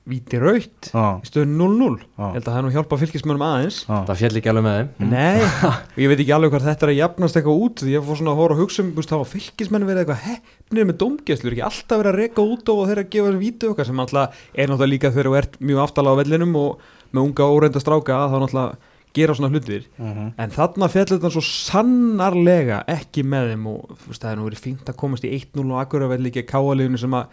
víti 0.09 0.39
raut 0.41 0.89
ah, 0.99 1.19
í 1.23 1.27
stöðun 1.29 1.53
0-0 1.55 1.93
ah, 2.19 2.33
held 2.33 2.41
að 2.41 2.49
það 2.49 2.57
er 2.59 2.65
nú 2.65 2.71
hjálpa 2.73 2.97
fylgismönnum 2.99 3.45
aðeins. 3.47 3.77
Ah. 3.87 4.01
það 4.09 4.19
fjall 4.19 4.39
ekki 4.39 4.51
alveg 4.51 4.65
með 4.65 4.75
þeim. 4.79 5.11
Nei, 5.13 5.43
og 5.69 5.99
ég 6.03 6.11
veit 6.11 6.17
ekki 6.17 6.33
alveg 6.35 6.53
hvað 6.53 6.67
þetta 6.67 6.87
er 6.87 6.91
að 6.91 6.99
jafnast 6.99 7.39
eitthvað 7.39 7.63
út 7.63 7.83
því 7.83 7.93
ég 7.93 8.07
fór 8.07 8.19
svona 8.19 8.33
að 8.33 8.41
hóra 8.41 8.57
að 8.57 8.63
hugsa 8.63 8.83
um 8.83 8.91
þá 8.99 9.15
að 9.19 9.29
fylgismenn 9.31 9.87
verið 9.87 10.03
eitthvað 10.03 10.25
hefnir 10.27 10.89
með 10.89 10.99
dómgæslur? 11.05 11.55
Ekki 11.55 11.67
alltaf 11.69 12.01
verið 12.03 12.11
að 12.11 12.19
reka 12.19 12.47
út 12.53 12.73
og 12.73 12.81
þeirra 12.89 13.05
að 13.05 13.13
gefa 13.15 13.29
þessu 13.29 13.43
vítu 13.45 13.69
okkar 13.71 13.89
sem 13.89 14.03
alltaf 14.03 14.41
er 14.51 14.73
náttúrulega 14.73 14.93
líka 14.93 15.13
þegar 15.13 15.29
þú 15.29 15.37
ert 15.39 15.61
mjög 15.63 15.83
aftalega 15.85 16.17
á 16.17 16.19
vellinum 16.19 16.57
og 16.59 16.89
með 17.13 17.29
unga 17.29 17.47
óreinda 17.53 17.83
stráka 17.83 18.25
þá 18.27 18.37
náttúrulega 18.43 18.91
gera 19.13 19.35
svona 19.37 19.53
hlutir. 19.53 19.85
Mhm. 20.01 20.33
en 20.37 20.49
þarna 20.49 20.89
fjallir 20.89 21.19
þetta 21.19 21.31
svo 21.31 21.43
sannarlega 21.45 22.83
ekki 22.89 23.23
með 23.23 23.53
þeim 23.53 23.67
og 23.69 23.97
þú 24.01 24.07
veist, 24.09 24.21
það 24.23 24.31
er 24.31 24.37
nú 24.39 24.47
verið 24.49 24.63
fínt 24.63 24.89
að 24.89 24.97
komast 24.97 25.23
í 25.23 25.33
1-0 25.37 25.69
og 25.69 25.81
akkur 25.83 26.01
að 26.01 26.15
velli 26.15 26.31
ekki 26.33 26.49
káaliðinu 26.49 26.97
sem 26.97 27.13
að 27.13 27.27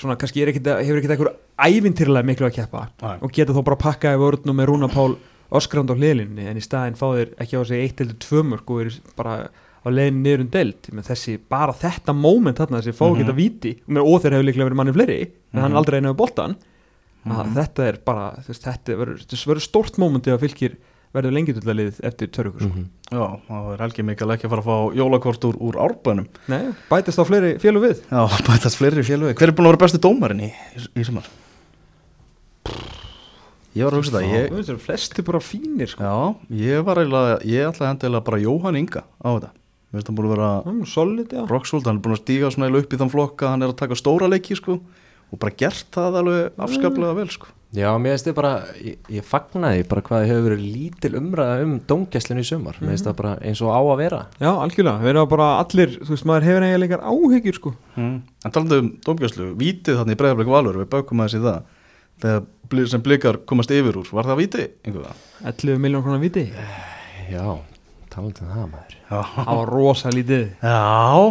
svona 0.00 0.16
kannski 0.18 0.42
ekkit, 0.46 0.66
hefur 0.66 0.98
ekkert 1.00 1.14
eitthvað 1.14 1.34
ævintýrlega 1.68 2.26
miklu 2.26 2.48
að 2.48 2.56
keppa 2.58 2.88
Nei. 3.02 3.18
og 3.22 3.32
geta 3.32 3.52
þó 3.54 3.62
bara 3.64 3.76
pakkaði 3.84 4.18
vörnum 4.18 4.56
með 4.58 4.66
Rúna 4.72 4.88
Pál 4.92 5.16
öskrand 5.54 5.90
á 5.90 5.94
hliðlinni 5.94 6.48
en 6.50 6.58
í 6.58 6.64
staðinn 6.64 6.96
fá 6.98 7.06
þeir 7.14 7.34
ekki 7.38 7.58
á 7.58 7.62
sig 7.68 7.84
eitt 7.84 8.00
eller 8.02 8.14
tvö 8.18 8.42
mörg 8.42 8.70
og 8.74 8.80
eru 8.82 8.90
bara 9.16 9.36
á 9.84 9.88
leiðin 9.92 10.22
niður 10.24 10.40
um 10.40 10.50
deild 10.50 10.88
með 10.96 11.10
þessi, 11.12 11.38
bara 11.48 11.72
þetta 11.76 12.14
moment 12.16 12.58
þarna 12.58 12.80
þessi 12.80 12.96
fá 12.96 13.04
Mhm. 13.06 13.14
ekki 13.14 13.24
þetta 13.24 13.36
víti 13.38 13.72
og, 13.78 13.88
með, 13.94 14.02
þeir 14.24 14.32
hefur 14.34 14.48
líklega 14.48 14.66
verið 14.70 14.80
manni 14.80 14.94
fleiri 14.96 15.20
en 15.52 15.60
hann 15.60 15.70
Mhm. 15.70 15.78
aldrei 15.78 15.98
einu 16.00 16.10
af 16.10 16.16
boltan 16.16 16.56
Mhm. 17.24 17.36
að 17.36 17.54
þetta 17.54 17.86
er 17.88 17.98
bara, 18.04 18.24
veist, 18.48 18.62
þetta 18.64 18.96
verður 18.98 19.60
stórt 19.62 19.98
momenti 19.98 20.30
að 20.32 20.40
fylgir 20.40 20.76
verður 21.14 21.34
lengi 21.36 21.54
til 21.54 21.62
að 21.64 21.76
liðið 21.78 21.98
eftir 22.10 22.30
törrugur 22.34 22.60
sko. 22.64 22.70
Mhm. 22.74 22.86
Já, 23.14 23.24
þá 23.46 23.54
er 23.74 23.82
Helgi 23.84 24.02
Mikael 24.08 24.34
ekki 24.34 24.48
að 24.48 24.52
fara 24.54 24.62
að 24.64 24.68
fá 24.68 24.98
jólakort 24.98 25.44
úr, 25.48 25.56
úr 25.68 25.76
árbænum 25.84 26.26
Nei, 26.50 26.62
bætist 26.90 27.20
á 27.20 27.24
fleiri 27.28 27.52
félug 27.62 27.84
við 27.86 28.00
Já, 28.10 28.22
bætast 28.48 28.78
fleiri 28.80 29.04
félögi 29.06 29.36
Hver 29.38 29.52
er 29.52 29.54
búin 29.54 29.68
að 29.68 29.74
vera 29.76 29.82
besti 29.84 30.00
dómarinn 30.02 30.42
í, 30.48 30.50
í, 30.50 30.86
í 30.98 31.04
sumar? 31.06 31.28
Ég 33.74 33.82
var 33.88 33.94
að 33.96 34.00
hugsa 34.04 34.14
það 34.14 34.26
ég, 34.30 34.44
Þú 34.50 34.54
veist, 34.58 34.68
þeir 34.68 34.74
eru 34.76 34.82
flesti 34.84 35.24
bara 35.26 35.40
fínir 35.42 35.90
sko. 35.90 36.06
Já, 36.06 36.16
ég 36.62 36.84
var 36.86 37.00
eiginlega 37.02 37.38
Ég 37.50 37.68
ætlaði 37.72 37.90
hendilega 37.90 38.26
bara 38.28 38.42
Jóhann 38.44 38.78
Inga 38.78 39.02
á 39.18 39.28
þetta 39.34 39.50
Mér 39.94 39.98
finnst 39.98 40.10
hann 40.10 40.18
búin 40.18 40.28
að 40.28 40.34
vera 40.34 40.50
Það 40.54 40.70
er 40.70 40.76
nú 40.78 40.86
solid, 40.90 41.34
já 41.34 41.42
rocksúld 41.50 41.88
Hann 41.88 41.98
er 41.98 42.04
búin 42.06 42.14
að 42.16 42.22
stíga 42.22 42.50
svona 42.54 42.68
eiginlega 42.68 42.86
upp 42.86 42.94
í 42.94 43.00
þann 43.02 43.12
flokka 43.14 43.50
Hann 43.50 43.66
er 43.66 43.72
að 43.74 43.78
taka 43.82 43.98
stóra 43.98 44.30
leiki 44.30 44.58
sko 44.58 44.78
Og 45.34 45.40
bara 45.42 45.56
gert 45.58 45.90
það 45.94 46.18
alveg 46.22 46.62
afskaplega 46.66 47.18
vel 47.18 47.30
sko 47.34 47.50
Já, 47.74 47.88
mér 47.98 48.12
finnst 48.14 48.28
þið 48.28 48.34
bara, 48.38 48.50
ég, 48.86 48.98
ég 49.16 49.24
fagnaði 49.26 49.84
bara 49.90 50.02
hvað 50.06 50.20
þið 50.22 50.30
hefur 50.30 50.44
verið 50.46 50.66
lítil 50.76 51.10
umræða 51.18 51.62
um 51.64 51.72
dómgæslinu 51.90 52.44
í 52.44 52.46
sumar, 52.46 52.76
mér 52.80 52.92
finnst 52.94 53.08
það 53.08 53.16
bara 53.18 53.32
eins 53.42 53.62
og 53.66 53.72
á 53.74 53.80
að 53.82 53.98
vera 54.02 54.20
Já, 54.38 54.50
algjörlega, 54.52 55.02
við 55.02 55.10
erum 55.14 55.30
bara 55.32 55.48
allir 55.58 55.96
Þú 56.04 56.10
veist, 56.14 56.28
maður 56.30 56.46
hefur 56.50 56.66
eiginlega 56.68 57.00
áhyggjur 57.02 57.58
sko. 57.58 57.74
mm. 57.98 58.14
En 58.46 58.54
talandi 58.54 58.78
um 58.84 58.92
dómgjörslu 59.08 59.48
Vítið 59.58 59.98
þannig 60.00 60.14
í 60.14 60.20
breiðarblik 60.22 60.52
valur 60.54 60.78
Við 60.84 60.90
baukum 60.94 61.24
aðeins 61.24 61.38
í 61.40 61.44
það 61.44 61.62
Þegar 62.24 62.88
sem 62.94 63.02
blikar 63.04 63.40
komast 63.50 63.72
yfir 63.74 63.98
úr 63.98 64.10
Var 64.14 64.28
það 64.30 64.38
víti? 64.44 64.66
einhverja? 64.86 65.16
11 65.50 65.82
miljón 65.82 66.04
krónar 66.06 66.22
viti 66.22 66.46
Já, 67.32 67.42
talandi 68.14 68.44
um 68.44 68.52
það 68.54 68.68
maður. 68.74 68.94
Það 69.10 69.50
var 69.58 69.70
rosa 69.74 70.10
lítið. 70.14 70.44
Já, 70.62 70.78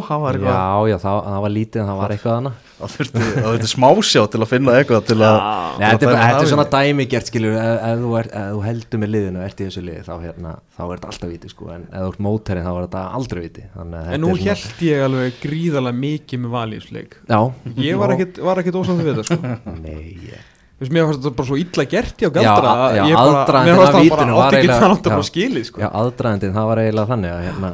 það 0.07 0.21
var 0.23 0.37
eitthvað. 0.37 0.53
Já, 0.53 0.91
já, 0.93 0.97
það, 1.03 1.17
það 1.33 1.41
var 1.45 1.53
lítið 1.57 1.81
en 1.83 1.89
það 1.91 1.99
var 2.03 2.13
eitthvað 2.15 2.37
annað. 2.41 2.59
Það 2.83 2.93
þurfti, 2.97 3.21
það 3.23 3.45
þurfti 3.47 3.69
smásjá 3.71 4.21
til 4.33 4.39
að 4.43 4.49
finna 4.51 4.73
eitthvað 4.79 5.03
til 5.07 5.17
að 5.23 5.35
Nei, 5.79 5.85
þetta 5.93 6.07
er, 6.09 6.17
er 6.43 6.47
svona 6.51 6.65
við. 6.65 6.73
dæmi 6.73 7.05
gert 7.13 7.29
skilur 7.29 7.53
ef, 7.55 7.75
ef, 7.87 8.01
þú 8.03 8.09
er, 8.19 8.29
ef 8.41 8.49
þú 8.53 8.63
heldur 8.67 9.01
með 9.03 9.11
liðinu 9.13 9.39
og 9.39 9.45
ert 9.47 9.61
í 9.63 9.67
þessu 9.69 9.83
liði 9.87 10.01
þá, 10.07 10.13
hérna, 10.25 10.51
þá 10.75 10.81
er 10.83 10.91
þetta 10.97 11.11
alltaf 11.13 11.31
viti 11.31 11.51
sko, 11.53 11.69
en 11.77 11.85
ef 11.87 12.03
þú 12.03 12.09
ert 12.11 12.23
móterinn 12.27 12.67
þá 12.67 12.71
er 12.73 12.81
þetta 12.87 13.03
aldrei 13.19 13.41
viti 13.45 13.63
En 13.79 13.93
nú 14.19 14.33
svona- 14.33 14.41
held 14.49 14.83
ég 14.89 15.05
alveg 15.07 15.39
gríðarlega 15.45 15.99
mikið 16.03 16.43
með 16.43 16.55
valífsleik. 16.57 17.15
Já, 17.29 17.39
Ég 17.87 18.01
var 18.03 18.15
ekkit, 18.17 18.41
var 18.43 18.59
ekkit 18.63 18.79
ósátt 18.81 18.99
við 18.99 19.13
þetta 19.13 19.25
sko. 19.29 19.55
nei 19.79 20.17
ég- 20.27 20.49
Þú 20.83 20.89
veist, 20.89 20.93
mér 20.97 21.05
fannst 21.07 21.21
þetta 21.23 21.35
bara 21.39 21.47
svo 21.47 21.57
illa 21.63 21.85
gert 21.93 22.17
hjá 22.19 22.27
Já, 22.27 22.33
galdra 22.35 22.71
a- 22.73 22.91
já, 22.91 23.03
að 23.03 23.07
ég 23.07 23.15
bara, 23.15 23.31
aðdragandinn 23.39 23.73
mér 23.73 23.79
fannst 23.79 23.93
það 23.93 24.03
vítinu 24.03 24.17
bara 24.17 24.33
var 24.35 24.43
átti 24.43 24.57
ekki 24.57 24.67
eiginlega- 24.67 24.83
það 24.83 24.95
átti 24.97 25.09
já. 25.09 25.13
bara 25.15 25.27
skilið 25.29 25.65
sko. 25.69 25.81
Já, 25.83 25.89
aðdragandinn, 26.01 26.53
það 26.57 26.67
var 26.67 26.77
eiginlega 26.83 27.07
þannig 27.13 27.31
að 27.31 27.43
hérna, 27.47 27.69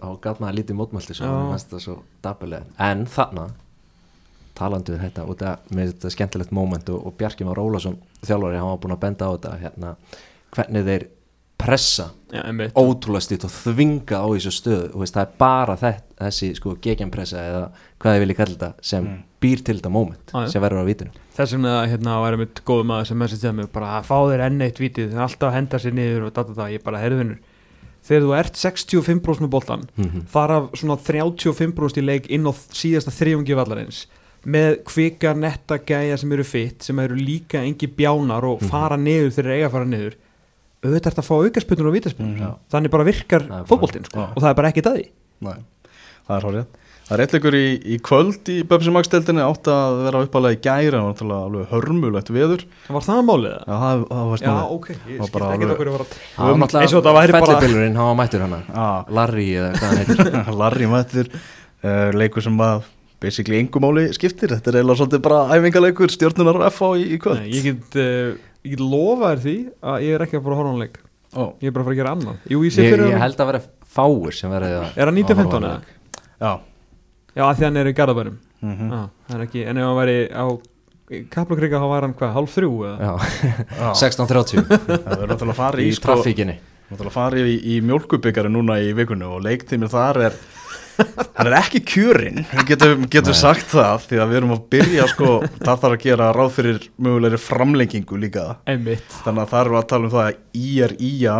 þá 0.00 0.08
gæt 0.26 0.40
maður 0.40 0.56
lítið 0.56 0.76
mótmælti 0.80 1.14
svo, 1.18 1.24
Já. 1.26 1.32
mér 1.36 1.50
fannst 1.52 1.70
það 1.70 1.80
svo 1.86 1.96
dabulega 2.22 2.64
en 2.88 3.06
þarna, 3.06 3.46
talandi 4.56 4.92
við 4.94 5.02
þetta 5.04 5.26
út 5.28 5.42
af, 5.44 5.58
með 5.76 5.90
þetta 5.92 6.10
skemmtilegt 6.14 6.52
moment 6.56 6.88
og, 6.94 7.12
Bjarki 7.18 7.44
Már 7.44 7.60
Ólafsson 7.60 7.98
þjálfari, 8.24 8.56
hann 8.56 8.70
var 8.72 8.80
búin 8.80 8.96
að 8.96 9.02
benda 9.04 9.28
á 9.28 9.30
þetta 9.36 9.52
hérna, 9.60 9.90
hvernig 10.56 10.84
þeir 10.88 11.06
pressa 11.58 12.10
Já, 12.32 12.42
ótrúlega 12.74 13.22
stýtt 13.22 13.44
og 13.46 13.52
þvinga 13.54 14.18
á 14.18 14.26
þessu 14.34 14.50
stöðu 14.52 14.88
og 14.92 15.00
veist, 15.04 15.14
það 15.14 15.22
er 15.22 15.36
bara 15.38 15.76
þett, 15.78 16.02
þessi 16.18 16.48
sko, 16.58 16.72
gegenpressa 16.82 17.38
eða 17.38 17.60
hvað 18.02 18.16
þið 18.16 18.22
viljið 18.24 18.36
kalla 18.40 18.56
þetta 18.56 18.70
sem 18.90 19.06
býr 19.40 19.62
til 19.64 19.76
þetta 19.78 19.92
moment 19.94 20.34
já. 20.34 20.46
sem 20.52 20.62
verður 20.64 20.82
á 20.82 20.88
vitinu 20.90 21.10
Þess 21.36 21.52
vegna 21.54 21.74
hérna 21.86 22.16
var 22.24 22.32
einmitt 22.36 22.62
góðum 22.66 22.90
maður 22.90 23.06
sem 23.10 23.18
message 23.20 23.46
að 23.48 23.54
mig 23.60 23.70
bara 23.72 23.92
að 24.00 24.08
fá 24.08 24.16
þér 24.26 24.44
enn 24.48 24.60
eitt 24.66 24.80
vítið 24.82 25.14
alltaf 25.20 25.48
að 25.50 25.56
henda 25.60 25.78
sér 25.84 25.96
niður 25.96 26.26
og 26.28 26.34
data 26.34 26.56
það 26.56 26.74
ég 26.74 26.84
bara 26.84 27.00
herðunur 27.04 27.38
þegar 28.06 28.26
þú 28.26 28.34
ert 28.40 28.60
65% 28.60 29.44
með 29.46 29.50
boltan 29.56 29.86
Mhm. 29.96 30.26
þar 30.32 30.50
af 30.58 30.68
svona 30.80 30.96
35% 30.98 31.98
í 32.02 32.04
leik 32.04 32.26
inn 32.30 32.46
á 32.46 32.52
síðasta 32.52 33.14
þriðungi 33.14 33.54
vallarins 33.56 34.06
með 34.46 34.82
kvika 34.84 35.32
netta 35.34 35.78
gæja 35.78 36.18
sem 36.18 36.32
eru 36.32 36.44
fitt 36.44 36.82
sem 36.82 36.98
eru 36.98 37.14
líka 37.16 37.62
engi 37.62 37.86
bjánar 37.86 38.44
og 38.44 38.60
Mhm. 38.62 38.68
fara 38.70 38.96
niður 38.96 39.30
þegar 39.30 39.44
þeir 39.44 39.56
eiga 39.56 39.66
að 39.68 39.72
fara 39.72 39.84
niður 39.84 40.14
auðvitað 40.84 41.06
ert 41.12 41.20
að 41.22 41.28
fá 41.28 41.34
aukarspunur 41.40 41.86
og 41.90 41.94
vítaspunur 41.96 42.36
Mhm. 42.40 42.56
þannig 42.72 42.90
bara 42.90 43.04
virkar 43.08 43.46
Það 43.48 43.60
er 43.62 43.70
fótboltinn 43.70 44.04
sko. 44.10 44.18
Já. 44.18 44.28
og 44.36 44.42
það 44.42 44.50
er 44.50 44.54
bara 44.60 44.68
ekki 44.72 44.82
það 44.86 44.98
í 45.00 45.06
Nei, 45.40 45.56
það 46.28 46.36
er 46.36 46.44
hórið 46.50 46.66
Það 47.06 47.14
er 47.14 47.22
eitthvað 47.22 47.54
í, 47.54 47.66
í 47.86 47.96
kvöld 48.02 48.48
í 48.50 48.54
Böpsi 48.66 48.90
Magsteldinni 48.90 49.38
átt 49.46 49.68
að 49.70 49.98
vera 50.08 50.22
uppalega 50.26 50.56
í 50.56 50.58
gæri 50.58 50.90
það 50.90 51.04
var 51.04 51.12
náttúrulega 51.12 51.44
alveg 51.46 51.68
hörmulegt 51.70 52.30
veður. 52.34 52.64
Var 52.90 53.04
það 53.06 53.20
málið 53.28 53.52
það? 53.54 53.62
Já, 53.62 53.76
það, 53.78 54.02
það 54.10 54.24
var 54.26 54.40
Já, 54.42 54.42
snúið 54.50 54.72
ok, 54.74 54.88
ég 55.06 55.20
var 55.22 55.30
bara 55.36 55.50
ekki 55.54 55.68
okkur 55.70 55.86
að 55.86 55.94
vera 55.94 56.06
Það 56.10 56.42
var 56.42 56.56
Um, 56.56 56.62
eins 56.66 56.74
og 56.74 56.98
þetta 56.98 57.14
væri 57.14 57.30
náttúrulega 57.30 57.46
bara- 57.46 57.60
fellibillurinn, 57.60 57.96
hann 58.00 58.10
var 58.10 58.18
mættur 58.26 58.42
hana. 58.42 58.58
Já, 58.74 59.06
Larry 59.20 59.46
eða 59.54 59.70
hvað 59.76 59.86
hann 59.86 60.02
heitir. 60.02 60.50
Larry 60.64 60.86
mættur. 60.96 61.30
Uh, 61.86 62.10
leikur 62.18 62.42
sem 62.42 62.58
að 62.58 62.82
basically 63.22 63.60
engumáli 63.62 64.08
skiptir. 64.12 64.48
Þetta 64.58 64.66
er 64.74 64.80
eiginlega 64.82 64.98
svolítið 64.98 65.22
bara 65.22 65.38
æfingaleikur 65.54 66.10
stjórnunar 66.10 66.58
FH 66.72 66.90
í, 66.98 67.06
í 67.14 67.18
kvöld. 67.22 67.38
Nei, 67.38 67.54
ég 67.54 67.62
get, 67.70 68.00
uh, 68.02 68.34
ég 68.72 68.82
lofa 68.82 69.32
þér 69.34 69.42
því 69.46 69.56
að 69.92 70.06
ég 70.06 70.16
er 70.18 70.24
ekki 70.26 70.38
að 70.38 70.44
fara 70.46 70.56
að 70.56 70.60
horfa 70.60 70.68
á 70.68 70.72
hann 70.72 70.82
leik. 70.84 70.96
Ó, 71.36 71.42
ég 71.60 71.68
er 71.68 71.74
bara 71.76 71.82
að 71.82 71.88
fara 71.88 71.94
að 71.96 72.00
gera 72.00 72.14
annað. 72.16 72.36
Jú, 72.52 72.60
ég 72.66 72.72
sé 72.76 72.84
ég, 72.86 72.94
fyrir 72.94 73.10
ég 73.12 73.20
held 73.22 73.40
að 73.44 73.50
vera 73.52 73.60
fáir 73.96 74.36
sem 74.36 74.52
verði 74.52 74.70
að 74.76 75.00
Er 75.02 75.10
hann 75.10 75.18
1915 75.20 75.66
eða? 75.66 75.80
Já. 76.40 76.52
Já, 77.36 77.42
að 77.50 77.58
því 77.60 77.66
hann 77.68 77.80
er 77.82 77.90
í 77.90 77.94
Garðabænum. 77.98 78.38
Mm 78.64 78.88
Já, 78.90 79.00
það 79.28 79.36
er 79.36 79.44
ekki, 79.46 79.64
en 79.68 79.80
ef 79.82 79.86
hann 79.90 79.98
væri 80.00 80.16
á 80.32 80.46
Kaplakrika 81.30 81.78
þá 81.78 81.86
var 81.92 82.02
hann 82.06 82.14
hvað, 82.18 82.32
hálf 82.34 82.54
þrjú 82.56 82.70
eða? 82.88 82.96
Já, 83.06 83.12
Já. 83.82 83.90
16.30 84.00 84.64
Það 84.66 85.04
verður 85.06 85.30
náttúrulega 85.30 85.52
að 85.52 85.60
fara 85.60 85.82
í 85.82 85.86
í, 85.86 85.92
sko, 85.94 86.06
trafíkinni. 86.08 86.56
náttúrulega 86.88 87.12
að 87.12 87.18
fara 87.18 87.44
í, 87.46 87.52
í 87.62 87.76
mjólkubyggari 87.86 88.50
núna 88.50 88.78
í 88.82 88.88
vikunni 88.96 89.28
og 89.28 89.44
leiktímið 89.44 89.92
þar 89.92 90.20
er 90.30 90.38
hann 90.96 91.50
er 91.50 91.56
ekki 91.58 91.82
kjörinn 91.86 92.42
getur 92.68 92.96
Nei. 93.32 93.36
sagt 93.38 93.68
það 93.72 94.06
því 94.08 94.20
að 94.22 94.32
við 94.32 94.38
erum 94.40 94.54
að 94.56 94.64
byrja 94.72 95.06
sko, 95.12 95.30
það 95.60 95.82
þarf 95.84 95.92
að 95.92 96.02
gera 96.06 96.32
ráð 96.36 96.50
fyrir 96.56 96.82
mögulegri 96.96 97.40
framlengingu 97.42 98.20
líka 98.22 98.46
Einmitt 98.68 99.20
þannig 99.24 99.44
að 99.44 99.52
það 99.52 99.62
eru 99.64 99.78
að 99.80 99.88
tala 99.92 100.08
um 100.08 100.14
það 100.16 100.26
að 100.26 100.62
í 100.62 100.72
er 100.86 100.96
ía 101.10 101.36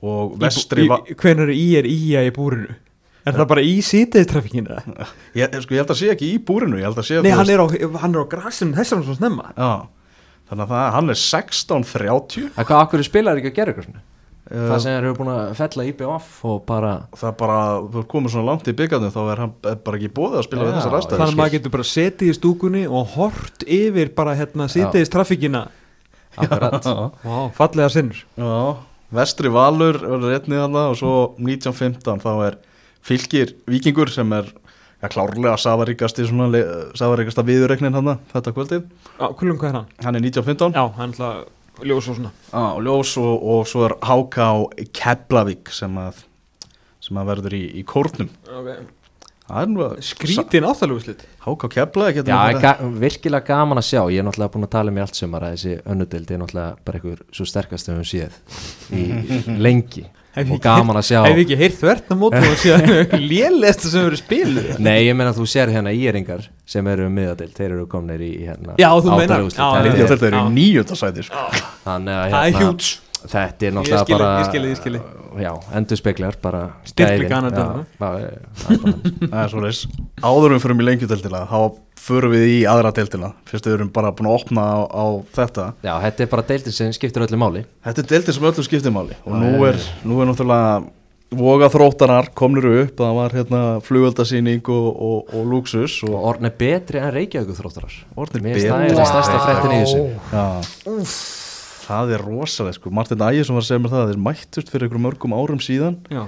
og 0.00 0.36
vestri 0.40 0.88
Hvernig 0.90 1.44
er 1.46 1.54
í 1.54 1.66
er 1.80 1.90
í 1.90 1.98
í 2.18 2.34
búrinu? 2.34 2.76
Er 3.28 3.36
það 3.36 3.48
bara 3.50 3.62
í 3.64 3.72
sítiðstrafikinu? 3.84 4.76
ég, 5.36 5.56
sko, 5.60 5.74
ég 5.76 5.82
held 5.82 5.92
að 5.92 5.98
sé 6.00 6.12
ekki 6.14 6.30
í 6.34 6.38
búrinu 6.42 6.80
ég 6.80 6.88
held 6.88 7.00
að 7.02 7.08
sé 7.10 7.22
Nei, 7.24 7.34
hann 7.36 7.50
er 7.52 7.60
á, 7.60 7.66
hann 8.00 8.14
er 8.16 8.24
á 8.24 8.32
grasinu 8.32 8.78
þessar 8.78 9.04
svo 9.04 9.16
snemma 9.18 9.52
Já, 9.52 9.72
þannig 10.50 10.64
að 10.64 10.72
það, 10.72 10.86
hann 10.96 11.12
er 11.14 11.20
16.30 11.20 12.46
En 12.48 12.64
hvað, 12.64 12.78
akkur 12.80 13.04
spilar 13.06 13.40
ekki 13.40 13.52
að 13.52 13.58
gera 13.60 13.74
ykkur 13.74 13.90
svona? 13.90 14.06
Það 14.50 14.80
sem 14.82 14.90
þeir 14.90 15.04
eru 15.04 15.14
búin 15.14 15.28
að 15.30 15.50
fella 15.60 15.84
IBF 15.86 16.30
og 16.50 16.56
bara 16.66 16.92
það 17.14 17.34
bara, 17.38 17.58
þú 17.94 18.02
komið 18.10 18.32
svona 18.34 18.48
langt 18.50 18.70
í 18.70 18.74
byggandum 18.80 19.12
þá 19.14 19.20
er 19.30 19.42
hann 19.44 19.52
bara 19.62 20.00
ekki 20.00 20.08
bóðið 20.16 20.38
að 20.40 20.46
spila 20.48 20.64
við 20.64 20.70
Já, 20.72 20.76
þessar 20.80 20.96
aðstæður 20.98 21.20
Þannig 21.20 21.34
að 21.36 21.40
maður 21.40 21.52
getur 21.54 21.74
bara 21.76 21.86
setið 21.90 22.30
í 22.32 22.34
stúkunni 22.40 22.82
og 22.90 23.12
hort 23.14 23.66
yfir 23.78 24.10
bara 24.16 24.34
hérna 24.40 24.66
sítiðstrafikina 24.74 25.60
akkurat. 26.40 26.88
Vá, 27.26 27.36
fallega 27.54 27.92
sinnur. 27.94 28.24
Já, 28.38 28.56
vestri 29.20 29.52
valur 29.54 30.00
er 30.02 30.26
réttnið 30.32 30.64
þarna 30.64 30.82
og 30.90 30.98
svo 30.98 31.14
1915 31.38 32.24
þá 32.26 32.30
er 32.48 32.58
fylgir 33.06 33.54
vikingur 33.70 34.10
sem 34.12 34.34
er 34.36 34.50
ja, 34.50 35.08
klárlega 35.08 35.54
safaríkasti 35.62 36.26
svona 36.28 36.50
le- 36.52 36.66
safaríkasta 36.98 37.46
viðurregnin 37.46 37.94
hann 37.96 38.12
þetta 38.34 38.52
kvöldið, 38.58 38.84
Já, 39.14 39.26
kullum 39.38 39.58
hvað 39.62 39.70
er 39.72 39.78
hann? 39.78 39.88
hann 40.04 40.18
er 40.20 40.26
1915 40.26 40.74
Já, 40.76 40.84
hann 40.98 41.14
er 41.14 41.22
alltaf 41.22 41.48
ljós 41.86 42.08
og 42.10 42.18
svona. 42.18 42.32
Og 42.60 42.80
ljós 42.86 43.16
og, 43.20 43.48
og 43.54 43.66
svo 43.70 43.84
er 43.88 43.96
Háká 44.06 44.48
Keflavík 44.96 45.72
sem 45.74 45.98
að 46.00 46.24
sem 47.00 47.16
að 47.16 47.30
verður 47.32 47.56
í, 47.56 47.62
í 47.80 47.84
kórnum. 47.88 48.28
Okay. 48.44 48.86
er 49.50 50.02
Skrítin 50.04 50.66
áttalegu 50.68 51.00
slitt 51.02 51.24
Háká 51.46 51.70
Keflavík 51.72 52.22
Já, 52.28 52.38
er 52.52 52.60
ga 52.62 52.74
virkilega 53.02 53.46
gaman 53.48 53.80
að 53.80 53.88
sjá. 53.88 54.02
Ég 54.12 54.22
er 54.22 54.28
náttúrulega 54.28 54.54
búin 54.54 54.68
að 54.68 54.74
tala 54.76 54.92
um 54.92 55.00
í 55.00 55.04
allt 55.04 55.18
sumar 55.18 55.48
að 55.48 55.56
þessi 55.56 55.76
önnudeld 55.94 56.30
er 56.30 56.42
náttúrulega 56.44 56.80
bara 56.86 57.00
einhver 57.00 57.26
svo 57.34 57.48
sterkast 57.48 57.90
sem 57.90 58.00
við 58.00 58.10
séð 58.14 58.40
í 58.94 59.04
lengi. 59.66 60.06
ég 60.06 60.19
og 60.38 60.60
gaman 60.62 60.96
að 61.00 61.06
sjá 61.10 61.20
Hef 61.26 61.36
ég 61.40 61.44
ekki 61.46 61.58
heyrt 61.58 61.78
þvert 61.80 62.12
á 62.12 62.14
mótum 62.20 62.46
og 62.52 62.56
síðan 62.62 62.92
lélegsta 63.32 63.90
sem 63.90 64.06
verið 64.06 64.22
spiluð 64.22 64.68
Nei, 64.78 64.98
ég 65.08 65.16
meina 65.18 65.32
þú 65.36 65.46
sér 65.50 65.72
hérna 65.74 65.92
íringar 65.96 66.46
sem 66.70 66.86
eru 66.92 67.08
um 67.10 67.14
miðadeild, 67.18 67.54
þeir 67.56 67.70
eru 67.74 67.86
komnir 67.90 68.22
í 68.22 68.32
hérna 68.46 68.76
Já, 68.78 68.90
þú. 69.02 69.10
Já, 69.10 69.20
Þetta 69.26 69.38
Þetta, 69.50 69.78
er- 69.82 70.10
þetta 70.14 70.28
er 70.30 70.36
í 70.38 70.42
Já. 70.42 70.50
nýjönda 70.54 70.98
sæti 71.00 71.26
sko. 71.26 71.46
Þannig 71.86 72.14
að 72.20 72.30
Það 72.30 72.44
er 72.46 72.58
hérna, 72.60 72.92
þetta 73.30 73.66
er 73.68 73.74
náttúrulega 73.76 74.14
bara 74.14 74.28
ég 74.40 74.46
skil, 74.52 74.62
ég 74.70 74.78
skil 74.80 75.00
Já, 75.40 75.50
endur 75.78 75.98
speklar 76.00 76.34
bara 76.42 76.60
dæmi. 76.96 77.26
já, 77.28 77.28
já, 77.30 77.50
það 78.00 78.16
er 78.24 78.78
bara- 78.80 78.94
það 79.30 79.42
er 79.44 79.50
svo 79.52 79.60
leis 79.62 79.82
áður 80.26 80.54
við 80.56 80.62
fyrir 80.64 80.80
í 80.80 80.86
lengjudeldina 80.88 81.42
þá 81.50 81.58
förum 82.00 82.34
við 82.34 82.46
í 82.48 82.56
aðra 82.70 82.92
deildina. 82.96 83.32
Fyrst 83.48 83.68
við 83.68 83.76
erum 83.78 83.90
bara 83.94 84.12
búin 84.16 84.30
að 84.30 84.38
opna 84.38 84.64
á, 84.64 84.78
á 84.88 85.04
þetta. 85.36 85.66
Já, 85.84 85.92
þetta 86.06 86.24
er 86.24 86.30
bara 86.32 86.46
deildin 86.48 86.76
sem 86.76 86.94
skiptir 86.96 87.26
öllu 87.26 87.40
máli. 87.40 87.66
Þetta 87.86 88.04
er 88.04 88.08
deildin 88.14 88.36
sem 88.36 88.48
öllum 88.50 88.66
skiptir 88.66 88.94
máli. 88.94 89.18
Og 89.24 89.36
Já, 89.36 89.42
nú 89.44 89.68
er, 89.68 89.78
nú 90.06 90.20
er 90.22 90.30
náttúrulega 90.30 90.80
voga 91.40 91.68
þróttarar 91.70 92.30
komnir 92.34 92.66
upp. 92.70 92.94
Það 92.98 93.18
var 93.20 93.36
hérna 93.38 93.60
flugöldasýning 93.86 94.72
og, 94.74 94.88
og, 94.90 95.34
og 95.36 95.50
luxus 95.52 96.00
og 96.06 96.16
og 96.16 96.30
orðin 96.32 96.50
er 96.50 96.56
betri 96.58 97.02
en 97.02 97.12
Reykjavík 97.14 97.60
þróttarar 97.60 98.00
orðnir 98.18 98.46
Mér 98.46 98.58
finnst 98.58 98.72
það 98.72 98.86
er 98.88 98.98
það 98.98 99.12
stærsta 99.12 99.44
fréttin 99.44 99.76
í 99.76 99.80
þessu. 99.84 100.02
Já, 100.34 100.46
það 101.86 102.14
er 102.16 102.24
rosalega 102.26 102.78
sko. 102.78 102.92
Martin 102.94 103.24
Ægjesson 103.26 103.56
var 103.58 103.64
að 103.64 103.70
segja 103.70 103.82
mér 103.84 103.94
það 103.94 104.04
að 104.04 104.12
þeir 104.12 104.22
mættust 104.26 104.72
fyrir 104.72 104.86
einhverjum 104.86 105.06
mörgum 105.06 105.36
árum 105.38 105.62
síðan. 105.62 105.98
Já, 106.10 106.24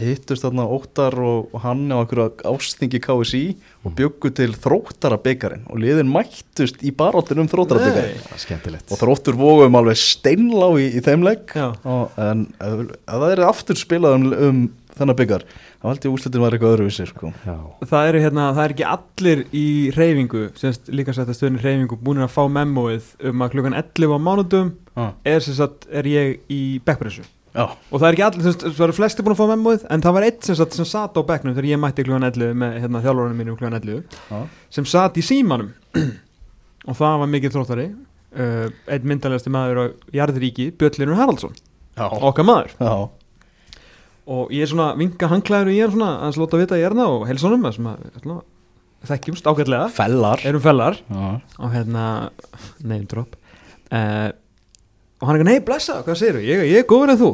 hittust 0.00 0.44
þarna 0.46 0.64
Óttar 0.72 1.16
og, 1.20 1.50
og 1.52 1.60
hann 1.64 1.84
á 1.92 2.00
einhverju 2.00 2.46
ástingi 2.48 3.00
KSI 3.04 3.42
og 3.84 3.94
bjöggu 3.98 4.32
til 4.36 4.54
þróttara 4.56 5.18
byggarinn 5.22 5.66
og 5.68 5.80
liðin 5.82 6.10
mættust 6.10 6.80
í 6.86 6.92
baróttin 6.96 7.42
um 7.42 7.50
þróttara 7.50 7.84
byggarinn 7.84 8.24
Það 8.24 8.38
er 8.38 8.44
skemmtilegt. 8.46 8.88
Og 8.90 9.02
þróttur 9.02 9.38
vógum 9.38 9.78
alveg 9.78 10.00
steinlá 10.00 10.70
í, 10.80 10.88
í 10.96 11.04
þeim 11.04 11.26
legg 11.26 11.52
Já. 11.52 11.68
og, 11.84 12.16
en 12.16 12.48
ef, 12.56 12.82
ef 12.96 13.22
það 13.26 13.30
er 13.34 13.46
aftur 13.50 13.80
spilað 13.80 14.18
um, 14.18 14.26
um 14.48 14.66
þennan 14.96 15.18
byggar 15.18 15.44
þá 15.76 15.86
held 15.90 16.06
ég 16.06 16.16
úslitin 16.16 16.42
var 16.42 16.56
eitthvað 16.56 16.74
öðruvísi 16.76 17.06
sko. 17.10 17.30
Já, 17.44 17.56
það 17.92 18.10
eru 18.10 18.22
hérna, 18.24 18.48
það 18.56 18.62
er 18.64 18.74
ekki 18.74 18.86
allir 18.94 19.42
í 19.52 19.66
reyfingu, 19.96 20.44
semst 20.58 20.88
líka 20.88 21.14
sætt 21.14 21.30
að 21.30 21.36
stöðin 21.38 21.60
reyfingu 21.62 22.00
búin 22.00 22.24
að 22.24 22.32
fá 22.32 22.42
memóið 22.50 23.12
um 23.28 23.44
að 23.44 23.52
klukkan 23.54 23.76
11 23.76 24.16
á 24.16 24.18
mánudum 24.30 24.72
er 25.28 25.44
sagt, 25.44 25.84
er 25.92 26.08
ég 26.08 26.38
í 26.48 26.62
backpressu 26.86 27.26
og 27.64 28.00
það 28.00 28.06
er 28.08 28.16
ekki 28.16 28.24
allir, 28.26 28.44
semst, 28.44 28.64
það 28.66 28.84
eru 28.86 28.96
flesti 28.96 29.24
búin 29.24 29.34
að 29.34 29.40
fá 29.40 29.50
memóið 29.52 29.84
en 29.94 30.02
það 30.04 30.16
var 30.16 30.26
eitt 30.26 30.46
sem, 30.48 30.56
sagt, 30.58 30.76
sem 30.76 30.88
satt 30.88 31.16
á 31.16 31.22
bekknum 31.28 31.54
þegar 31.56 31.68
ég 31.70 31.80
mætti 31.80 32.04
klukkan 32.04 32.28
11 32.28 32.56
með 32.60 32.78
hérna, 32.82 33.02
þjálfurinn 33.04 33.38
mínum 33.38 33.58
klukkan 33.58 33.78
11 33.78 34.02
Já. 34.30 34.40
sem 34.76 34.88
satt 34.88 35.16
í 35.16 35.24
símanum. 35.24 35.70
Og 36.90 36.98
það 36.98 37.20
var 37.22 37.30
mikið 37.32 37.54
þróttari 37.56 37.86
uh, 37.90 38.66
einn 38.92 39.08
myndalegasti 39.10 39.52
maður 39.54 39.80
á 39.80 39.84
Jarðríki, 40.20 40.68
Björnlinur 40.78 41.18
Haraldsson 41.18 41.56
já, 41.56 42.04
okkar 42.06 42.46
maður. 42.46 42.76
Já. 42.78 42.94
og 44.36 44.52
ég 44.54 44.66
er 44.66 44.70
svona 44.70 44.92
vinka 44.98 45.30
hangklæður 45.30 45.72
og 45.72 45.78
ég 45.78 45.86
er 45.86 45.94
svona 45.96 46.12
að 46.26 46.36
slóta 46.36 46.60
vita 46.60 46.78
ég 46.78 46.86
er 46.90 46.98
það 46.98 47.16
og 47.16 47.26
helsonum 47.30 47.66
sem 47.74 47.90
að 47.90 48.38
þekkjumst 49.06 49.46
ágætlega. 49.46 49.90
Fellar. 49.94 50.42
Erum 50.48 50.62
fellar. 50.62 50.96
Já, 51.10 51.26
og 51.60 51.74
hérna 51.74 52.06
name 52.82 53.06
drop. 53.10 53.36
Uh, 53.86 54.32
og 55.20 55.28
hann 55.28 55.38
er 55.38 55.40
ekki, 55.40 55.48
nei 55.48 55.64
blessa, 55.64 56.00
hvað 56.04 56.18
segir 56.20 56.36
þú 56.38 56.44
ég, 56.44 56.62
ég 56.72 56.82
er 56.82 56.88
góður 56.90 57.14
en 57.14 57.20
þú 57.20 57.28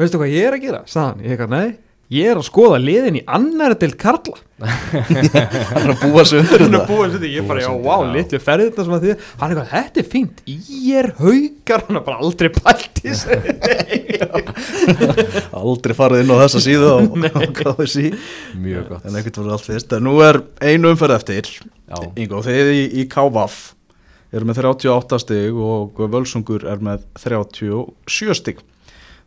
veistu 0.00 0.20
hvað 0.20 0.34
ég 0.34 0.48
er 0.48 0.58
að 0.58 0.66
gera, 0.66 0.82
sagðan, 0.90 1.24
ég 1.24 1.36
er 1.36 1.38
ekki, 1.38 1.54
nei 1.54 1.90
ég 2.10 2.26
er 2.26 2.38
að 2.40 2.46
skoða 2.48 2.78
liðin 2.82 3.20
í 3.20 3.22
annara 3.30 3.76
til 3.78 3.92
Karla. 3.98 4.38
Hann 4.66 5.84
er 5.84 5.92
að 5.92 6.00
búa 6.02 6.24
sig 6.26 6.40
undir 6.42 6.64
hann 6.64 6.74
er 6.74 6.80
þetta. 6.80 6.86
búin 6.88 7.12
þetta, 7.14 7.28
ég 7.30 7.46
bara, 7.48 7.62
já, 7.62 7.68
Búa 7.70 7.70
sig 7.70 7.78
undir, 7.78 7.86
wow, 7.86 8.02
litlu 8.16 8.40
ferði 8.42 8.66
þetta 8.66 8.84
sem 8.86 8.96
að 8.96 9.04
því 9.04 9.12
hann 9.14 9.54
er 9.54 9.60
eitthvað, 9.60 9.70
þetta 9.70 10.02
er 10.02 10.08
fínt, 10.10 10.42
ég 10.50 10.98
er 11.00 11.08
haugar 11.20 11.84
hann 11.86 12.00
er 12.00 12.04
bara 12.08 12.26
aldrei 12.26 12.50
pælt 12.56 13.00
í 13.06 13.14
sig 13.16 13.38
Aldrei 15.60 15.96
farið 15.96 16.24
inn 16.24 16.34
á 16.34 16.42
þessa 16.42 16.62
síðu 16.66 16.90
á, 16.90 16.98
á 17.00 17.42
KSI 17.60 18.06
mjög 18.60 18.88
gott. 18.90 19.06
En 19.06 19.20
ekkert 19.20 19.40
voru 19.40 19.54
allt 19.54 19.68
fyrst. 19.70 19.94
En 19.96 20.04
nú 20.04 20.16
er 20.26 20.42
einu 20.60 20.90
umferð 20.92 21.16
eftir. 21.20 21.52
Ingo, 22.18 22.42
þið 22.44 22.72
í, 22.74 22.82
í 23.00 23.06
KVAF 23.10 23.60
eru 24.34 24.46
með 24.46 24.60
38 24.66 25.22
stig 25.24 25.56
og 25.56 26.02
Völsungur 26.10 26.66
er 26.68 26.82
með 26.84 27.06
37 27.22 28.36
stig. 28.38 28.60
að 28.60 28.66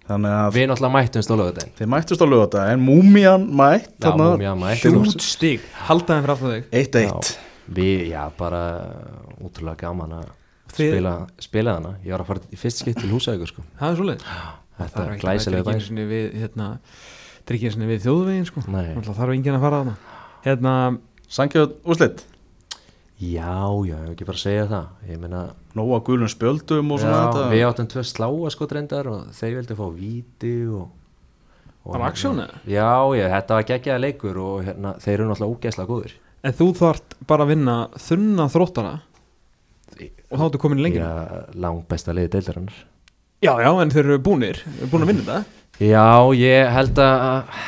Við 0.03 0.65
náttúrulega 0.67 0.91
mættum 0.91 1.23
stólaugðin 1.23 1.69
þið 1.77 1.91
mættust 1.93 2.23
á 2.23 2.27
lögata 2.27 2.63
En 2.73 2.81
Múmian 2.83 3.45
mætt 3.55 3.87
Já, 3.93 4.09
þarna, 4.09 4.25
Múmían 4.33 4.59
mætt. 4.59 4.83
hjút 4.83 5.23
stig, 5.23 5.63
halda 5.87 6.17
þeim 6.17 6.25
fyrir 6.25 6.33
aftur 6.35 6.55
þig 6.57 6.65
1-1 6.81 7.29
Við, 7.73 8.01
já, 8.11 8.23
bara 8.35 8.63
útrúlega 9.39 9.85
gaman 9.85 10.17
að 10.19 10.25
spila, 10.73 11.13
spila 11.39 11.77
hana 11.77 11.93
Ég 12.03 12.11
var 12.11 12.25
að 12.25 12.33
fara 12.33 12.51
í 12.51 12.59
fyrst 12.59 12.83
skipt 12.83 12.99
til 12.99 13.13
húsækur 13.13 13.47
sko. 13.47 13.63
það 13.79 13.93
er 13.93 14.01
svoleið 14.01 14.27
Þetta 14.73 15.05
er 15.05 15.17
glæsilega 15.21 15.65
bæn 15.69 15.81
bæn 15.87 16.03
við, 16.09 16.27
hérna, 16.41 16.67
tryggir 17.47 17.73
sinni 17.75 17.89
við 17.91 18.05
þjóðvegin 18.07 18.47
sko. 18.49 18.63
Nei. 18.67 18.87
Náttúrulega 18.95 19.17
þarf 19.19 19.35
enginn 19.35 19.57
að 19.57 19.65
fara 19.65 19.81
þarna. 19.81 19.95
Hérna, 20.47 20.73
Sankjöð 21.33 21.75
úrslit 21.89 22.23
Já, 23.23 23.55
já, 23.87 23.93
ég 23.93 24.01
hef 24.03 24.09
ekki 24.15 24.25
bara 24.27 24.39
að 24.39 24.43
segja 24.43 24.65
það. 24.71 24.87
Ég 25.11 25.19
meina, 25.21 25.41
Nóa 25.77 25.99
gulum 26.05 26.29
spjöldum 26.29 26.91
og 26.93 26.99
já, 26.99 27.05
svona 27.05 27.21
þetta. 27.29 27.45
við 27.53 27.63
áttum 27.69 27.87
tvö 27.93 28.03
sláa 28.09 28.51
sko 28.53 28.67
reyndar 28.69 29.07
og 29.09 29.31
þeir 29.37 29.55
vildi 29.61 29.77
fá 29.79 29.85
víti 29.95 30.53
og 30.67 30.91
Og 31.83 31.95
Af 31.97 32.03
aksjónu? 32.13 32.45
Já, 32.71 32.89
já, 33.19 33.25
þetta 33.27 33.55
var 33.57 33.65
geggjaða 33.67 33.99
leikur 33.99 34.37
og 34.39 34.61
hérna, 34.63 34.93
þeir 35.03 35.13
eru 35.17 35.25
náttúrulega 35.27 35.55
ógeðslega 35.57 35.89
góðir. 35.89 36.13
En 36.47 36.53
þú 36.55 36.67
þart 36.79 37.15
bara 37.27 37.43
að 37.43 37.49
vinna 37.51 37.73
þunna 37.99 38.45
þróttara? 38.53 38.93
Og 40.31 40.39
þá 40.39 40.45
ertu 40.47 40.61
komin 40.63 40.79
í 40.79 40.85
lengina 40.85 41.09
Já, 41.09 41.41
langt 41.59 41.83
besta 41.91 42.15
liði 42.15 42.31
deildarinnar. 42.37 42.77
Já, 43.43 43.51
já, 43.59 43.69
en 43.83 43.91
þeir 43.91 44.05
eru 44.07 44.19
búnir, 44.23 44.61
búin 44.91 45.03
að 45.03 45.11
vinna 45.11 45.25
þetta? 45.27 45.59
Já, 45.83 46.07
ég 46.39 46.71
held 46.77 47.01
að 47.03 47.59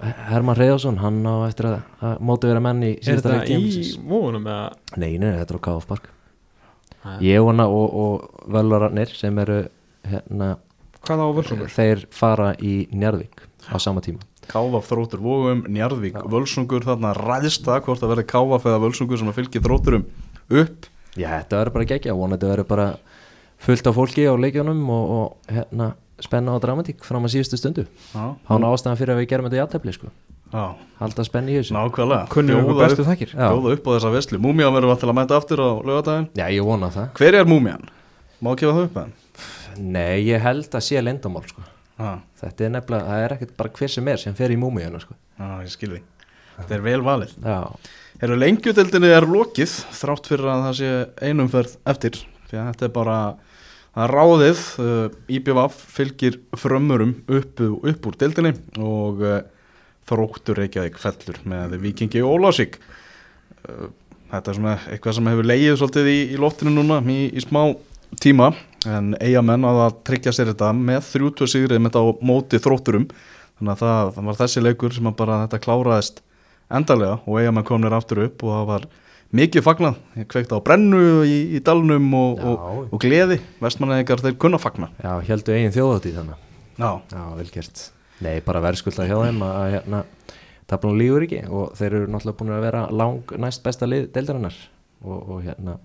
Herman 0.00 0.56
Reyðarsson, 0.56 0.96
hann 1.02 1.18
á 1.28 1.34
eftir 1.48 1.66
að, 1.68 1.76
að 2.08 2.20
móti 2.24 2.48
vera 2.48 2.62
menn 2.64 2.80
í 2.86 2.90
Er 2.94 3.04
síðasta 3.04 3.28
þetta 3.28 3.36
leik 3.36 3.50
í 3.50 3.52
tímabilsins. 3.52 3.92
móðunum 4.08 4.46
eða 4.48 4.96
Nei, 5.02 5.10
nei, 5.20 5.28
þetta 5.36 5.54
er 5.54 5.58
á 5.60 5.64
KF 5.66 5.86
Park 5.90 6.08
Jæja. 7.00 7.18
Ég 7.24 7.44
vona 7.44 7.66
og, 7.72 7.94
og 8.04 8.48
völvararnir 8.52 9.12
sem 9.16 9.38
eru 9.44 9.58
hérna, 10.08 10.50
Hvað 11.04 11.22
á 11.24 11.28
völsungur? 11.36 11.70
þeir 11.72 12.02
fara 12.12 12.50
í 12.60 12.74
Njarðvík 12.92 13.44
á 13.72 13.76
sama 13.80 14.00
tíma 14.04 14.24
Káfaf 14.50 14.88
þróttur 14.90 15.20
vógum, 15.22 15.60
Njarðvík, 15.70 16.16
Völsungur 16.32 16.82
þarna 16.88 17.12
ræðist 17.16 17.64
það 17.68 17.84
hvort 17.86 18.00
það 18.02 18.12
verði 18.16 18.26
Káfaf 18.32 18.66
eða 18.66 18.80
Völsungur 18.86 19.20
sem 19.20 19.28
að 19.30 19.38
fylgi 19.42 19.62
þrótturum 19.64 20.04
upp 20.50 20.88
Já, 21.18 21.28
þetta 21.40 21.60
verður 21.60 21.74
bara 21.76 21.88
geggja, 21.92 22.14
vonandi 22.16 22.48
verður 22.48 22.68
bara 22.70 22.88
fullt 23.60 23.88
af 23.90 23.96
fólki 24.00 24.24
á 24.24 24.34
leikjónum 24.40 24.80
og, 24.94 25.10
og 25.20 25.52
hérna, 25.52 25.90
spenna 26.24 26.54
og 26.56 26.62
dramatík 26.64 27.04
fram 27.06 27.24
að 27.26 27.34
síðustu 27.36 27.58
stundu. 27.60 27.86
Já, 28.14 28.24
Hán 28.50 28.66
ástæðan 28.68 28.98
fyrir 29.00 29.14
að 29.14 29.20
við 29.22 29.28
gerum 29.32 29.48
þetta 29.48 29.58
í 29.58 29.64
aðtefli 29.64 29.94
sko. 29.96 30.10
já. 30.52 30.64
Halda 31.00 31.24
spenni 31.24 31.52
í 31.54 31.60
þessu. 31.60 31.74
Nákvæmlega. 31.76 32.26
Við 32.28 32.80
bestu 32.80 33.04
upp- 33.72 33.86
á 33.86 33.90
þessa 33.96 34.12
veslu 34.12 34.38
Múmían 34.38 34.72
verður 34.74 34.92
alltaf 34.96 35.10
að 35.10 35.18
mæta 35.20 35.36
aftur 35.40 35.58
á 35.64 35.70
lögadaginn 35.84 36.28
Já, 36.36 36.46
ég 36.50 36.64
vona 36.64 36.90
það. 36.90 37.08
Hver 37.14 37.34
er 37.34 37.44
Múmían? 37.44 37.88
Má 38.42 38.54
gefa 38.56 38.72
það 38.72 38.84
upp 38.84 38.96
að 38.96 39.08
Nei, 39.78 40.24
ég 40.26 40.40
held 40.42 40.68
að 40.74 40.80
sé 40.82 41.00
lendamál 41.00 41.44
sko. 41.48 41.62
hann? 41.98 42.22
Þetta 42.40 42.64
er 42.66 42.70
nefnilega, 42.70 43.06
það 43.06 43.24
er 43.24 43.32
ekkert 43.36 43.56
bara 43.56 43.70
hver 43.70 43.88
sem 43.88 44.08
er 44.08 44.16
sem 44.18 44.34
fer 44.34 44.50
í 44.50 44.56
múmiðuna 44.56 45.00
sko. 45.00 45.14
Já, 45.38 45.60
ég 45.62 45.70
skil 45.70 45.88
því 45.94 46.00
Þetta 46.60 46.74
er 46.74 46.80
vel 46.84 47.00
valið. 47.00 47.30
Já, 47.44 47.76
Eru 48.20 48.36
lengjudeldinni 48.36 49.08
er 49.16 49.24
lokið 49.24 49.70
þrátt 49.96 50.26
fyrir 50.28 50.44
að 50.52 50.64
það 50.66 50.74
sé 50.76 50.90
einumferð 51.30 51.76
eftir 51.86 52.18
því 52.50 52.58
að 52.60 52.66
þetta 52.74 52.84
er 52.84 52.92
bara 52.98 53.14
ráðið 53.96 54.60
uh, 54.78 55.06
IBVF 55.30 55.78
fylgir 55.96 56.38
frömmurum 56.58 57.16
upp, 57.26 57.60
upp 57.60 58.06
úr 58.06 58.18
deildinni 58.20 58.54
og 58.78 59.24
uh, 59.24 59.40
þróttur 60.10 60.60
Reykjavík 60.62 60.98
fellur 61.00 61.40
með 61.50 61.78
Vikingi 61.82 62.22
og 62.22 62.38
Ólásík 62.38 62.78
uh, 62.78 63.90
þetta 64.30 64.52
er 64.52 64.58
svona 64.58 64.76
eitthvað 64.90 65.16
sem 65.18 65.30
hefur 65.32 65.48
leið 65.50 65.76
svolítið 65.80 66.10
í, 66.10 66.18
í 66.34 66.40
loftinu 66.40 66.74
núna 66.74 67.00
í, 67.10 67.20
í 67.34 67.42
smá 67.42 67.64
tíma 68.22 68.52
en 68.88 69.12
eigamenn 69.20 69.66
að 69.68 69.82
að 69.84 69.98
tryggja 70.08 70.32
sér 70.34 70.52
þetta 70.52 70.70
með 70.76 71.04
30 71.12 71.52
sigrið 71.52 71.82
með 71.82 71.92
þetta 71.92 72.02
á 72.02 72.08
móti 72.30 72.60
þrótturum. 72.62 73.06
Þannig 73.58 73.74
að 73.74 73.82
það, 73.82 74.12
það 74.16 74.28
var 74.30 74.38
þessi 74.40 74.64
leikur 74.64 74.96
sem 74.96 75.10
að 75.10 75.16
bara 75.18 75.40
þetta 75.44 75.62
kláraðist 75.66 76.22
endarlega 76.70 77.18
og 77.26 77.40
eigamenn 77.40 77.66
komnir 77.68 77.96
aftur 77.96 78.22
upp 78.24 78.44
og 78.46 78.54
það 78.54 78.68
var 78.70 78.86
mikið 79.36 79.64
fagnað, 79.66 80.00
ég 80.18 80.28
kveikti 80.30 80.58
á 80.58 80.60
brennu 80.64 81.00
í, 81.26 81.36
í 81.56 81.62
dalnum 81.64 82.08
og, 82.18 82.42
og, 82.42 82.82
og 82.90 83.02
gleði. 83.02 83.38
Vestmannegar 83.62 84.22
þeir 84.24 84.36
kunna 84.42 84.60
fagna. 84.62 84.90
Já 85.02 85.12
heldur 85.28 85.58
eigin 85.58 85.74
þjóðatíð 85.76 86.20
þannig 86.20 86.46
Já, 86.80 86.90
Já, 87.12 87.22
vel 87.36 87.48
gert. 87.54 87.82
Nei, 88.24 88.36
bara 88.44 88.62
verðskulda 88.64 89.08
hjá 89.08 89.16
þeim 89.20 89.42
að, 89.46 89.64
hérna, 89.76 90.02
taflan 90.70 91.00
lígur 91.00 91.26
ekki 91.26 91.42
og 91.48 91.74
þeir 91.78 91.90
eru 91.90 92.12
náttúrulega 92.12 92.38
búin 92.40 92.54
að 92.56 92.64
vera 92.66 92.84
lang 92.92 93.34
næst 93.40 93.64
besta 93.64 93.88
lið 93.88 94.08
deildarinnar. 94.14 94.56
Og, 95.00 95.18
og 95.20 95.44
hérna 95.46 95.78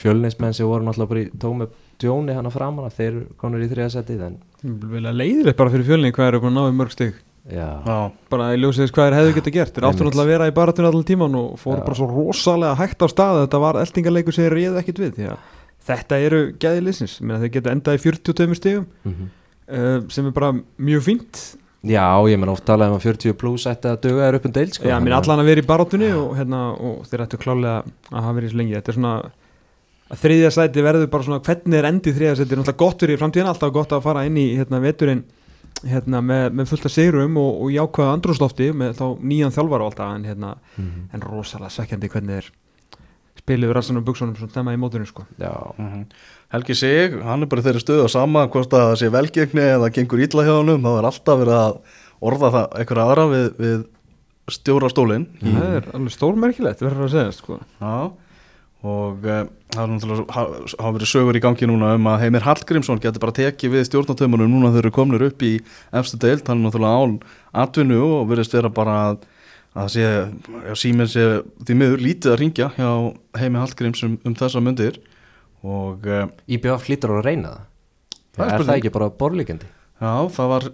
fjölnismenn 0.00 0.56
sem 0.56 0.68
voru 0.68 0.86
náttúrulega 0.86 1.12
bara 1.12 1.24
í 1.24 1.28
tómi 1.40 1.68
djóni 2.00 2.34
hann 2.36 2.48
að 2.48 2.56
framan 2.58 2.88
að 2.88 2.98
þeir 2.98 3.08
eru 3.12 3.22
konur 3.40 3.64
í 3.64 3.70
þriðasettið 3.70 4.24
en 4.26 4.36
Vilja 4.66 5.12
leiðilegt 5.14 5.58
bara 5.58 5.72
fyrir 5.72 5.86
fjölni 5.88 6.12
hvað 6.16 6.28
er 6.28 6.38
búin 6.42 6.56
að 6.56 6.66
ná 6.66 6.72
í 6.72 6.76
mörg 6.76 6.92
stig 6.92 7.20
já, 7.50 7.68
já, 7.86 7.96
bara 8.32 8.48
í 8.54 8.60
ljósið 8.60 8.84
þess 8.86 8.94
hvað 8.96 9.08
er 9.10 9.16
hefðu 9.20 9.34
geta 9.38 9.52
gert. 9.54 9.74
Þeir 9.76 9.84
áttu 9.86 9.90
Einmitt. 9.90 10.06
náttúrulega 10.08 10.26
að 10.26 10.32
vera 10.34 10.48
í 10.50 10.54
baratunni 10.56 10.88
allan 10.90 11.04
tíman 11.06 11.36
og 11.40 11.58
fóru 11.62 11.78
Já. 11.80 11.84
bara 11.86 11.98
svo 12.00 12.08
rosalega 12.10 12.78
hægt 12.80 13.02
á 13.02 13.06
stað 13.12 13.42
þetta 13.44 13.60
var 13.62 13.78
eldingarleikur 13.82 14.34
sem 14.34 14.44
þeir 14.46 14.56
réðu 14.58 14.80
ekkit 14.82 14.98
við 15.04 15.20
að 15.30 15.38
þetta 15.86 16.18
eru 16.26 16.40
gæði 16.58 16.82
liðsins. 16.82 17.18
Þeir 17.22 17.52
geta 17.54 17.70
endað 17.76 17.98
í 18.00 18.02
42 18.02 18.58
stigum 18.58 18.86
mm 19.06 19.28
uh, 19.66 20.00
sem 20.10 20.26
er 20.26 20.34
bara 20.34 20.52
mjög 20.78 21.02
fínt. 21.06 21.40
Já, 21.86 22.02
ég 22.26 22.38
menn 22.38 22.50
oft 22.50 22.64
talað 22.66 22.90
um 22.90 22.98
að 22.98 23.04
40 23.06 23.34
pluss 23.38 23.66
ætti 23.70 23.86
að 23.90 24.00
döga 24.08 24.26
er 24.26 24.34
upp 24.40 24.46
um 24.48 24.52
deil 24.54 24.70
sko, 24.72 24.88
Já, 24.88 24.96
þannig 24.96 25.12
að- 25.14 25.22
allan 25.22 25.42
að 25.42 25.50
vera 25.52 25.62
í 25.62 25.66
barátunni 25.66 26.08
og, 26.18 26.32
hérna, 26.38 26.60
og 26.82 27.04
þeir 27.06 27.22
ættu 27.26 27.38
klálega 27.38 27.84
að 28.10 28.22
hafa 28.26 28.34
verið 28.40 28.50
svo 28.50 28.58
lengi. 28.58 28.74
Þetta 28.74 28.90
er 28.90 28.96
svona 28.98 29.12
að 30.10 30.18
þriðja 30.22 30.50
sæti 30.56 30.82
verður 30.86 31.10
bara 31.10 31.22
svona 31.26 31.40
hvernig 31.46 31.78
er 31.78 31.88
endið 31.90 32.16
þriðja 32.18 32.36
sæti? 32.40 32.50
Er 32.52 32.58
náttúrulega 32.62 32.82
gott 32.82 33.00
fyrir 33.06 33.18
framtíðan 33.22 33.50
alltaf 33.52 33.72
gott 33.74 33.92
að 33.94 34.02
fara 34.02 34.24
inn 34.26 34.36
í 34.38 34.46
hérna, 34.56 34.80
veturinn 34.82 35.22
hérna, 35.84 36.20
með, 36.24 36.46
með 36.56 36.68
fullt 36.70 36.86
af 36.88 36.92
sigrum 36.94 37.36
og, 37.36 37.60
og 37.66 37.72
jákvæða 37.74 38.14
andrúslofti 38.16 38.70
með 38.72 38.94
þá 38.96 39.04
nýjan 39.20 39.52
þjálfar 39.52 39.82
og 39.84 39.90
alltaf 39.90 40.14
en, 40.16 40.24
hérna, 40.24 40.54
Mhm. 40.78 41.02
en 41.12 41.20
rosalega 41.20 41.70
svekkjandi 41.70 42.08
hvernig 42.08 42.36
er 42.40 42.50
spiluður 43.36 43.74
rassanum 43.76 44.00
og 44.02 44.06
buksunum 44.08 44.34
svona 44.38 44.50
stemma 44.50 44.72
í 44.74 44.80
mótunum 44.80 45.06
sko. 45.06 45.26
Já, 45.38 45.52
Mhm. 45.78 46.06
Helgi 46.52 46.74
Sig, 46.74 47.12
hann 47.22 47.42
er 47.42 47.46
bara 47.46 47.62
þeirri 47.62 47.82
stöðu 47.82 48.04
að 48.06 48.10
sama 48.10 48.46
hvort 48.48 48.70
að 48.70 48.94
það 48.94 48.96
sé 49.02 49.10
velgengni 49.10 49.60
eða 49.76 49.90
gengur 49.92 50.18
ítla 50.22 50.44
hjá 50.46 50.54
honum, 50.62 50.80
þá 50.82 50.98
er 50.98 51.04
alltaf 51.10 51.38
verið 51.42 51.58
að 51.58 51.78
orða 52.22 52.50
það 52.54 52.78
eitthvað 52.80 53.04
aðra 53.04 53.24
við, 53.32 53.48
við 53.58 53.84
stjóra 54.48 54.88
stólinn 54.90 55.26
það 55.42 55.76
er 55.76 55.88
alveg 55.92 56.12
stórmerkilegt 56.14 56.80
verður 56.80 57.04
að 57.06 57.10
segja 57.10 57.32
sko. 57.34 57.60
Já, 57.80 58.12
og 58.84 59.24
uh, 59.24 59.46
það 59.72 59.94
er 59.96 60.24
hafa 60.34 60.90
verið 60.96 61.10
sögur 61.10 61.38
í 61.38 61.42
gangi 61.42 61.68
núna 61.68 61.94
um 61.96 62.10
að 62.10 62.20
Heimir 62.24 62.44
Hallgrímsson 62.44 63.00
getur 63.02 63.22
bara 63.22 63.36
tekið 63.36 63.72
við 63.72 63.86
stjórnatömmunum 63.88 64.52
núna 64.52 64.68
þegar 64.70 64.76
þeir 64.76 64.84
eru 64.84 64.96
komnir 64.98 65.24
upp 65.26 65.46
í 65.46 65.54
efstu 65.96 66.20
deild, 66.20 66.44
hann 66.46 66.60
er 66.60 66.68
náttúrulega 66.68 67.00
án 67.00 67.16
atvinnu 67.64 68.02
og 68.04 68.28
verðist 68.30 68.56
vera 68.56 68.72
bara 68.72 68.98
að 69.06 69.24
að 69.76 69.90
sé, 69.92 70.04
já, 70.06 70.74
síminn 70.78 71.10
sé 71.10 71.24
því 71.66 71.76
miður 71.76 72.04
lítið 72.04 72.32
að 72.32 72.38
ringja 72.40 72.70
hjá 72.78 72.90
Heimi 73.36 73.60
Hallgríms 73.60 74.02
um, 74.06 74.14
um 74.24 74.36
þessa 74.38 74.62
myndir 74.64 75.00
og 75.66 76.06
uh, 76.08 76.28
IBF 76.48 76.86
hlýtur 76.88 77.12
á 77.12 77.16
að 77.18 77.26
reyna 77.26 77.50
það. 77.50 77.66
Það 78.36 78.46
er 78.46 78.54
Er 78.54 78.64
það 78.68 78.78
ekki 78.78 78.94
bara 78.94 79.10
borlíkandi? 79.20 79.68
Já, 80.00 80.12
það 80.32 80.50
var 80.52 80.68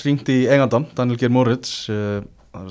hringt 0.00 0.32
í 0.32 0.38
eigandan, 0.48 0.88
Daniel 0.96 1.20
Geir 1.20 1.32
Moritz 1.32 1.74
uh, 1.92 2.22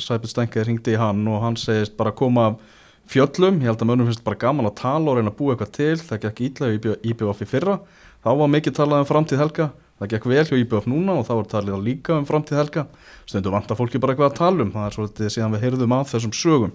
Sæbjörn 0.02 0.32
Stenke 0.32 0.66
hringdi 0.66 0.96
í 0.96 1.00
hann 1.00 1.22
og 1.30 1.44
hann 1.44 1.58
segist 1.60 1.94
bara 1.98 2.14
koma 2.18 2.50
af 2.50 2.75
fjöllum, 3.12 3.62
ég 3.64 3.72
held 3.72 3.82
að 3.82 3.90
mönnum 3.92 4.10
finnst 4.10 4.26
bara 4.26 4.40
gaman 4.42 4.70
að 4.70 4.78
tala 4.82 5.12
og 5.12 5.18
reyna 5.20 5.32
að 5.34 5.40
búa 5.40 5.56
eitthvað 5.56 5.74
til, 5.78 5.96
það 6.02 6.22
gekk 6.26 6.44
ítla 6.50 6.70
í 6.74 6.80
IBF 7.12 7.42
í 7.46 7.50
fyrra, 7.50 7.80
þá 8.26 8.30
var 8.42 8.54
mikið 8.56 8.78
talað 8.80 9.04
um 9.04 9.10
framtíð 9.10 9.44
helga, 9.44 9.68
það 10.00 10.12
gekk 10.12 10.28
vel 10.32 10.44
hjá 10.50 10.56
IBF 10.60 10.88
núna 10.92 11.16
og 11.20 11.26
þá 11.28 11.34
var 11.34 11.50
talið 11.54 11.84
líka 11.86 12.20
um 12.20 12.28
framtíð 12.28 12.60
helga. 12.60 12.86
Stundum 13.26 13.56
vantar 13.56 13.80
fólki 13.80 14.02
bara 14.02 14.16
eitthvað 14.16 14.32
að 14.34 14.40
tala 14.42 14.66
um. 14.66 14.72
Það 14.74 14.88
er 14.88 14.96
svolítið 14.98 15.34
síðan 15.34 15.56
við 15.56 15.66
heyrðum 15.66 15.96
að 15.96 16.10
þessum 16.12 16.34
sögum. 16.36 16.74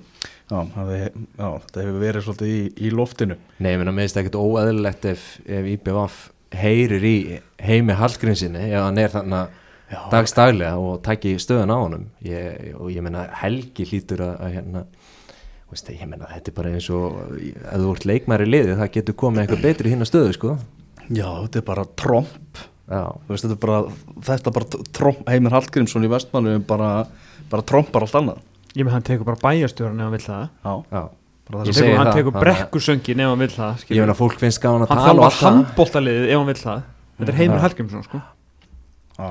Já, 0.50 0.58
það, 0.74 0.92
já 0.96 1.46
þetta 1.46 1.84
hefur 1.84 2.00
verið 2.00 2.26
svolítið 2.26 2.52
í, 2.54 2.60
í 2.80 2.92
loftinu. 2.96 3.38
Nei, 3.60 3.72
mér 3.76 3.92
finnst 4.00 4.20
ekkert 4.22 4.38
óeðlilegt 4.40 5.08
ef, 5.12 5.26
ef 5.44 5.68
IBF 5.74 6.20
heyrir 6.60 7.06
í 7.06 7.16
heimi 7.62 7.94
Hallgrímsinni 7.94 8.70
ef 8.72 8.82
hann 8.82 8.98
er 8.98 9.12
þannig 9.12 9.58
Já. 9.90 10.00
dagstaglega 10.10 10.78
og 10.78 11.00
taki 11.02 11.34
stöðun 11.42 11.72
á 11.74 11.78
honum. 11.78 12.08
Ég, 12.22 12.74
og 12.78 12.90
ég 12.94 13.02
meina 13.02 13.26
Helgi 13.40 13.86
hlýtur 13.90 14.22
að, 14.22 14.34
að 14.38 14.52
hérna 14.56 14.84
veist, 15.70 15.88
ég 15.94 16.08
meina 16.08 16.26
þetta 16.30 16.50
er 16.50 16.56
bara 16.56 16.70
eins 16.74 16.88
og 16.90 17.16
ef 17.40 17.78
þú 17.80 17.92
ert 17.94 18.06
leikmæri 18.10 18.46
liði 18.48 18.76
það 18.80 18.90
getur 18.96 19.14
komið 19.22 19.42
eitthvað 19.44 19.62
betri 19.68 19.92
hinn 19.92 20.06
stöðu 20.08 20.34
sko. 20.36 20.56
Já, 21.10 21.26
þetta 21.44 21.58
er 21.62 21.66
bara 21.66 21.84
tromp. 21.98 22.60
Já, 22.90 23.04
Þú 23.26 23.30
veist, 23.34 23.44
þetta 23.46 23.54
er 23.56 23.62
bara, 23.62 23.80
þetta 24.26 24.50
er 24.50 24.54
bara 24.58 24.84
tromp, 24.98 25.20
Heimir 25.30 25.54
Hallgrímsson 25.54 26.06
í 26.06 26.10
vestmannu 26.10 26.56
bara, 26.66 26.90
bara 27.50 27.62
trompar 27.62 28.02
allt 28.06 28.16
annað. 28.18 28.40
Ég 28.74 28.86
með 28.86 28.94
hann 28.96 29.02
tekur 29.06 29.26
bara 29.26 29.38
bæjastjóran 29.42 29.98
ef 29.98 30.06
hann 30.08 30.14
vill 30.16 30.26
það. 30.26 30.48
Já, 30.64 30.74
já. 30.90 31.02
Bara 31.50 31.64
Ég 31.66 31.70
það 31.70 31.74
segi 31.74 31.86
tekur, 31.86 31.98
hann 31.98 32.06
það, 32.06 32.18
tekur 32.20 32.32
að- 32.34 32.42
brekkusöngin 32.44 33.20
ef 33.24 33.30
hann 33.30 33.38
vill 33.44 33.54
það 33.54 33.70
Ég 33.74 33.80
skilur. 33.84 34.00
meina 34.04 34.14
fólk 34.18 34.38
finnst 34.42 34.60
gaman 34.62 34.82
að 34.86 34.88
hann 34.90 34.98
tala 35.06 35.20
og 35.20 35.24
þarf 35.26 35.34
að 35.34 35.40
það 35.40 35.50
handbóltaliðið 35.50 36.28
ef 36.30 36.36
hann 36.38 36.46
vill 36.50 36.60
það. 36.64 36.82
Þetta 37.20 37.32
er 37.32 37.38
Heimir 37.40 37.56
Já. 37.58 37.62
Hallgrímsson 37.64 38.04
sko. 38.06 38.20
Já, 39.18 39.30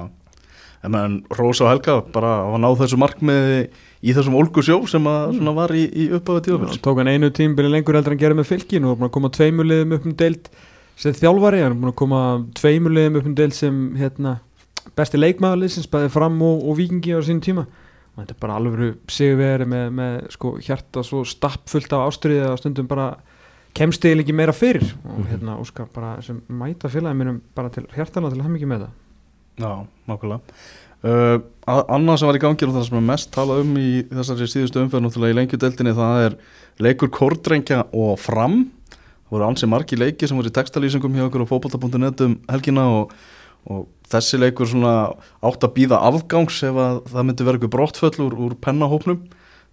en 0.83 0.91
menn 0.91 1.15
Rósa 1.35 1.65
og 1.65 1.71
Helga 1.73 1.95
bara 2.13 2.33
að 2.47 2.59
ná 2.63 2.69
þessu 2.79 2.99
markmiði 2.99 3.69
í 4.03 4.13
þessum 4.15 4.35
ólgu 4.39 4.61
sjó 4.63 4.77
sem 4.87 5.03
að 5.11 5.33
svona 5.37 5.53
var 5.57 5.73
í, 5.75 5.83
í 5.91 6.05
upphafa 6.15 6.43
tíðafils 6.45 6.75
Hann 6.77 6.83
tók 6.85 7.01
hann 7.01 7.11
einu 7.11 7.29
tímbili 7.35 7.71
lengur 7.73 7.97
heldur 7.99 8.15
en 8.15 8.21
gera 8.21 8.37
með 8.37 8.47
fylkin 8.53 8.85
og 8.87 8.93
er 8.95 8.99
búin 9.01 9.09
að 9.09 9.15
koma 9.17 9.29
tveimuliðum 9.35 9.95
upp 9.97 10.05
um 10.07 10.15
deild 10.15 10.49
sem 10.99 11.13
þjálfari, 11.15 11.61
hann 11.63 11.71
er 11.75 11.79
búin 11.79 11.91
að 11.93 11.99
koma 11.99 12.21
tveimuliðum 12.59 13.19
upp 13.21 13.27
um 13.31 13.35
deild 13.35 13.55
sem 13.55 13.77
hérna, 13.99 14.37
besti 14.99 15.19
leikmaðurlið 15.19 15.71
sem 15.75 15.83
spæði 15.85 16.09
fram 16.11 16.41
og, 16.43 16.63
og 16.67 16.75
vikingi 16.79 17.13
á 17.15 17.19
sínum 17.23 17.43
tíma. 17.43 17.63
Og 18.15 18.23
þetta 18.25 18.33
er 18.35 18.39
bara 18.41 18.55
alveg 18.59 18.97
sigurveri 19.15 19.67
með, 19.69 19.85
með 19.95 20.15
sko, 20.35 20.53
hjarta 20.65 21.03
svo 21.07 21.21
stappfullt 21.23 21.93
af 21.95 22.07
ástriði 22.09 22.41
að 22.49 22.57
stundum 22.59 22.87
bara 22.91 23.05
kemst 23.79 24.03
eða 24.09 24.25
ekki 24.25 24.35
meira 24.35 24.51
fyrir. 24.55 24.83
Og 25.05 25.19
Mhm. 25.21 25.27
hérna 25.31 25.55
Óskar 25.61 25.87
bara 25.93 26.17
sem 26.21 26.41
mæta 26.49 26.89
félagið 26.91 27.15
mínum 27.21 27.39
bara 27.55 27.69
til 27.69 27.85
hjartana 27.95 28.29
til 28.31 28.39
að 28.39 28.43
hafa 28.47 28.55
mikið 28.57 28.71
með 28.73 28.83
það. 28.83 28.91
Já, 29.59 29.71
uh, 31.07 31.37
Annað 31.69 32.17
sem 32.17 32.29
var 32.29 32.37
í 32.39 32.41
gangi 32.41 32.65
og 32.65 32.73
það 32.73 32.85
sem 32.87 32.97
er 32.97 33.05
mest 33.05 33.29
talað 33.35 33.61
um 33.61 33.75
í 33.77 33.89
þessari 34.09 34.47
síðustu 34.49 34.81
umferð 34.81 35.03
náttúrulega 35.05 35.35
í 35.35 35.37
lengjudeldinni 35.37 35.91
það 35.97 36.23
er 36.25 36.37
leikur 36.81 37.11
kórdrengja 37.13 37.83
og 37.93 38.15
fram. 38.17 38.63
Það 38.89 39.35
voru 39.35 39.45
ansið 39.45 39.69
margi 39.69 39.99
leiki 39.99 40.29
sem 40.29 40.39
voru 40.39 40.49
í 40.49 40.55
textalýsingum 40.55 41.19
hjá 41.19 41.27
okkur 41.27 41.45
á 41.45 41.51
fótbolta.net 41.51 42.23
um 42.25 42.33
helgina 42.49 42.87
og, 42.95 43.13
og 43.69 43.85
þessi 44.09 44.39
leikur 44.41 44.71
svona 44.71 44.95
átt 45.45 45.67
að 45.67 45.75
býða 45.77 46.01
afgangs 46.09 46.57
ef 46.65 46.81
að 46.81 47.03
það 47.11 47.29
myndi 47.29 47.45
vera 47.45 47.59
eitthvað 47.59 47.75
brottföll 47.77 48.25
úr, 48.25 48.39
úr 48.47 48.57
pennahópnum. 48.57 49.21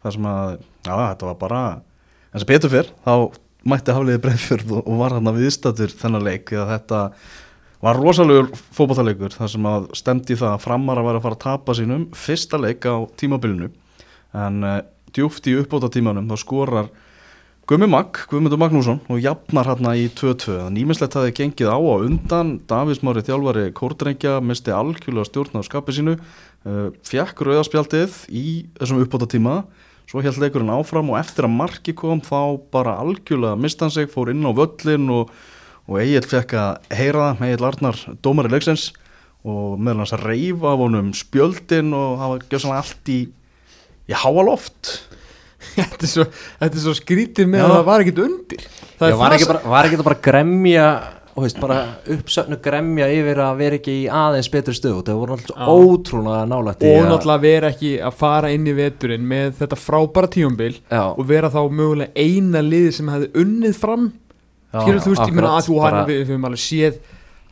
Þar 0.04 0.16
sem 0.18 0.28
að, 0.28 0.52
já, 0.84 0.92
þetta 0.92 1.30
var 1.30 1.40
bara 1.40 1.64
en 2.36 2.42
sem 2.42 2.50
betur 2.50 2.74
fyrr, 2.76 2.92
þá 3.06 3.14
mætti 3.66 3.96
hafliði 3.96 4.22
breyfjörð 4.26 4.76
og, 4.76 4.84
og 4.84 5.00
var 5.00 5.16
hann 5.16 5.32
að 5.32 5.40
viðstatur 5.40 5.96
þennan 5.96 6.26
leik, 6.26 6.52
að 6.52 6.74
þetta 6.74 7.00
var 7.84 7.98
rosalegur 8.00 8.50
fótballtaleikur 8.54 9.34
þar 9.36 9.50
sem 9.52 9.66
að 9.68 9.88
stemdi 9.98 10.36
það 10.38 10.54
að 10.54 10.62
framar 10.64 11.00
að 11.00 11.08
vera 11.08 11.20
að 11.20 11.26
fara 11.26 11.38
að 11.38 11.44
tapa 11.44 11.76
sínum 11.76 12.06
fyrsta 12.16 12.60
leik 12.60 12.86
á 12.88 12.96
tímabilinu. 13.20 13.72
En 14.36 14.62
uh, 14.64 14.78
djúft 15.16 15.48
í 15.50 15.56
uppbóta 15.60 15.90
tímanum 15.92 16.28
þá 16.30 16.40
skorar 16.40 16.88
Gummi 17.66 17.88
Magg, 17.90 18.20
Guðmundur 18.30 18.60
Magnússon 18.62 19.00
og 19.10 19.18
jafnar 19.18 19.66
hérna 19.66 19.96
í 19.98 20.04
2-2 20.14 20.68
nýmislegt 20.70 21.16
hafði 21.18 21.32
gengið 21.34 21.72
á 21.74 21.78
á 21.82 21.94
undan. 21.98 22.52
Davís 22.70 23.02
Mári 23.02 23.24
þjálfari 23.26 23.72
Kórdrengja 23.74 24.36
misti 24.38 24.70
algjörlega 24.70 25.26
stjórn 25.26 25.58
á 25.58 25.66
skapi 25.66 25.96
sínu 25.96 26.14
uh, 26.14 26.94
fjekk 27.06 27.42
rauðarspjaldið 27.42 28.22
í 28.30 28.46
þessum 28.78 29.02
uppbóta 29.02 29.28
tíma 29.34 29.64
svo 30.06 30.22
held 30.22 30.38
leikurinn 30.38 30.70
áfram 30.70 31.10
og 31.10 31.18
eftir 31.18 31.48
að 31.48 31.56
marki 31.58 31.94
kom 31.98 32.22
þá 32.22 32.62
bara 32.70 32.94
algjörlega 33.02 33.58
mista 33.58 33.86
hann 33.86 33.94
sig, 33.94 34.06
fór 34.10 34.30
inn 34.30 34.46
á 34.46 34.54
völlin 34.54 35.10
og, 35.10 35.32
og 35.86 35.98
Egil 36.02 36.26
fekk 36.26 36.54
að 36.58 36.94
heyra 36.98 37.32
það, 37.32 37.42
Egil 37.48 37.68
Arnar, 37.70 38.00
dómari 38.24 38.52
leiksins 38.52 38.90
og 39.46 39.76
meðal 39.78 40.02
hans 40.02 40.14
að 40.16 40.24
reyfa 40.26 40.72
af 40.72 40.80
honum 40.82 41.12
spjöldin 41.14 41.92
og 41.94 42.16
hafa 42.22 42.38
gjössanlega 42.50 42.82
allt 42.82 43.12
í, 43.14 43.20
í 44.10 44.16
háaloft 44.22 44.94
þetta, 45.76 46.00
er 46.02 46.10
svo, 46.10 46.26
þetta 46.62 46.72
er 46.72 46.82
svo 46.86 46.96
skrítið 46.98 47.52
með 47.52 47.62
Já. 47.62 47.66
að 47.66 47.76
það 47.76 47.86
var 47.90 48.06
ekkit 48.06 48.24
undir 48.24 48.64
það 48.96 49.12
Já, 49.12 49.18
var, 49.20 49.36
ekki 49.36 49.52
bara, 49.52 49.62
var 49.76 49.88
ekki 49.88 50.00
það 50.00 50.10
bara 50.10 50.24
gremja 50.26 50.88
og 51.36 51.44
veist, 51.44 51.58
bara 51.60 51.78
uppsöfnu 52.14 52.56
gremja 52.64 53.06
yfir 53.12 53.40
að 53.44 53.58
vera 53.60 53.78
ekki 53.78 53.94
í 54.00 54.04
aðeins 54.08 54.50
betri 54.52 54.74
stöð 54.76 55.02
það 55.04 55.18
voru 55.20 55.36
alltaf 55.36 55.56
Já. 55.56 55.66
ótrúlega 55.68 56.44
nálægt 56.48 56.82
í 56.82 56.92
og 56.96 57.10
náttúrulega 57.10 57.44
vera 57.46 57.72
ekki 57.74 57.90
að 58.08 58.20
fara 58.24 58.52
inn 58.56 58.66
í 58.66 58.76
veturinn 58.76 59.26
með 59.28 59.58
þetta 59.60 59.78
frábæra 59.78 60.30
tíumbil 60.32 60.72
og 60.90 61.26
vera 61.28 61.52
þá 61.52 61.60
mögulega 61.68 62.16
eina 62.16 62.64
liði 62.64 62.94
sem 62.98 63.12
hefði 63.12 63.34
unnið 63.44 63.76
fram 63.78 64.08
skilur 64.84 65.02
þú 65.04 65.12
veist, 65.14 65.22
ég 65.30 65.34
meina 65.36 65.52
að 65.56 65.66
þú 65.68 65.76
hann 65.84 65.98
við, 66.10 66.20
höfum 66.28 66.46
alveg 66.48 66.62
séð 66.62 66.96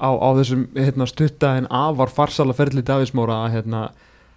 á, 0.00 0.08
á 0.10 0.28
þessum 0.38 0.64
hérna, 0.76 1.06
stutta 1.10 1.52
en 1.60 1.66
afar 1.70 2.12
farsala 2.12 2.56
ferli 2.56 2.82
Davísmóra 2.82 3.36
að, 3.46 3.52
hérna, 3.58 3.82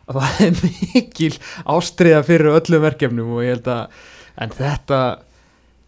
að 0.07 0.19
það 0.21 0.43
er 0.47 0.59
mikil 0.93 1.31
ástriða 1.75 2.21
fyrir 2.27 2.51
öllum 2.53 2.85
verkefnum 2.85 3.33
og 3.37 3.41
ég 3.45 3.55
held 3.57 3.71
að 3.73 4.03
en 4.37 4.53
þetta 4.53 4.99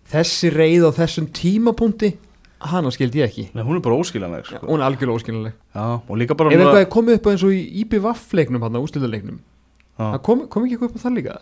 þessi 0.10 0.50
reið 0.56 0.88
á 0.90 0.92
þessum 0.98 1.28
tímapunkti 1.38 2.16
hana 2.60 2.90
skildi 2.92 3.22
ég 3.22 3.30
ekki. 3.30 3.44
Nei, 3.56 3.62
hún 3.64 3.78
er 3.78 3.84
bara 3.86 3.96
óskiljanleg 4.02 4.48
sko. 4.50 4.60
hún 4.68 4.82
er 4.82 4.90
algjörlega 4.90 5.16
óskiljanleg 5.22 5.54
Já, 5.76 5.86
og 6.02 6.18
líka 6.20 6.36
bara 6.36 6.50
ef 6.52 6.58
núna- 6.60 6.74
eitthvað 6.74 6.82
er 6.84 6.90
komið 6.92 7.20
upp 7.20 7.30
eins 7.32 7.44
og 7.48 7.54
í 7.56 7.62
IBVF 7.86 8.34
leiknum 8.36 8.66
hann 8.66 8.76
á 8.76 8.82
það 10.00 10.22
kom, 10.24 10.44
kom 10.48 10.66
ekki 10.66 10.76
eitthvað 10.78 10.90
upp 10.90 11.00
á 11.00 11.04
það 11.06 11.16
líka? 11.20 11.38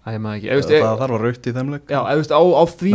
Æ, 0.00 0.08
ég 0.14 0.20
maður 0.24 0.36
ekki, 0.38 0.48
ef, 0.50 0.58
veist, 0.60 0.70
það, 0.70 0.84
það 0.86 1.00
þarf 1.02 1.14
að 1.16 1.24
raukt 1.26 1.46
í 1.46 1.52
þeim 1.56 1.70
leik. 1.74 1.82
Já, 1.90 2.00
ef, 2.00 2.20
veist, 2.20 2.32
á, 2.32 2.40
á, 2.40 2.62
því, 2.80 2.92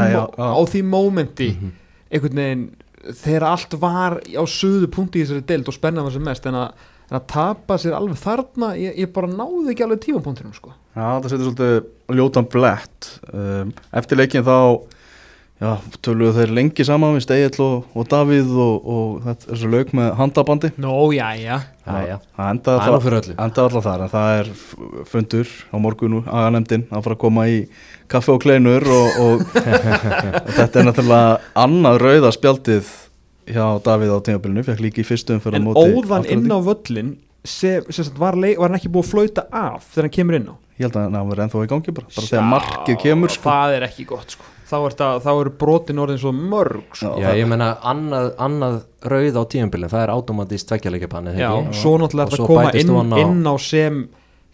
því 0.72 0.82
mómenti 0.89 1.50
Mhm. 1.56 1.74
Einhvern 2.12 2.41
veginn 2.41 2.66
þegar 3.22 3.47
allt 3.51 3.78
var 3.82 4.18
á 4.22 4.43
suðu 4.49 4.89
punkti 4.93 5.22
í 5.22 5.26
þessari 5.26 5.45
deild 5.49 5.70
og 5.70 5.78
spennan 5.78 6.08
var 6.08 6.16
sem 6.16 6.26
mest 6.26 6.47
en 6.49 6.58
að, 6.58 6.86
en 7.10 7.20
að 7.20 7.28
tapa 7.34 7.78
sér 7.82 7.97
alveg 7.97 8.18
þarna 8.22 8.72
ég, 8.80 8.97
ég 9.03 9.14
bara 9.14 9.30
náði 9.30 9.74
ekki 9.74 9.86
alveg 9.86 10.01
tímapunktinum 10.08 10.56
sko. 10.58 10.74
Já, 10.95 11.06
það 11.20 11.30
setur 11.32 11.49
svolítið 11.49 12.18
ljótan 12.18 12.49
blett 12.49 13.10
um, 13.34 13.74
Eftir 13.99 14.22
leikin 14.22 14.45
þá 14.47 14.58
já, 15.62 15.70
töluðu 16.03 16.34
þeir 16.39 16.53
lengi 16.58 16.86
saman 16.88 17.16
við 17.16 17.24
Stegill 17.26 17.64
og, 17.64 17.86
og 17.95 18.08
Davíð 18.12 18.51
og, 18.66 18.89
og 18.95 19.14
þetta 19.26 19.51
er 19.53 19.62
svo 19.62 19.72
lauk 19.72 19.93
með 19.95 20.10
handabandi 20.20 20.72
Nó, 20.82 20.95
já, 21.16 21.28
já. 21.39 21.58
Það 21.86 22.49
endaði 22.49 22.86
alltaf, 22.95 23.30
endaði 23.36 23.64
alltaf 23.64 23.86
þar 23.86 24.03
en 24.06 24.14
það 24.16 24.39
er 24.39 24.51
fundur 25.12 25.53
á 25.70 25.76
morgun 25.86 26.18
úr 26.20 26.30
aganemdin 26.34 26.88
að 26.89 27.06
fara 27.08 27.18
að 27.18 27.24
koma 27.24 27.47
í 27.51 27.60
kaffe 28.12 28.34
og 28.36 28.41
kleinur 28.43 28.88
og, 28.89 29.20
og, 29.22 29.45
og 29.62 30.49
þetta 30.58 30.82
er 30.82 30.89
náttúrulega 30.89 31.36
annað 31.66 32.01
rauða 32.03 32.34
spjaldið 32.36 32.91
hjá 33.45 33.66
Davíð 33.86 34.16
á 34.18 34.20
tímabilinu, 34.26 34.66
fekk 34.66 34.82
líka 34.82 35.03
í 35.03 35.08
fyrstum 35.08 35.39
fyrir 35.43 35.62
en 35.62 35.70
óðan 35.72 36.26
inn 36.34 36.49
á 36.49 36.58
völlin 36.66 37.16
sem, 37.45 37.86
sem 37.93 38.10
var, 38.18 38.34
var 38.34 38.68
hann 38.68 38.80
ekki 38.80 38.89
búið 38.91 39.06
að 39.06 39.12
flauta 39.14 39.45
af 39.53 39.86
þegar 39.93 40.08
hann 40.10 40.16
kemur 40.18 40.39
inn 40.39 40.49
á 40.49 40.56
Ég 40.76 40.89
held 40.89 40.97
að 40.99 41.14
hann 41.14 41.30
var 41.30 41.39
ennþá 41.45 41.62
í 41.64 41.70
gangi 41.72 41.93
bara, 41.95 42.10
bara 42.12 42.28
þegar 42.28 42.47
markið 42.51 42.97
kemur 43.06 43.32
sko. 43.32 43.47
það 43.47 43.76
er 43.78 43.86
ekki 43.88 44.06
gott 44.10 44.34
sko. 44.36 44.49
Þá, 44.66 44.76
er 44.89 44.95
það, 44.99 45.20
þá 45.26 45.32
eru 45.41 45.53
brotin 45.61 46.01
orðin 46.01 46.20
svo 46.22 46.32
mörg 46.36 46.84
sko. 46.97 47.13
Já, 47.16 47.22
Já, 47.22 47.28
það- 47.30 47.39
ég 47.41 47.49
meina 47.53 47.70
annað, 47.93 48.30
annað 48.47 48.78
rauð 49.13 49.39
á 49.39 49.43
tíumbilin 49.53 49.91
það 49.93 50.03
er 50.07 50.13
automatist 50.16 50.68
tveggjarleikja 50.72 51.09
banni 51.11 51.36
Já, 51.39 51.49
svo 51.72 51.95
náttúrulega 52.01 52.26
er 52.26 52.32
það 52.34 52.39
svo 52.39 52.45
að 52.45 52.53
koma 52.53 52.72
inn, 52.74 52.93
á- 53.13 53.20
inn 53.24 53.43
á 53.45 53.55
sem 53.61 53.99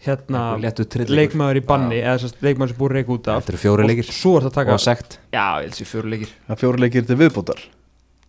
hérna, 0.02 0.40
leikmaður 0.58 1.60
í 1.60 1.66
banni 1.66 2.00
eða 2.02 2.18
sem 2.18 2.28
sagt, 2.32 2.42
leikmaður 2.42 2.72
sem 2.74 2.78
búið 2.80 2.96
reik 2.96 3.12
út 3.14 3.28
af. 3.30 3.44
Þetta 3.44 3.52
eru 3.54 3.60
fjóri 3.62 3.86
leikir. 3.86 4.08
og 4.08 4.16
svo 4.18 4.32
er 4.36 4.42
það 4.42 4.50
að 4.50 4.56
taka 4.58 4.72
og 4.74 4.80
sekt. 4.82 5.18
Já, 5.32 5.46
ég 5.62 5.68
held 5.68 5.78
sér 5.78 5.88
fjóri 5.92 6.10
leikir. 6.10 6.32
Það 6.48 6.58
fjóri 6.64 6.82
leikir 6.82 7.06
til 7.06 7.16
viðbútar 7.16 7.62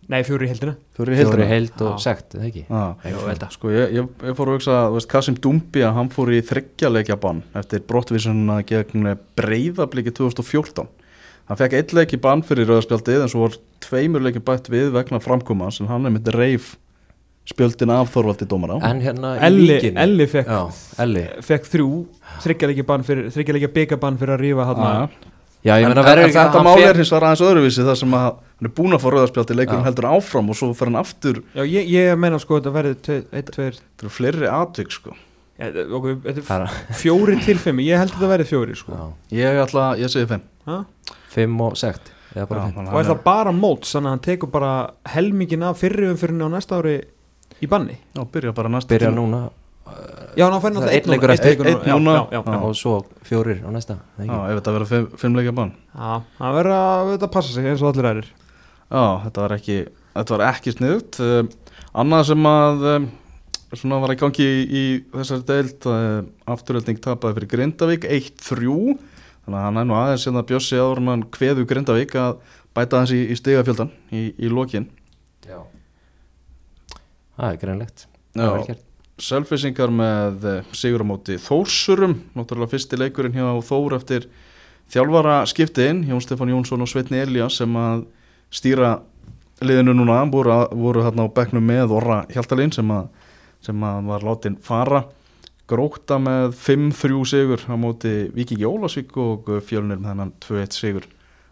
nei, 0.06 0.20
fjóri 0.22 0.44
í 0.44 0.50
heldina 0.52 0.74
Fjóri 0.94 1.14
í 1.14 1.16
fjóri 1.16 1.24
heildina 1.24 1.46
heild 1.48 1.80
og 1.82 1.94
Já. 1.96 2.02
sekt, 2.04 2.34
eða 2.36 2.44
ekki? 2.50 2.62
Já, 2.68 2.82
ég 3.08 3.14
held 3.24 3.44
að. 3.46 3.52
sko 3.56 3.70
ég, 3.72 3.92
ég, 3.96 4.08
ég 4.28 4.36
fór 4.36 4.50
að 4.52 4.58
hugsa 4.58 4.74
þú 4.90 4.98
veist, 4.98 5.08
Kasim 5.08 5.34
Dumbi 5.40 5.80
að 5.80 5.94
hann 5.96 6.10
fór 6.12 6.28
í 6.34 6.40
þryggjarleikja 6.44 7.16
bann 7.22 7.42
eftir 7.56 7.80
brottvísunna 7.88 8.58
gegn 8.68 9.08
breyðabliki 9.34 10.12
2014 10.12 10.86
hann 11.48 11.56
fekk 11.60 11.74
eitt 11.80 11.92
leik 11.96 12.14
í 12.16 12.20
bann 12.20 12.42
fyrir 12.42 12.66
rauðarspjaldið 12.70 13.22
en 13.26 13.28
svo 13.32 13.44
var 13.46 13.58
tveimur 13.84 14.22
leikin 14.24 14.44
bætt 14.44 14.70
við 14.72 14.90
vegna 14.94 15.20
framkoma 15.20 15.70
sem 15.74 15.86
hann 15.90 16.06
er 16.06 16.14
myndi 16.14 16.32
reif 16.34 16.76
spjöldin 17.44 17.90
af 17.92 18.08
Þorvaldi 18.14 18.46
dómara. 18.48 18.78
En 18.88 19.02
hérna 19.04 19.34
í 19.36 19.42
Elli, 19.44 19.66
víkinni. 19.74 20.00
Elli 20.00 20.26
fekk, 20.32 20.48
Já, 20.48 20.62
Elli. 21.04 21.24
fekk 21.44 21.66
þrjú 21.68 21.88
þryggjarleikja 22.40 23.70
byggabann 23.74 24.16
fyrir 24.20 24.34
að 24.38 24.40
rífa 24.44 24.64
hann 24.70 24.80
Já, 24.84 25.08
Já, 25.64 25.74
ég 25.80 25.84
en, 25.86 25.92
meina 25.94 26.00
en, 26.02 26.06
verður 26.08 26.22
en 26.24 26.28
ekki 26.28 26.36
þetta 26.36 26.58
hann 26.58 26.66
máli 26.68 26.80
fer- 26.82 26.90
er 26.94 26.98
hins 27.00 27.10
vegar 27.12 27.24
aðeins 27.28 27.42
öðruvísi 27.48 27.84
þar 27.86 27.96
sem 28.00 28.16
að 28.16 28.24
hann 28.24 28.68
er 28.68 28.72
búin 28.76 28.96
að 28.96 29.00
fá 29.04 29.06
rauðarspjaldið 29.14 29.56
leikurinn 29.60 29.86
heldur 29.86 30.08
áfram 30.10 30.50
og 30.52 30.58
svo 30.58 30.68
fer 30.76 30.90
hann 30.90 30.98
aftur. 31.00 31.38
Já, 31.56 31.62
ég, 31.64 31.86
ég 31.88 32.18
meina 32.20 32.40
sko 32.42 32.58
þetta 32.60 32.72
verði 32.74 32.96
1, 32.96 33.06
2 33.32 33.70
þetta 33.78 34.04
eru 34.04 34.12
fleiri 34.12 34.50
atvik 34.52 34.92
sko. 34.92 35.14
Er 35.56 35.70
Það 36.44 36.64
er- 36.66 36.76
fjóri 37.00 37.38
til 37.44 37.56
fimm. 37.62 37.80
Ég 37.80 37.96
held 38.00 38.10
að 38.12 38.18
þetta 38.18 38.32
verði 38.34 38.48
fjóri 38.50 38.76
sko. 38.76 38.92
Já, 38.92 39.04
ég 39.40 39.62
ætla, 39.64 39.84
ég 40.00 40.12
segi 40.12 40.28
fimm. 40.34 40.42
Ha? 40.68 40.80
Fimm 41.34 41.60
og 41.66 41.76
sekt 41.80 42.12
Eða 42.34 42.46
bara 42.50 42.60
Já, 42.60 42.64
fimm. 42.66 42.76
þannig 42.78 42.88
og 42.88 42.94
að 42.94 43.02
er 43.04 43.10
það 43.10 43.20
bara 43.26 43.52
móts 43.54 43.92
þannig 43.94 44.08
að 44.10 44.14
hann 44.16 44.24
tekur 44.28 44.50
bara 44.54 44.70
helmingin 45.14 45.66
af 45.68 45.78
fyrri 45.82 46.08
umfyrinni 46.10 46.46
á 46.46 46.50
næsta 46.54 46.78
ári 46.80 46.94
í 47.62 47.68
banni? 47.70 47.98
Já, 48.16 48.22
byrja 48.34 48.54
bara 48.56 48.72
næsta 48.74 48.90
Byrja 48.94 49.10
tíma. 49.12 49.20
núna 49.20 49.42
já, 50.34 50.46
ná 50.50 50.56
fær 50.58 50.64
Það 50.64 50.66
er 50.66 50.74
náttúrulega 50.74 50.94
einn 50.96 51.10
leikur 51.12 51.30
eftir. 51.34 52.64
og 52.64 52.74
svo 52.78 52.94
fjórir 53.22 53.60
á 53.62 53.70
næsta 53.70 53.98
Já, 54.18 54.24
ekki? 54.24 54.38
ef 54.50 54.56
þetta 54.58 54.74
verður 54.78 54.90
fimm, 54.90 55.06
fimm 55.20 55.36
leikja 55.38 55.52
bann. 55.54 55.72
Já, 55.94 56.22
það 56.40 56.56
verður 56.58 57.18
að 57.20 57.28
passa 57.36 57.52
sig 57.54 57.66
eins 57.70 57.82
og 57.84 57.92
allir 57.92 58.08
ærir 58.10 58.30
Já, 58.90 59.04
þetta 59.26 59.44
var 59.44 59.52
ekki, 59.58 59.76
þetta 60.16 60.34
var 60.38 60.46
ekki 60.50 60.74
sniðut 60.74 61.20
um, 61.20 61.48
Annað 61.94 62.24
sem 62.32 62.46
að 62.50 62.84
um, 62.96 63.06
svona 63.74 64.00
var 64.02 64.12
í 64.14 64.18
gangi 64.18 64.44
í, 64.48 64.64
í 64.66 64.84
þessari 65.14 65.46
deild 65.52 65.86
uh, 65.86 66.22
afturölding 66.50 66.98
tapaði 67.04 67.38
fyrir 67.38 67.52
Grindavík 67.54 68.08
1-3 68.10 68.98
þannig 69.44 69.58
að 69.58 69.66
hann 69.66 69.80
er 69.80 69.88
nú 69.88 69.96
aðeins 69.98 70.24
sem 70.26 70.36
það 70.36 70.48
bjössi 70.50 70.80
áður 70.80 71.02
en 71.02 71.12
hann 71.12 71.24
kveðu 71.34 71.66
Grindavík 71.68 72.16
að 72.20 72.34
bæta 72.74 73.00
hans 73.02 73.12
í, 73.14 73.20
í 73.30 73.36
stigafjöldan 73.38 73.92
í, 74.10 74.24
í 74.34 74.50
lokin. 74.50 74.88
Já. 75.44 75.60
Það 77.36 77.50
er 77.50 77.60
greinlegt. 77.62 78.06
Selfisingar 79.24 79.92
með 79.94 80.46
uh, 80.50 80.72
sigur 80.74 81.04
á 81.04 81.06
móti 81.06 81.36
Þórsurum. 81.38 82.16
Náttúrulega 82.34 82.72
fyrsti 82.72 82.98
leikurinn 82.98 83.36
hjá 83.36 83.46
Þór 83.62 83.98
eftir 84.00 84.26
þjálfara 84.90 85.42
skiptiðinn 85.48 86.02
Jón 86.08 86.22
Stefán 86.24 86.50
Jónsson 86.50 86.82
og 86.82 86.90
Sveitni 86.90 87.20
Elias 87.22 87.60
sem 87.60 87.76
að 87.78 88.06
stýra 88.54 88.96
liðinu 89.62 89.94
núna. 89.94 90.24
Voru, 90.32 90.56
voru 90.74 91.04
hérna 91.06 91.28
á 91.30 91.34
bekknum 91.36 91.62
með 91.68 91.94
Orra 92.00 92.24
Hjaltalín 92.32 92.74
sem 92.74 92.90
að, 92.90 93.06
sem 93.62 93.86
að 93.86 94.10
var 94.10 94.26
látin 94.26 94.58
fara 94.62 95.04
gróta 95.70 96.18
með 96.20 96.54
5-3 96.60 97.20
sigur 97.30 97.62
á 97.64 97.74
móti 97.80 98.12
Vikingi 98.34 98.66
Ólasvík 98.68 99.14
og 99.20 99.48
fjölunir 99.64 100.00
með 100.00 100.10
hennan 100.12 100.34
2-1 100.44 100.76
sigur 100.76 101.06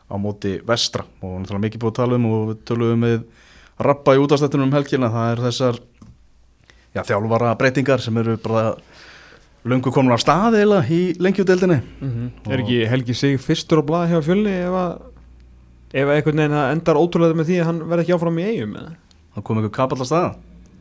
á 0.08 0.14
móti 0.20 0.58
Vestra. 0.68 1.06
Og 1.22 1.38
náttúrulega 1.40 1.66
mikið 1.66 1.84
búið 1.84 1.94
að 1.94 2.00
tala 2.00 2.18
um 2.18 2.28
og 2.28 2.42
við 2.50 2.60
töluðum 2.68 3.06
við 3.08 3.22
rappa 3.82 4.16
í 4.16 4.20
útastættunum 4.20 4.68
um 4.68 4.76
helgina. 4.76 5.08
Það 5.12 5.30
er 5.32 5.42
þessar 5.46 5.80
já, 6.92 7.02
þjálfara 7.08 7.54
breytingar 7.60 8.04
sem 8.04 8.20
eru 8.20 8.36
bara 8.42 8.74
löngu 9.64 9.92
komin 9.94 10.12
af 10.14 10.22
stað 10.22 10.58
eila 10.60 10.82
í 10.90 11.14
lengjudeldinni 11.22 11.78
Er 12.50 12.62
ekki 12.62 12.82
Helgi 12.90 13.14
Sig 13.14 13.40
fyrstur 13.40 13.80
á 13.80 13.86
blaði 13.86 14.12
hjá 14.12 14.24
fjölni 14.26 14.54
ef 14.66 14.74
að 14.74 14.92
ef 15.92 16.08
að 16.08 16.14
einhvern 16.16 16.40
veginn 16.40 16.56
það 16.56 16.72
endar 16.74 16.98
ótrúlega 16.98 17.38
með 17.38 17.50
því 17.50 17.58
að 17.60 17.68
hann 17.68 17.82
verði 17.88 18.02
ekki 18.06 18.16
áfram 18.16 18.40
í 18.40 18.46
eigum 18.48 18.76
eða? 18.80 18.94
það 19.34 19.44
kom 19.46 19.60
einhver 19.60 19.74
kapall 19.76 20.00
að 20.00 20.10
staða 20.10 20.32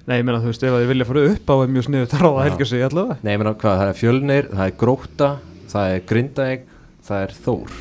Nei, 0.10 0.16
ég 0.18 0.26
meina 0.26 0.40
þú 0.42 0.50
veist, 0.50 0.64
ef 0.66 0.74
að 0.74 0.82
þið 0.84 0.90
vilja 0.92 1.06
fara 1.08 1.24
upp 1.30 1.52
á 1.52 1.56
er 1.62 1.72
mjög 1.76 1.86
sniðu 1.88 2.08
að 2.08 2.22
ráða 2.26 2.38
Já. 2.42 2.46
Helgi 2.50 2.68
Sig 2.72 2.86
allavega 2.88 3.18
Nei, 3.22 3.32
ég 3.36 3.42
meina 3.42 3.54
hvað, 3.62 3.76
það 3.82 3.92
er 3.92 4.00
fjölnir, 4.00 4.48
það 4.52 4.64
er 4.66 4.78
gróta 4.82 5.30
Það 5.72 5.92
er 5.96 6.02
grindaeg, 6.10 6.64
það 7.08 7.26
er 7.28 7.36
þór 7.46 7.76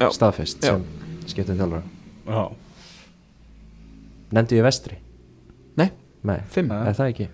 Já. 0.00 0.06
staðfest 0.16 0.62
sem 0.64 0.84
skiptum 1.26 1.58
þjálfara 1.58 1.82
já, 2.26 2.44
Nefndi 4.36 4.58
ég 4.58 4.64
vestri? 4.66 4.96
Nei. 5.78 5.90
Nei, 6.26 6.38
Fimm? 6.50 6.70
Nei. 6.72 6.86
er 6.90 6.96
það 6.98 7.10
ekki? 7.12 7.26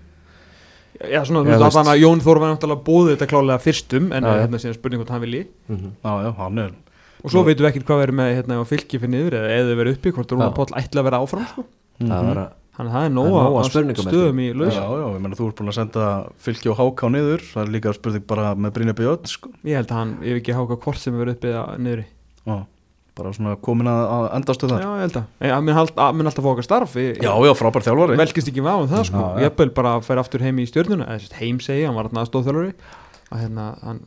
Já, 1.02 1.20
svona, 1.26 1.42
þú 1.46 1.52
veist, 1.56 1.76
þannig 1.76 1.92
að 1.94 2.02
Jón 2.02 2.20
Þór 2.22 2.40
var 2.42 2.50
náttúrulega 2.52 2.84
bóðið 2.86 3.12
þetta 3.14 3.28
klálega 3.30 3.62
fyrstum 3.64 4.08
en 4.12 4.26
Já, 4.26 4.32
já. 4.32 4.40
hérna 4.44 4.60
síðan 4.62 4.76
spurning 4.76 5.00
hvort 5.02 5.12
hann 5.14 5.22
vilji 5.24 5.44
Mm 5.68 5.92
Já, 6.04 6.12
já, 6.26 6.30
hann 6.40 6.64
er 6.66 6.72
og 7.22 7.30
svo 7.30 7.44
veitum 7.46 7.62
við 7.62 7.68
ekkert 7.70 7.86
hvað 7.86 8.00
verður 8.02 8.16
með 8.18 8.32
hérna 8.34 8.56
á 8.58 8.64
fylki 8.66 8.98
fyrir 8.98 9.12
niður 9.12 9.36
eða 9.38 9.50
eða 9.60 9.74
verður 9.78 9.94
uppi, 9.94 10.10
hvort 10.16 10.32
Rúnar 10.34 10.48
Já. 10.50 10.54
Páll 10.58 10.72
ætla 10.80 11.02
að 11.02 11.06
vera 11.06 11.20
áfram 11.22 11.44
sko. 11.52 11.64
Það 12.02 12.24
var 12.28 12.40
að 12.42 12.48
Þannig 12.72 12.88
að 12.88 12.94
það 12.96 13.02
er 13.04 13.10
Það 13.10 13.16
nóga 13.18 13.40
nóg 13.44 13.56
af 13.60 13.66
spurningum 13.68 14.06
stöðum 14.06 14.38
í 14.40 14.44
Já, 14.48 14.54
laus 14.56 14.76
já, 14.78 14.84
ég 15.12 15.16
meina 15.20 15.36
þú 15.36 15.46
ert 15.50 15.58
búin 15.58 15.68
að 15.72 15.76
senda 15.76 16.04
fylki 16.40 16.70
og 16.72 16.78
háká 16.78 17.10
niður. 17.12 17.42
Það 17.50 17.62
er 17.66 17.72
líka 17.74 17.92
spurning 17.98 18.24
bara 18.30 18.52
með 18.56 18.72
Brynja 18.78 18.94
Björn 18.96 19.28
sko. 19.28 19.50
Ég 19.68 19.76
held 19.76 19.90
að 19.92 19.98
hann, 19.98 20.14
ég 20.24 20.32
hef 20.32 20.40
ekki 20.40 20.54
háka 20.56 20.78
hvort 20.86 21.00
sem 21.02 21.18
verður 21.18 21.34
uppi 21.36 21.50
eða 21.52 21.64
niðri. 21.84 22.06
Já, 22.48 22.56
bara 23.20 23.32
svona 23.36 23.52
komin 23.60 23.90
að, 23.92 24.00
að 24.16 24.24
endastu 24.38 24.70
Já, 24.70 24.72
þar 24.72 24.86
ég 24.86 25.02
held 25.04 25.18
að, 25.20 25.92
að- 26.06 26.16
mun 26.16 26.30
alltaf 26.32 26.48
okkar 26.54 26.66
starf 26.66 26.96
ég, 26.96 27.20
Já, 27.20 27.32
já, 27.44 27.52
frábær 27.60 27.84
þjálfari. 27.84 28.16
Velkist 28.22 28.48
ekki 28.48 28.64
vafa 28.64 28.86
um 28.86 28.88
það 28.94 29.04
sko. 29.10 29.20
Já, 29.20 29.28
já. 29.36 29.44
ég 29.44 29.52
hef 29.52 29.74
bara 29.76 29.92
að 29.98 30.06
færa 30.08 30.24
aftur 30.24 30.46
heim 30.46 30.62
í 30.62 30.64
stjörnuna. 30.70 31.10
Eða 31.12 31.42
heim 31.42 31.60
segi, 31.60 31.84
hann 31.84 31.98
var 31.98 32.08
þarna 32.08 32.24
aðstóðþjálfari 32.24 32.72
að 33.32 33.42
hérna, 33.44 33.66
hann, 33.84 34.00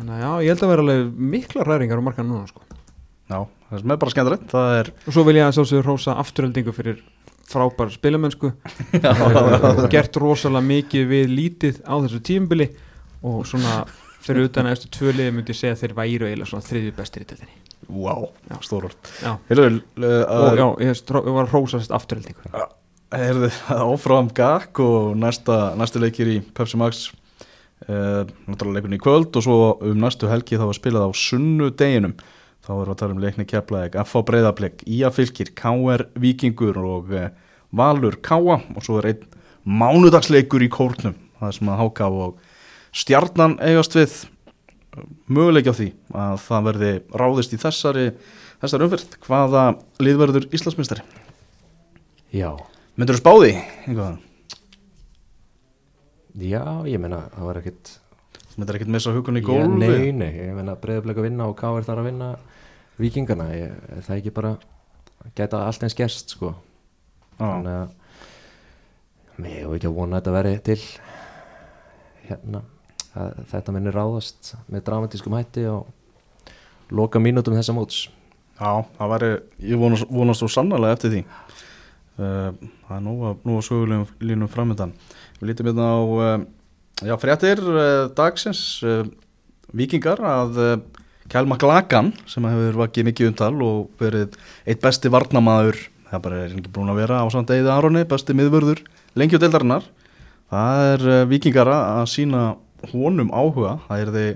hann 0.00 0.14
já, 0.24 0.30
ég 0.46 0.54
held 0.54 0.64
að 0.64 0.72
vera 0.72 0.86
alveg 0.86 1.20
mikla 1.36 1.68
ræringar 1.68 2.00
á 2.00 2.06
markan 2.08 2.32
núna 2.32 2.48
sko. 2.48 2.64
Já, 3.28 3.44
það 3.68 3.84
sem 3.84 3.92
er 3.92 4.00
bara 4.00 4.14
skemmtilegt. 4.16 4.48
Það 4.52 4.74
er 4.80 4.90
og 5.04 5.12
svo 5.12 5.24
vil 5.28 5.36
ég 5.36 5.46
að 5.50 5.56
sjálfsögur 5.58 5.88
rósa 5.90 6.16
afturheldingu 6.22 6.72
fyrir 6.76 7.04
frábær 7.46 7.92
spilamennsku. 7.94 8.52
Gert 9.92 10.18
rosalega 10.20 10.66
mikið 10.66 11.06
við 11.12 11.30
lítið 11.32 11.84
á 11.86 11.94
þessu 12.04 12.22
tímbili 12.26 12.70
og 13.26 13.44
svona 13.48 13.84
fyrir 14.26 14.48
utan 14.48 14.66
að 14.66 14.76
eftir 14.76 14.92
tvö 14.96 15.14
liði 15.14 15.36
myndi 15.36 15.54
ég 15.54 15.60
segja 15.60 15.76
að 15.76 15.84
þeir 15.84 15.96
væru 16.00 16.28
eiginlega 16.28 16.50
svona 16.50 16.66
þriðju 16.66 16.96
bestir 16.96 17.26
í 17.26 17.28
stórvart 18.66 19.10
Já. 19.22 19.36
Heyrðu, 19.48 19.68
og 20.02 20.58
já, 20.58 20.66
ég, 20.82 21.02
var 21.10 21.44
að 21.44 21.52
rósa 21.54 21.78
sérst 21.78 21.94
afturheldingu 21.94 22.50
heyrðu 23.14 23.50
áfram 23.70 24.30
GAK 24.34 24.80
og 24.82 25.12
næsta, 25.20 25.76
næstu 25.78 26.02
leikir 26.02 26.30
í 26.32 26.40
Pepsi 26.56 26.80
Max 26.80 27.06
uh, 27.86 28.24
Náttúrulega 28.48 28.80
leikurinn 28.80 28.98
í 28.98 29.02
kvöld 29.02 29.38
og 29.38 29.46
svo 29.46 29.58
um 29.86 30.00
næstu 30.02 30.30
helgi 30.30 30.58
þá 30.58 30.66
var 30.66 30.78
spilað 30.80 31.06
á 31.06 31.10
sunnudeginum 31.14 32.16
Þá 32.66 32.72
erum 32.74 32.82
við 32.82 32.92
að 32.92 33.00
tala 33.00 33.14
um 33.14 33.22
leikni 33.22 33.46
Keflaðeg, 33.46 33.96
FH 34.02 34.22
Breiðablik, 34.26 34.80
Ía 34.90 35.10
Fylkir, 35.14 35.52
KR 35.54 36.02
Víkingur 36.18 36.80
og 36.82 37.12
uh, 37.14 37.28
Valur 37.70 38.18
Káa 38.18 38.58
og 38.58 38.80
svo 38.82 38.98
er 38.98 39.12
einn 39.12 39.28
mánudagsleikur 39.66 40.64
í 40.66 40.70
kórnum 40.72 41.14
það 41.38 41.54
sem 41.54 41.70
að 41.70 41.82
HK 41.84 42.10
og 42.10 42.40
Stjarnan 42.96 43.58
eigast 43.62 43.94
við. 43.94 44.16
Möguleik 45.28 45.68
á 45.68 45.76
því 45.76 45.90
að 46.16 46.38
það 46.46 46.68
verði 46.70 46.92
ráðist 47.20 47.52
í 47.52 47.58
þessari, 47.60 48.06
þessari 48.62 48.86
umferð. 48.86 49.18
Hvaða 49.26 49.64
liðverður 50.00 50.48
Íslandsmeistari? 50.56 51.04
Já, 52.32 52.48
myndur 52.96 53.18
þú 53.18 53.22
spáði 53.22 53.52
einhvað 53.84 54.16
já, 56.36 56.62
ég 56.88 57.00
meina 57.00 57.26
það 57.32 57.48
var 57.48 57.60
ekkit 57.60 57.92
myndur 58.56 58.78
ekkert 58.78 58.92
missa 58.92 59.12
hugunni 59.14 59.42
í 59.42 59.46
gólfi 59.46 59.80
Nei, 59.80 60.12
nei, 60.16 60.30
ég 60.48 60.54
meina 60.56 60.76
breyðablik 60.80 61.20
að 61.20 61.28
vinna 61.28 61.48
og 61.50 61.56
K.R. 61.58 61.84
þarf 61.84 62.02
að 62.02 62.08
vinna 62.08 62.30
vikingana 63.00 63.50
ég, 63.52 63.74
er 63.96 64.06
það 64.06 64.20
ekki 64.20 64.32
bara 64.36 64.54
geta 65.36 65.64
allt 65.66 65.84
eins 65.84 65.96
gerst 65.96 66.32
sko. 66.36 66.54
Þannig 67.36 67.82
að 67.82 69.42
mér 69.42 69.58
hefur 69.60 69.76
ekki 69.76 69.90
að 69.90 69.98
vona 69.98 70.16
að 70.16 70.22
þetta 70.22 70.36
veri 70.38 70.54
til 70.64 70.78
hérna 72.26 72.62
að 73.16 73.40
þetta 73.52 73.74
minni 73.76 73.92
ráðast 73.94 74.54
með 74.72 74.84
dramatískum 74.88 75.36
hætti 75.36 75.66
og 75.70 75.88
loka 76.94 77.20
mínútum 77.20 77.56
þessa 77.56 77.74
móts. 77.76 78.06
Já, 78.56 78.84
það 78.96 79.12
væri, 79.12 79.30
ég 79.68 79.80
vonast, 79.80 80.08
vonast 80.08 80.40
svo 80.40 80.48
sannarlega 80.52 80.96
eftir 80.96 81.12
því. 81.12 81.22
Uh, 82.16 82.68
það 82.86 82.94
er 82.96 83.02
nú 83.04 83.14
að, 83.28 83.40
að 83.52 83.64
sögulegum 83.66 84.24
línum 84.24 84.48
framöndan 84.48 84.94
við 85.36 85.50
lítum 85.50 85.68
hérna 85.68 85.88
á 85.92 86.00
uh, 86.00 86.46
já, 87.02 87.14
fréttir 87.20 87.60
uh, 87.60 88.06
dagsins 88.16 88.62
uh, 88.86 89.02
vikingar 89.76 90.22
að 90.24 90.62
uh, 90.62 90.76
Kjálma 91.26 91.58
Glagan 91.58 92.12
sem 92.30 92.44
hefur 92.46 92.82
vakið 92.84 93.08
mikið 93.08 93.30
umtal 93.32 93.54
og 93.66 93.88
verið 93.98 94.36
eitt 94.62 94.82
besti 94.84 95.10
varnamaður 95.10 95.80
það 96.06 96.22
bara 96.22 96.42
er 96.44 96.52
ekki 96.54 96.70
búin 96.72 96.92
að 96.92 97.00
vera 97.02 97.18
á 97.18 97.26
samt 97.34 97.50
Eði 97.50 97.72
Aroni 97.72 98.04
besti 98.06 98.36
miðvörður 98.38 98.84
lengjudeldarinnar 99.18 99.88
það 100.52 100.84
er 100.92 101.26
vikingar 101.26 101.72
að 101.72 102.04
sína 102.12 102.42
honum 102.92 103.32
áhuga. 103.34 103.80
Það 103.88 104.02
er 104.04 104.12
þið 104.14 104.30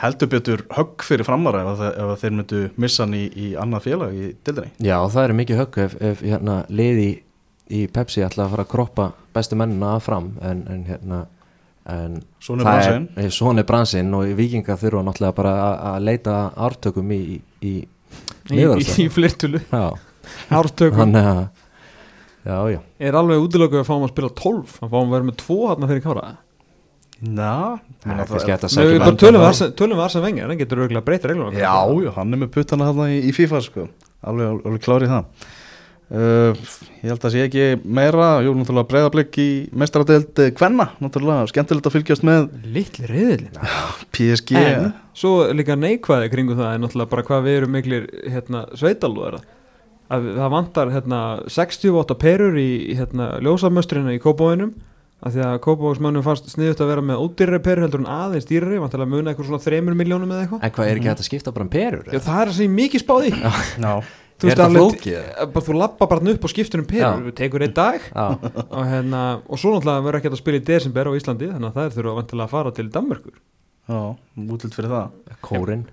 heldur 0.00 0.30
betur 0.30 0.62
högg 0.76 1.04
fyrir 1.04 1.26
framara 1.26 1.62
ef, 1.72 1.80
ef 1.88 2.22
þeir 2.22 2.34
myndu 2.36 2.60
missa 2.80 3.06
hann 3.06 3.16
í, 3.16 3.24
í 3.32 3.46
annað 3.58 3.86
félag 3.88 4.14
í 4.14 4.30
dildinni 4.46 4.72
Já, 4.84 4.96
það 5.10 5.22
er 5.22 5.36
mikið 5.40 5.60
högg 5.62 5.78
ef, 5.84 5.96
ef 6.10 6.22
hérna, 6.24 6.56
liði 6.68 7.08
í 7.70 7.86
Pepsi 7.92 8.24
ætla 8.26 8.46
að 8.46 8.54
fara 8.54 8.66
að 8.66 8.72
kroppa 8.74 9.06
bestu 9.36 9.56
mennina 9.60 9.94
að 9.96 10.02
fram 10.08 10.32
en, 10.42 10.64
en 10.70 10.84
hérna 10.88 11.20
en 11.90 12.18
Svona 12.44 12.66
er 12.76 12.90
er- 12.90 13.66
bransinn 13.66 14.12
og 14.14 14.28
vikinga 14.38 14.76
þurfa 14.78 15.02
náttúrulega 15.06 15.36
bara 15.38 15.54
að, 15.64 15.74
að 15.94 16.04
leita 16.10 16.34
ártökum 16.68 17.10
í, 17.16 17.20
í, 17.64 17.72
í, 18.50 18.60
í, 18.60 18.84
í 19.04 19.08
flirtulu 19.10 19.62
Já, 19.70 19.86
ártökum. 20.60 21.00
Þannig 21.04 21.30
að 21.32 21.42
Já, 22.40 22.56
já, 22.72 22.78
er 23.04 23.16
alveg 23.18 23.42
útilöku 23.44 23.76
að 23.82 23.84
fá 23.84 23.92
hann 23.96 24.06
að 24.06 24.12
spila 24.14 24.30
12 24.32 24.76
að 24.80 24.88
fá 24.88 24.94
hann 24.96 25.10
að 25.10 25.16
vera 25.16 25.26
með 25.28 25.40
2 25.42 25.56
hann 25.68 25.88
fyrir 25.90 26.04
kára 26.06 26.28
Na, 27.20 27.48
það 28.00 28.08
meina 28.08 28.22
er 28.24 28.30
kannski 28.30 28.52
hægt 28.54 28.62
að 28.64 28.70
Nei, 28.70 28.74
sækja 28.78 28.92
við 28.94 29.02
menn. 29.04 29.18
tölum 29.20 29.42
við 29.42 29.48
Arsen- 29.50 29.72
tölum 29.76 29.98
við 29.98 30.04
Arsen 30.06 30.22
Wenger, 30.24 30.46
hann 30.48 30.60
getur 30.62 30.80
auðvitað 30.80 31.04
breyta 31.10 31.28
reglum 31.28 31.58
Já, 31.58 31.74
já, 32.00 32.10
hann 32.16 32.32
er 32.32 32.40
með 32.40 32.52
puttana 32.54 32.86
þarna 32.88 33.08
í, 33.12 33.18
í 33.28 33.34
FIFA 33.36 33.60
sko. 33.66 33.84
alveg, 34.24 34.62
alveg 34.70 34.84
klárið 34.86 35.12
það 35.12 35.50
uh, 36.14 36.64
Ég 37.00 37.08
held 37.08 37.24
að 37.24 37.32
sé 37.32 37.44
ekki 37.46 37.66
meira. 37.84 38.32
Jú, 38.44 38.52
náttúrulega 38.58 38.90
breyðablik 38.90 39.38
í 39.40 39.48
mestaradeild 39.72 40.42
Kvenna, 40.58 40.90
náttúrulega 41.00 41.46
skemmtilegt 41.52 41.88
að 41.88 41.96
fylgjast 41.96 42.26
með 42.26 42.50
Littli 42.74 43.08
reyðilina 43.08 43.70
PSG 44.12 44.58
En 44.60 44.90
svo 45.16 45.46
líka 45.56 45.78
neikvæði 45.78 46.28
kringu 46.34 46.58
það 46.58 46.74
er 46.74 46.84
náttúrulega 46.84 47.14
bara 47.14 47.26
hvað 47.30 47.48
við 47.48 47.58
erum 47.60 47.74
miklir 47.78 48.06
hérna, 48.28 48.66
sveitalúðara 48.76 49.40
að 50.10 50.30
það 50.36 50.54
vantar 50.54 50.90
hérna, 50.90 51.18
68 51.50 52.16
perur 52.18 52.56
í 52.58 52.70
hérna, 52.98 53.32
ljósamöstrina 53.44 54.14
í 54.16 54.22
Kópavóinum 54.22 54.72
af 55.20 55.34
því 55.34 55.42
að 55.44 55.58
Kópavóksmönnum 55.66 56.24
fannst 56.24 56.48
sniðut 56.50 56.80
að 56.80 56.90
vera 56.94 57.04
með 57.04 57.20
ódýrari 57.22 57.60
perur 57.62 57.84
heldur 57.84 58.02
en 58.02 58.08
aðeins 58.10 58.48
dýrari. 58.48 58.80
Vantar 58.80 59.04
að 59.04 59.12
muna 59.12 59.32
eitthvað 59.32 59.50
svona 59.50 59.64
3 59.66 59.80
miljónum 59.92 60.32
eða 60.32 60.46
eitthvað. 60.46 60.62
En 60.64 60.74
hvað 60.76 60.90
er 60.90 61.00
ekki 61.00 61.10
hægt 61.10 61.22
að 61.22 61.28
skipta 61.28 61.52
bara 61.54 61.66
um 61.66 61.72
perur? 61.74 62.08
Já, 62.08 62.22
það 62.24 62.40
er 62.40 62.52
Þú 64.40 64.48
Er 64.48 64.56
veist 64.56 64.62
alveg- 64.64 65.64
þú 65.68 65.74
lappa 65.76 66.06
bara 66.08 66.32
upp 66.32 66.44
og 66.48 66.52
skiptur 66.52 66.80
um 66.80 66.86
perur 66.88 67.24
við 67.28 67.34
tekur 67.36 67.64
einn 67.66 67.74
dag 67.76 68.00
og, 68.16 68.84
hérna, 68.88 69.22
og 69.44 69.60
svo 69.60 69.74
náttúrulega 69.74 70.04
verður 70.06 70.20
ekki 70.20 70.30
að 70.32 70.40
spila 70.40 70.60
í 70.60 70.66
desember 70.70 71.10
á 71.10 71.12
Íslandi 71.18 71.50
þannig 71.52 71.68
að 71.70 71.76
það 71.76 71.88
er 71.90 71.96
þurfa 71.98 72.18
vantilega 72.20 72.46
að 72.48 72.54
fara 72.54 72.72
til 72.78 72.88
Danmörkur 72.94 73.36
já, 73.90 74.00
útlitt 74.54 74.76
fyrir 74.78 74.94
það. 74.94 75.10
Kórin. 75.44 75.84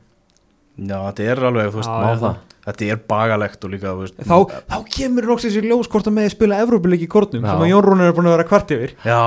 Já, 0.77 0.97
þetta 1.09 1.25
er 1.33 1.43
alveg, 1.49 1.71
þú 1.73 1.81
veist, 1.81 1.89
já. 1.89 2.19
það? 2.21 2.35
þetta 2.67 2.87
er 2.93 2.99
bagalegt 3.09 3.63
og 3.65 3.71
líka, 3.73 3.93
þú 3.95 4.03
veist 4.03 4.17
þá, 4.27 4.35
þá 4.69 4.77
kemur 4.93 5.27
loksins 5.31 5.55
í 5.57 5.63
ljós 5.63 5.87
hvort 5.91 6.09
að 6.09 6.17
með 6.17 6.27
spila 6.35 6.59
Evrópuleik 6.63 7.05
í 7.05 7.07
kortnum 7.09 7.45
sem 7.47 7.63
að 7.63 7.71
Jón 7.71 7.85
Rúnar 7.85 8.11
er 8.11 8.15
búin 8.17 8.27
að 8.29 8.35
vera 8.37 8.47
kvart 8.47 8.73
yfir. 8.75 8.93
Já, 9.07 9.21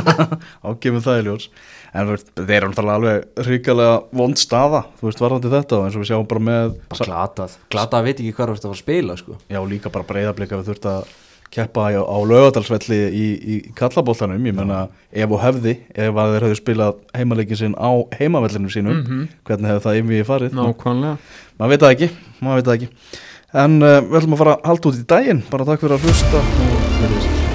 þá 0.64 0.68
kemur 0.82 1.04
það 1.04 1.20
í 1.20 1.26
ljós 1.28 1.46
En 1.94 2.06
veist, 2.06 2.28
þeir 2.38 2.56
eru 2.60 2.68
náttúrulega 2.70 2.98
alveg 3.00 3.46
ríkalega 3.48 3.94
vond 4.14 4.38
staða, 4.38 4.84
þú 5.00 5.08
veist, 5.08 5.22
varðandi 5.24 5.50
þetta 5.50 5.80
eins 5.86 5.96
og 5.98 6.04
við 6.04 6.10
sjáum 6.12 6.28
bara 6.30 6.44
með 6.46 6.76
glatað. 7.00 7.56
Glatað 7.74 8.04
veit 8.06 8.20
ekki 8.20 8.34
hvað 8.36 8.46
þú 8.46 8.54
ert 8.54 8.60
að 8.60 8.68
fara 8.70 8.76
að 8.78 8.84
spila 8.84 9.16
sko. 9.18 9.38
Já, 9.50 9.58
líka 9.72 9.90
bara 9.90 10.06
breyðablika 10.06 10.60
við 10.60 10.70
þurft 10.70 10.86
að 10.92 11.10
keppa 11.50 11.88
á, 11.90 11.98
á 11.98 12.16
laugadalsvelli 12.30 12.98
í, 13.10 13.24
í, 13.42 13.56
kallabóltanum, 13.74 14.44
ég 14.46 14.54
menna 14.54 14.84
ef 15.10 15.32
og 15.34 15.40
hefði, 15.42 15.72
ef 15.98 16.14
að 16.22 16.36
þeir 16.36 16.46
hefðu 16.46 16.58
spilað 16.60 17.00
heimaleikin 17.18 17.58
sinn 17.58 17.74
á 17.74 17.90
heimavellinu 18.20 18.70
sínum 18.70 19.00
Mhm. 19.02 19.26
hvernig 19.50 19.72
hefði 19.72 19.82
það 19.88 19.98
yfir 20.04 20.28
farið? 20.30 20.54
Nákvæmlega. 20.60 21.16
Maður 21.58 21.74
veit 21.74 21.80
það 21.82 21.96
ekki, 21.96 22.10
maður 22.40 22.54
veit 22.62 22.70
það 22.70 22.78
ekki. 22.78 22.90
En 23.52 23.82
uh, 23.82 23.98
við 24.06 24.20
ætlum 24.20 24.38
að 24.38 24.42
fara 24.44 24.54
að 24.60 24.66
halda 24.70 24.88
út 24.92 25.00
í 25.02 25.06
daginn. 25.10 25.42
Bara 25.50 25.64
takk 25.66 25.80
fyrir 25.82 25.98
að 25.98 26.06
hlusta 26.06 26.38
og 26.38 26.90
verið 27.02 27.24
sér 27.26 27.49